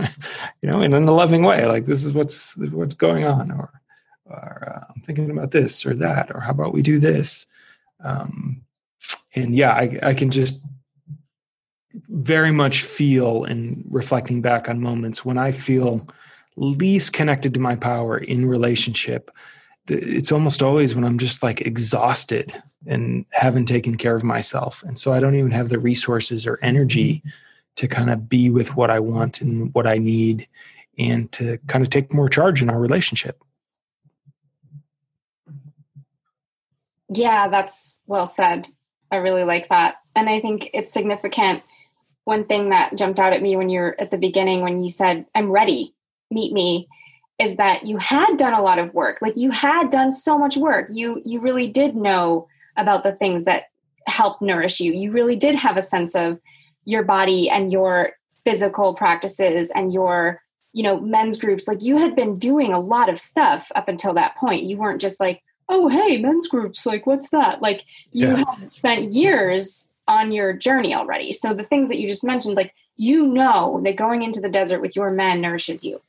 you 0.61 0.69
know, 0.69 0.81
in 0.81 0.93
a 0.93 0.99
loving 1.11 1.43
way, 1.43 1.65
like 1.65 1.85
this 1.85 2.05
is 2.05 2.13
what's 2.13 2.57
what's 2.57 2.95
going 2.95 3.25
on, 3.25 3.51
or 3.51 3.81
or 4.29 4.73
uh, 4.75 4.93
I'm 4.93 5.01
thinking 5.01 5.29
about 5.29 5.51
this 5.51 5.85
or 5.85 5.93
that, 5.95 6.31
or 6.33 6.41
how 6.41 6.51
about 6.51 6.73
we 6.73 6.81
do 6.81 6.99
this? 6.99 7.47
Um, 8.03 8.63
and 9.35 9.55
yeah, 9.55 9.73
I, 9.73 9.99
I 10.03 10.13
can 10.13 10.31
just 10.31 10.63
very 12.07 12.51
much 12.51 12.83
feel 12.83 13.43
and 13.43 13.83
reflecting 13.89 14.41
back 14.41 14.69
on 14.69 14.79
moments 14.79 15.25
when 15.25 15.37
I 15.37 15.51
feel 15.51 16.07
least 16.55 17.13
connected 17.13 17.53
to 17.53 17.59
my 17.59 17.75
power 17.75 18.17
in 18.17 18.45
relationship. 18.45 19.31
It's 19.87 20.31
almost 20.31 20.61
always 20.61 20.93
when 20.93 21.03
I'm 21.03 21.17
just 21.17 21.41
like 21.41 21.61
exhausted 21.61 22.53
and 22.85 23.25
haven't 23.31 23.65
taken 23.65 23.95
care 23.95 24.15
of 24.15 24.23
myself. 24.23 24.83
And 24.83 24.99
so 24.99 25.13
I 25.13 25.19
don't 25.19 25.35
even 25.35 25.51
have 25.51 25.69
the 25.69 25.79
resources 25.79 26.45
or 26.45 26.59
energy 26.61 27.23
to 27.77 27.87
kind 27.87 28.09
of 28.09 28.29
be 28.29 28.49
with 28.49 28.75
what 28.75 28.89
I 28.89 28.99
want 28.99 29.41
and 29.41 29.73
what 29.73 29.87
I 29.87 29.97
need 29.97 30.47
and 30.97 31.31
to 31.31 31.57
kind 31.67 31.81
of 31.81 31.89
take 31.89 32.13
more 32.13 32.29
charge 32.29 32.61
in 32.61 32.69
our 32.69 32.79
relationship. 32.79 33.41
Yeah, 37.09 37.47
that's 37.47 37.99
well 38.05 38.27
said. 38.27 38.67
I 39.11 39.17
really 39.17 39.43
like 39.43 39.69
that. 39.69 39.95
And 40.15 40.29
I 40.29 40.39
think 40.39 40.69
it's 40.73 40.93
significant. 40.93 41.63
One 42.25 42.45
thing 42.45 42.69
that 42.69 42.95
jumped 42.95 43.19
out 43.19 43.33
at 43.33 43.41
me 43.41 43.55
when 43.55 43.69
you're 43.69 43.95
at 43.99 44.11
the 44.11 44.17
beginning, 44.17 44.61
when 44.61 44.83
you 44.83 44.89
said, 44.89 45.25
I'm 45.33 45.51
ready, 45.51 45.95
meet 46.29 46.53
me, 46.53 46.87
is 47.39 47.55
that 47.55 47.85
you 47.85 47.97
had 47.97 48.37
done 48.37 48.53
a 48.53 48.61
lot 48.61 48.77
of 48.77 48.93
work. 48.93 49.19
Like 49.21 49.37
you 49.37 49.49
had 49.49 49.89
done 49.89 50.11
so 50.11 50.37
much 50.37 50.57
work. 50.57 50.89
You 50.91 51.21
you 51.25 51.39
really 51.39 51.69
did 51.69 51.95
know 51.95 52.47
about 52.77 53.03
the 53.03 53.15
things 53.15 53.45
that 53.45 53.63
help 54.07 54.41
nourish 54.41 54.79
you. 54.79 54.91
You 54.91 55.11
really 55.11 55.35
did 55.35 55.55
have 55.55 55.77
a 55.77 55.81
sense 55.81 56.15
of 56.15 56.39
your 56.85 57.03
body 57.03 57.49
and 57.49 57.71
your 57.71 58.11
physical 58.43 58.93
practices 58.93 59.71
and 59.73 59.93
your 59.93 60.39
you 60.73 60.83
know 60.83 60.99
men's 60.99 61.39
groups 61.39 61.67
like 61.67 61.81
you 61.81 61.97
had 61.97 62.15
been 62.15 62.37
doing 62.37 62.73
a 62.73 62.79
lot 62.79 63.09
of 63.09 63.19
stuff 63.19 63.71
up 63.75 63.87
until 63.87 64.13
that 64.13 64.35
point 64.37 64.63
you 64.63 64.77
weren't 64.77 65.01
just 65.01 65.19
like 65.19 65.41
oh 65.69 65.87
hey 65.87 66.17
men's 66.17 66.47
groups 66.47 66.85
like 66.85 67.05
what's 67.05 67.29
that 67.29 67.61
like 67.61 67.83
you 68.11 68.27
yeah. 68.27 68.35
have 68.37 68.73
spent 68.73 69.13
years 69.13 69.89
on 70.07 70.31
your 70.31 70.53
journey 70.53 70.93
already 70.93 71.31
so 71.31 71.53
the 71.53 71.63
things 71.63 71.89
that 71.89 71.99
you 71.99 72.07
just 72.07 72.23
mentioned 72.23 72.55
like 72.55 72.73
you 72.97 73.27
know 73.27 73.79
that 73.83 73.95
going 73.95 74.23
into 74.23 74.41
the 74.41 74.49
desert 74.49 74.81
with 74.81 74.95
your 74.95 75.11
men 75.11 75.41
nourishes 75.41 75.83
you 75.83 76.01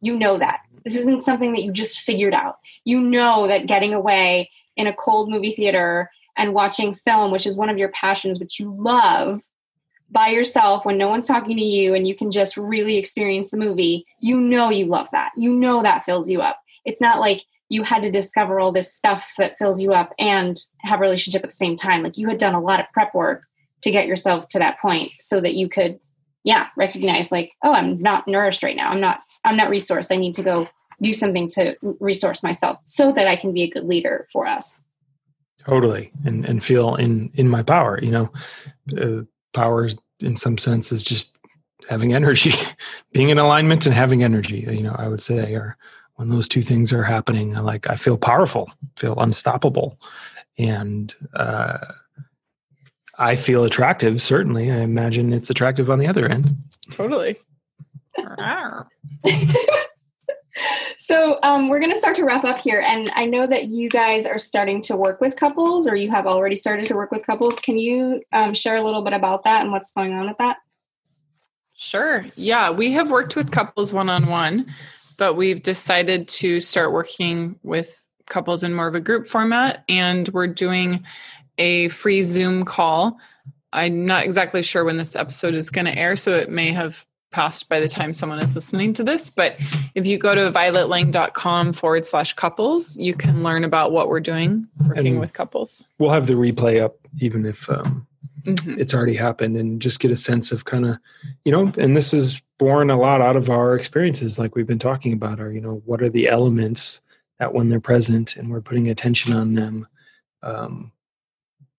you 0.00 0.16
know 0.16 0.38
that 0.38 0.60
this 0.84 0.96
isn't 0.96 1.22
something 1.22 1.52
that 1.52 1.62
you 1.62 1.72
just 1.72 2.00
figured 2.00 2.34
out 2.34 2.58
you 2.84 3.00
know 3.00 3.46
that 3.46 3.66
getting 3.66 3.94
away 3.94 4.50
in 4.76 4.86
a 4.86 4.94
cold 4.94 5.30
movie 5.30 5.52
theater 5.52 6.10
and 6.36 6.54
watching 6.54 6.94
film 6.94 7.30
which 7.30 7.46
is 7.46 7.56
one 7.56 7.68
of 7.68 7.78
your 7.78 7.90
passions 7.90 8.40
which 8.40 8.58
you 8.58 8.74
love 8.78 9.42
by 10.14 10.28
yourself 10.28 10.84
when 10.84 10.96
no 10.96 11.08
one's 11.08 11.26
talking 11.26 11.56
to 11.56 11.62
you 11.62 11.94
and 11.94 12.06
you 12.06 12.14
can 12.14 12.30
just 12.30 12.56
really 12.56 12.96
experience 12.96 13.50
the 13.50 13.56
movie, 13.56 14.06
you 14.20 14.40
know 14.40 14.70
you 14.70 14.86
love 14.86 15.08
that. 15.12 15.32
You 15.36 15.52
know 15.52 15.82
that 15.82 16.04
fills 16.04 16.30
you 16.30 16.40
up. 16.40 16.60
It's 16.84 17.00
not 17.00 17.18
like 17.18 17.42
you 17.74 17.82
had 17.82 18.04
to 18.04 18.10
discover 18.10 18.60
all 18.60 18.70
this 18.70 18.94
stuff 18.94 19.32
that 19.36 19.58
fills 19.58 19.82
you 19.82 19.92
up 19.92 20.12
and 20.16 20.62
have 20.82 21.00
a 21.00 21.02
relationship 21.02 21.42
at 21.42 21.50
the 21.50 21.56
same 21.56 21.74
time. 21.74 22.04
Like 22.04 22.16
you 22.16 22.28
had 22.28 22.38
done 22.38 22.54
a 22.54 22.60
lot 22.60 22.78
of 22.78 22.86
prep 22.92 23.12
work 23.12 23.42
to 23.82 23.90
get 23.90 24.06
yourself 24.06 24.46
to 24.48 24.60
that 24.60 24.78
point 24.78 25.10
so 25.20 25.40
that 25.40 25.54
you 25.54 25.68
could 25.68 25.98
yeah, 26.44 26.68
recognize 26.76 27.32
like, 27.32 27.52
oh, 27.64 27.72
I'm 27.72 27.98
not 27.98 28.28
nourished 28.28 28.62
right 28.62 28.76
now. 28.76 28.90
I'm 28.90 29.00
not 29.00 29.20
I'm 29.44 29.56
not 29.56 29.70
resourced. 29.70 30.12
I 30.12 30.16
need 30.16 30.34
to 30.36 30.44
go 30.44 30.68
do 31.02 31.12
something 31.12 31.48
to 31.48 31.74
resource 31.98 32.44
myself 32.44 32.78
so 32.84 33.12
that 33.12 33.26
I 33.26 33.34
can 33.34 33.52
be 33.52 33.64
a 33.64 33.70
good 33.70 33.84
leader 33.84 34.28
for 34.32 34.46
us. 34.46 34.84
Totally. 35.58 36.12
And 36.24 36.48
and 36.48 36.62
feel 36.62 36.94
in 36.94 37.32
in 37.34 37.48
my 37.48 37.64
power, 37.64 37.98
you 38.00 38.12
know. 38.12 38.32
Uh, 38.96 39.24
power 39.52 39.88
in 40.20 40.36
some 40.36 40.58
sense 40.58 40.92
is 40.92 41.02
just 41.02 41.36
having 41.88 42.12
energy 42.20 42.52
being 43.12 43.30
in 43.30 43.38
alignment 43.38 43.86
and 43.86 43.94
having 43.94 44.22
energy 44.22 44.66
you 44.68 44.82
know 44.82 44.94
i 44.98 45.06
would 45.06 45.20
say 45.20 45.54
or 45.54 45.76
when 46.16 46.28
those 46.28 46.48
two 46.48 46.62
things 46.62 46.92
are 46.92 47.04
happening 47.04 47.56
I 47.56 47.60
like 47.60 47.88
i 47.90 47.96
feel 47.96 48.16
powerful 48.16 48.70
feel 48.96 49.18
unstoppable. 49.18 49.98
And 50.58 51.12
uh, 51.34 51.78
i 53.18 53.36
feel 53.36 53.64
attractive 53.64 54.22
certainly. 54.22 54.70
I 54.70 54.80
imagine 54.80 55.32
it's 55.32 55.50
attractive 55.50 55.90
on 55.90 55.98
the 55.98 56.06
other 56.06 56.26
end. 56.26 56.56
Totally. 56.90 57.38
So 60.96 61.38
um, 61.42 61.68
we're 61.68 61.80
going 61.80 61.92
to 61.92 61.98
start 61.98 62.16
to 62.16 62.24
wrap 62.24 62.44
up 62.44 62.58
here 62.60 62.80
and 62.80 63.10
i 63.14 63.26
know 63.26 63.46
that 63.46 63.66
you 63.66 63.90
guys 63.90 64.26
are 64.26 64.38
starting 64.38 64.80
to 64.82 64.96
work 64.96 65.20
with 65.20 65.36
couples 65.36 65.86
or 65.86 65.96
you 65.96 66.10
have 66.10 66.26
already 66.26 66.56
started 66.56 66.86
to 66.86 66.94
work 66.94 67.10
with 67.10 67.26
couples. 67.26 67.58
Can 67.58 67.76
you 67.76 68.22
um, 68.32 68.54
share 68.54 68.76
a 68.76 68.82
little 68.82 69.02
bit 69.04 69.12
about 69.12 69.44
that 69.44 69.62
and 69.62 69.70
what's 69.70 69.92
going 69.92 70.14
on 70.14 70.28
with 70.28 70.38
that? 70.38 70.58
Sure. 71.74 72.24
Yeah 72.36 72.70
we 72.70 72.92
have 72.92 73.10
worked 73.10 73.36
with 73.36 73.50
couples 73.50 73.92
one-on-one 73.92 74.72
but 75.16 75.34
we've 75.34 75.62
decided 75.62 76.28
to 76.28 76.60
start 76.60 76.92
working 76.92 77.58
with 77.62 78.06
couples 78.26 78.64
in 78.64 78.74
more 78.74 78.86
of 78.86 78.94
a 78.94 79.00
group 79.00 79.26
format 79.26 79.84
and 79.88 80.28
we're 80.28 80.46
doing 80.46 81.02
a 81.58 81.88
free 81.88 82.22
zoom 82.22 82.64
call 82.64 83.18
i'm 83.72 84.06
not 84.06 84.24
exactly 84.24 84.62
sure 84.62 84.84
when 84.84 84.96
this 84.96 85.14
episode 85.14 85.54
is 85.54 85.70
going 85.70 85.84
to 85.84 85.96
air 85.98 86.16
so 86.16 86.36
it 86.36 86.50
may 86.50 86.70
have 86.72 87.04
passed 87.34 87.68
by 87.68 87.80
the 87.80 87.88
time 87.88 88.12
someone 88.12 88.38
is 88.38 88.54
listening 88.54 88.92
to 88.92 89.02
this. 89.02 89.28
But 89.28 89.56
if 89.96 90.06
you 90.06 90.18
go 90.18 90.36
to 90.36 90.52
violetlang.com 90.52 91.72
forward 91.72 92.04
slash 92.04 92.32
couples, 92.34 92.96
you 92.96 93.12
can 93.12 93.42
learn 93.42 93.64
about 93.64 93.90
what 93.90 94.08
we're 94.08 94.20
doing 94.20 94.68
working 94.86 95.06
And- 95.14 95.20
with 95.20 95.32
couples. 95.32 95.84
We'll 95.98 96.10
have 96.10 96.28
the 96.28 96.34
replay 96.34 96.80
up, 96.80 96.94
even 97.20 97.44
if 97.44 97.68
um, 97.68 98.06
Mhm. 98.44 98.78
it's 98.78 98.94
already 98.94 99.14
happened, 99.16 99.56
and 99.56 99.80
just 99.80 100.00
get 100.00 100.10
a 100.10 100.16
sense 100.16 100.52
of 100.52 100.64
kind 100.64 100.84
of, 100.86 100.98
you 101.44 101.52
know, 101.52 101.72
and 101.78 101.96
this 101.96 102.12
is 102.12 102.42
born 102.58 102.90
a 102.90 102.98
lot 102.98 103.20
out 103.20 103.36
of 103.36 103.48
our 103.50 103.74
experiences, 103.74 104.38
like 104.38 104.54
we've 104.54 104.66
been 104.66 104.78
talking 104.78 105.12
about. 105.12 105.40
Are 105.40 105.50
you 105.52 105.60
know, 105.60 105.82
what 105.86 106.02
are 106.02 106.08
the 106.10 106.28
elements 106.28 107.00
that 107.38 107.54
when 107.54 107.68
they're 107.68 107.80
present 107.80 108.36
and 108.36 108.50
we're 108.50 108.60
putting 108.60 108.88
attention 108.88 109.32
on 109.32 109.54
them, 109.54 109.86
um, 110.42 110.92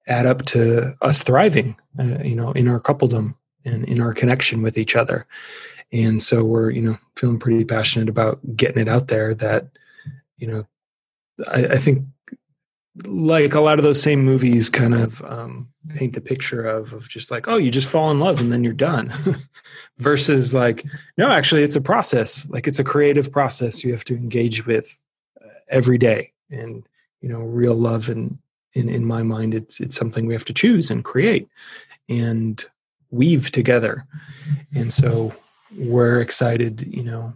add 0.08 0.26
up 0.26 0.44
to 0.46 0.94
us 1.02 1.22
thriving, 1.24 1.78
uh, 2.00 2.20
you 2.24 2.36
know, 2.36 2.52
in 2.52 2.68
our 2.68 2.80
coupledom 2.80 3.36
and 3.64 3.86
in 3.86 4.02
our 4.02 4.14
connection 4.14 4.62
with 4.62 4.78
each 4.78 4.96
other. 4.96 5.26
And 5.94 6.22
so 6.22 6.44
we're, 6.44 6.72
you 6.72 6.82
know, 6.82 6.98
feeling 7.16 7.40
pretty 7.40 7.64
passionate 7.64 8.10
about 8.10 8.40
getting 8.56 8.82
it 8.82 8.90
out 8.90 9.08
there 9.08 9.34
that, 9.36 9.68
you 10.38 10.48
know, 10.48 10.68
I, 11.48 11.66
I 11.68 11.78
think 11.78 12.06
like 13.04 13.54
a 13.54 13.60
lot 13.60 13.78
of 13.78 13.84
those 13.84 14.02
same 14.02 14.24
movies 14.24 14.70
kind 14.70 14.96
of 14.96 15.22
um, 15.24 15.70
paint 15.96 16.14
the 16.14 16.22
picture 16.22 16.66
of, 16.66 16.94
of 16.94 17.10
just 17.10 17.30
like, 17.30 17.48
oh, 17.48 17.58
you 17.58 17.72
just 17.72 17.92
fall 17.92 18.12
in 18.12 18.20
love 18.20 18.40
and 18.40 18.52
then 18.52 18.64
you're 18.64 18.74
done. 18.74 19.12
Versus 19.98 20.54
like, 20.54 20.86
no, 21.18 21.30
actually 21.30 21.64
it's 21.64 21.76
a 21.76 21.82
process. 21.82 22.50
Like 22.50 22.68
it's 22.68 22.80
a 22.80 22.84
creative 22.84 23.32
process 23.32 23.84
you 23.84 23.92
have 23.92 24.06
to 24.06 24.16
engage 24.16 24.66
with 24.66 25.00
uh, 25.42 25.50
every 25.70 25.98
day. 25.98 26.32
And, 26.50 26.88
you 27.22 27.30
know, 27.30 27.40
real 27.40 27.76
love 27.76 28.10
and 28.10 28.38
in, 28.74 28.90
in 28.90 29.06
my 29.06 29.24
mind, 29.24 29.54
it's, 29.54 29.80
it's 29.80 29.96
something 29.96 30.26
we 30.26 30.34
have 30.34 30.46
to 30.46 30.54
choose 30.54 30.92
and 30.92 31.04
create 31.04 31.48
and 32.10 32.64
weave 33.10 33.52
together. 33.52 34.06
And 34.74 34.92
so 34.92 35.34
we're 35.78 36.20
excited, 36.20 36.82
you 36.82 37.04
know, 37.04 37.34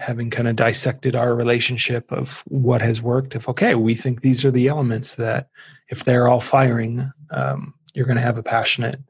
having 0.00 0.30
kind 0.30 0.48
of 0.48 0.56
dissected 0.56 1.14
our 1.14 1.34
relationship 1.34 2.10
of 2.10 2.42
what 2.46 2.82
has 2.82 3.02
worked 3.02 3.34
if 3.34 3.48
okay 3.48 3.74
we 3.74 3.94
think 3.94 4.20
these 4.20 4.44
are 4.44 4.50
the 4.50 4.68
elements 4.68 5.16
that 5.16 5.48
if 5.88 6.04
they're 6.04 6.28
all 6.28 6.40
firing 6.40 7.12
um, 7.30 7.74
you're 7.94 8.06
going 8.06 8.16
to 8.16 8.22
have 8.22 8.38
a 8.38 8.42
passionate 8.42 9.00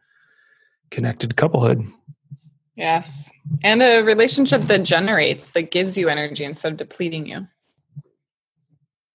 connected 0.91 1.37
couplehood 1.37 1.87
Yes. 2.81 3.31
And 3.63 3.83
a 3.83 4.01
relationship 4.01 4.63
that 4.63 4.85
generates, 4.85 5.51
that 5.51 5.71
gives 5.71 5.99
you 5.99 6.09
energy 6.09 6.45
instead 6.45 6.73
of 6.73 6.79
depleting 6.79 7.27
you. 7.27 7.47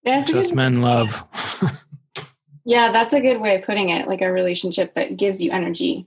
That's 0.03 0.29
just 0.29 0.51
good, 0.51 0.55
men 0.55 0.81
love 0.83 1.23
yeah, 2.65 2.91
that's 2.91 3.13
a 3.13 3.19
good 3.19 3.41
way 3.41 3.55
of 3.55 3.63
putting 3.63 3.89
it. 3.89 4.07
Like 4.07 4.21
a 4.21 4.31
relationship 4.31 4.93
that 4.93 5.17
gives 5.17 5.43
you 5.43 5.51
energy 5.51 6.05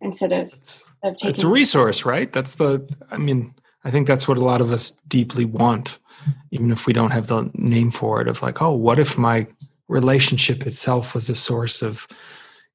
instead 0.00 0.32
of, 0.32 0.52
it's, 0.54 0.90
of 1.02 1.16
taking. 1.16 1.30
it's 1.30 1.42
a 1.42 1.48
resource 1.48 2.04
right 2.04 2.30
that's 2.30 2.56
the 2.56 2.86
i 3.10 3.16
mean 3.16 3.54
i 3.84 3.90
think 3.90 4.06
that's 4.06 4.26
what 4.26 4.38
a 4.38 4.44
lot 4.44 4.60
of 4.60 4.72
us 4.72 4.92
deeply 5.08 5.44
want 5.44 5.98
even 6.50 6.70
if 6.70 6.86
we 6.86 6.92
don't 6.92 7.10
have 7.10 7.26
the 7.26 7.50
name 7.54 7.90
for 7.90 8.20
it 8.20 8.28
of 8.28 8.42
like 8.42 8.60
oh 8.62 8.72
what 8.72 8.98
if 8.98 9.18
my 9.18 9.46
relationship 9.88 10.66
itself 10.66 11.14
was 11.14 11.28
a 11.28 11.34
source 11.34 11.82
of 11.82 12.06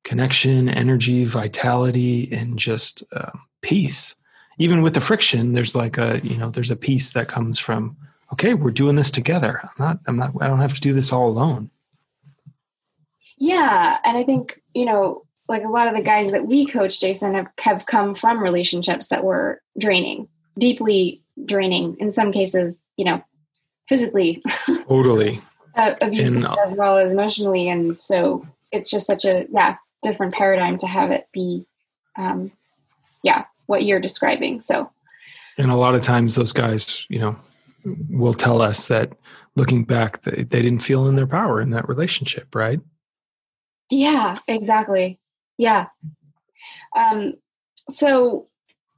connection 0.04 0.70
energy 0.70 1.26
vitality 1.26 2.30
and 2.32 2.58
just 2.58 3.04
uh, 3.14 3.32
peace? 3.62 4.16
Even 4.58 4.82
with 4.82 4.94
the 4.94 5.00
friction 5.00 5.54
there's 5.54 5.76
like 5.76 5.98
a 5.98 6.20
you 6.24 6.38
know 6.38 6.50
there's 6.50 6.72
a 6.72 6.76
peace 6.76 7.12
that 7.12 7.28
comes 7.28 7.58
from 7.58 7.96
okay 8.34 8.54
we're 8.54 8.72
doing 8.72 8.96
this 8.96 9.12
together. 9.12 9.62
I'm 9.64 9.86
not 9.86 10.00
i'm 10.06 10.18
not 10.18 10.34
i 10.42 10.48
don't 10.48 10.60
have 10.60 10.74
to 10.76 10.82
do 10.82 10.94
this 10.94 11.14
all 11.14 11.30
alone. 11.30 11.72
Yeah, 13.38 13.98
and 14.04 14.18
I 14.18 14.24
think 14.24 14.62
you 14.74 14.86
know, 14.86 15.24
like 15.48 15.64
a 15.64 15.70
lot 15.70 15.88
of 15.88 15.96
the 15.96 16.04
guys 16.04 16.32
that 16.32 16.46
we 16.46 16.66
coach, 16.66 17.00
Jason, 17.00 17.36
have 17.36 17.48
have 17.60 17.86
come 17.86 18.16
from 18.16 18.44
relationships 18.44 19.08
that 19.08 19.24
were 19.24 19.62
draining, 19.78 20.28
deeply 20.60 21.24
draining. 21.46 21.96
In 22.00 22.12
some 22.12 22.32
cases, 22.32 22.84
you 22.98 23.06
know, 23.06 23.24
physically 23.88 24.42
totally 24.88 25.42
uh, 25.76 25.96
abusive 26.02 26.44
And- 26.44 26.58
as 26.68 26.78
well 26.78 26.98
as 26.98 27.12
emotionally, 27.12 27.70
and 27.70 28.00
so 28.00 28.44
it's 28.72 28.90
just 28.90 29.08
such 29.08 29.26
a 29.26 29.48
yeah 29.52 29.78
different 30.02 30.34
paradigm 30.34 30.78
to 30.78 30.88
have 30.88 31.12
it 31.12 31.28
be, 31.34 31.66
um, 32.18 32.52
yeah, 33.24 33.46
what 33.66 33.84
you're 33.84 34.00
describing. 34.00 34.62
So 34.62 34.90
And 35.58 35.72
a 35.72 35.76
lot 35.76 35.96
of 35.96 36.02
times 36.02 36.36
those 36.36 36.54
guys, 36.54 37.06
you 37.10 37.20
know, 37.20 37.36
will 38.10 38.34
tell 38.34 38.62
us 38.62 38.88
that 38.88 39.14
looking 39.56 39.84
back, 39.84 40.22
they, 40.22 40.44
they 40.44 40.62
didn't 40.62 40.84
feel 40.84 41.08
in 41.08 41.16
their 41.16 41.28
power 41.28 41.60
in 41.60 41.72
that 41.72 41.90
relationship, 41.90 42.54
right? 42.56 42.80
Yeah, 43.92 44.36
exactly. 44.48 45.20
Yeah. 45.58 45.88
Um, 46.96 47.34
so 47.90 48.48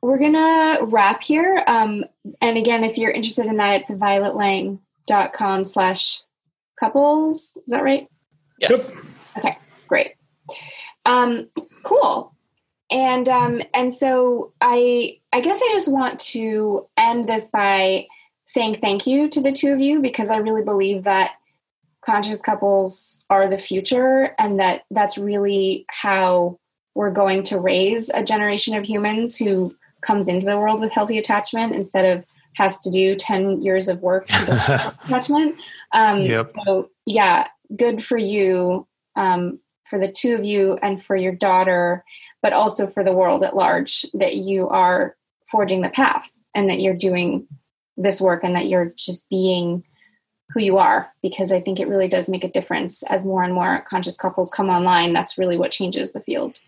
we're 0.01 0.17
gonna 0.17 0.79
wrap 0.85 1.23
here. 1.23 1.63
Um, 1.67 2.03
and 2.41 2.57
again, 2.57 2.83
if 2.83 2.97
you're 2.97 3.11
interested 3.11 3.45
in 3.45 3.57
that, 3.57 3.81
it's 3.81 3.91
violetlang.com 3.91 5.63
slash 5.63 6.21
couples. 6.79 7.57
Is 7.57 7.71
that 7.71 7.83
right? 7.83 8.07
Yes. 8.59 8.95
Okay, 9.37 9.57
great. 9.87 10.15
Um, 11.05 11.49
cool. 11.83 12.33
And 12.89 13.29
um, 13.29 13.61
and 13.73 13.93
so 13.93 14.53
I 14.59 15.19
I 15.31 15.41
guess 15.41 15.61
I 15.61 15.69
just 15.71 15.91
want 15.91 16.19
to 16.19 16.87
end 16.97 17.29
this 17.29 17.49
by 17.49 18.07
saying 18.45 18.79
thank 18.81 19.07
you 19.07 19.29
to 19.29 19.41
the 19.41 19.51
two 19.51 19.71
of 19.71 19.79
you 19.79 20.01
because 20.01 20.29
I 20.29 20.37
really 20.37 20.63
believe 20.63 21.03
that 21.05 21.31
conscious 22.03 22.41
couples 22.41 23.23
are 23.29 23.47
the 23.47 23.57
future 23.57 24.35
and 24.37 24.59
that 24.59 24.81
that's 24.91 25.17
really 25.17 25.85
how 25.89 26.59
we're 26.95 27.11
going 27.11 27.43
to 27.43 27.59
raise 27.59 28.09
a 28.09 28.23
generation 28.23 28.75
of 28.75 28.83
humans 28.83 29.37
who 29.37 29.73
comes 30.01 30.27
into 30.27 30.45
the 30.45 30.57
world 30.57 30.79
with 30.81 30.91
healthy 30.91 31.17
attachment 31.17 31.73
instead 31.75 32.05
of 32.05 32.25
has 32.55 32.79
to 32.79 32.89
do 32.89 33.15
10 33.15 33.61
years 33.61 33.87
of 33.87 34.01
work 34.01 34.27
to 34.27 34.45
develop 34.45 34.95
attachment 35.05 35.55
um, 35.93 36.21
Yep. 36.21 36.53
so 36.65 36.89
yeah 37.05 37.47
good 37.75 38.03
for 38.03 38.17
you 38.17 38.85
um, 39.15 39.59
for 39.89 39.99
the 39.99 40.11
two 40.11 40.35
of 40.35 40.43
you 40.43 40.77
and 40.81 41.03
for 41.03 41.15
your 41.15 41.33
daughter 41.33 42.03
but 42.41 42.53
also 42.53 42.87
for 42.87 43.03
the 43.03 43.13
world 43.13 43.43
at 43.43 43.55
large 43.55 44.05
that 44.13 44.35
you 44.35 44.67
are 44.69 45.15
forging 45.49 45.81
the 45.81 45.89
path 45.89 46.29
and 46.55 46.69
that 46.69 46.79
you're 46.79 46.95
doing 46.95 47.47
this 47.97 48.19
work 48.21 48.43
and 48.43 48.55
that 48.55 48.67
you're 48.67 48.93
just 48.97 49.27
being 49.29 49.83
who 50.53 50.61
you 50.61 50.77
are 50.77 51.09
because 51.21 51.51
I 51.51 51.61
think 51.61 51.79
it 51.79 51.87
really 51.87 52.07
does 52.09 52.27
make 52.27 52.43
a 52.43 52.51
difference 52.51 53.03
as 53.03 53.25
more 53.25 53.43
and 53.43 53.53
more 53.53 53.85
conscious 53.87 54.17
couples 54.17 54.51
come 54.51 54.69
online. 54.69 55.13
That's 55.13 55.37
really 55.37 55.57
what 55.57 55.71
changes 55.71 56.11
the 56.11 56.19
field. 56.21 56.59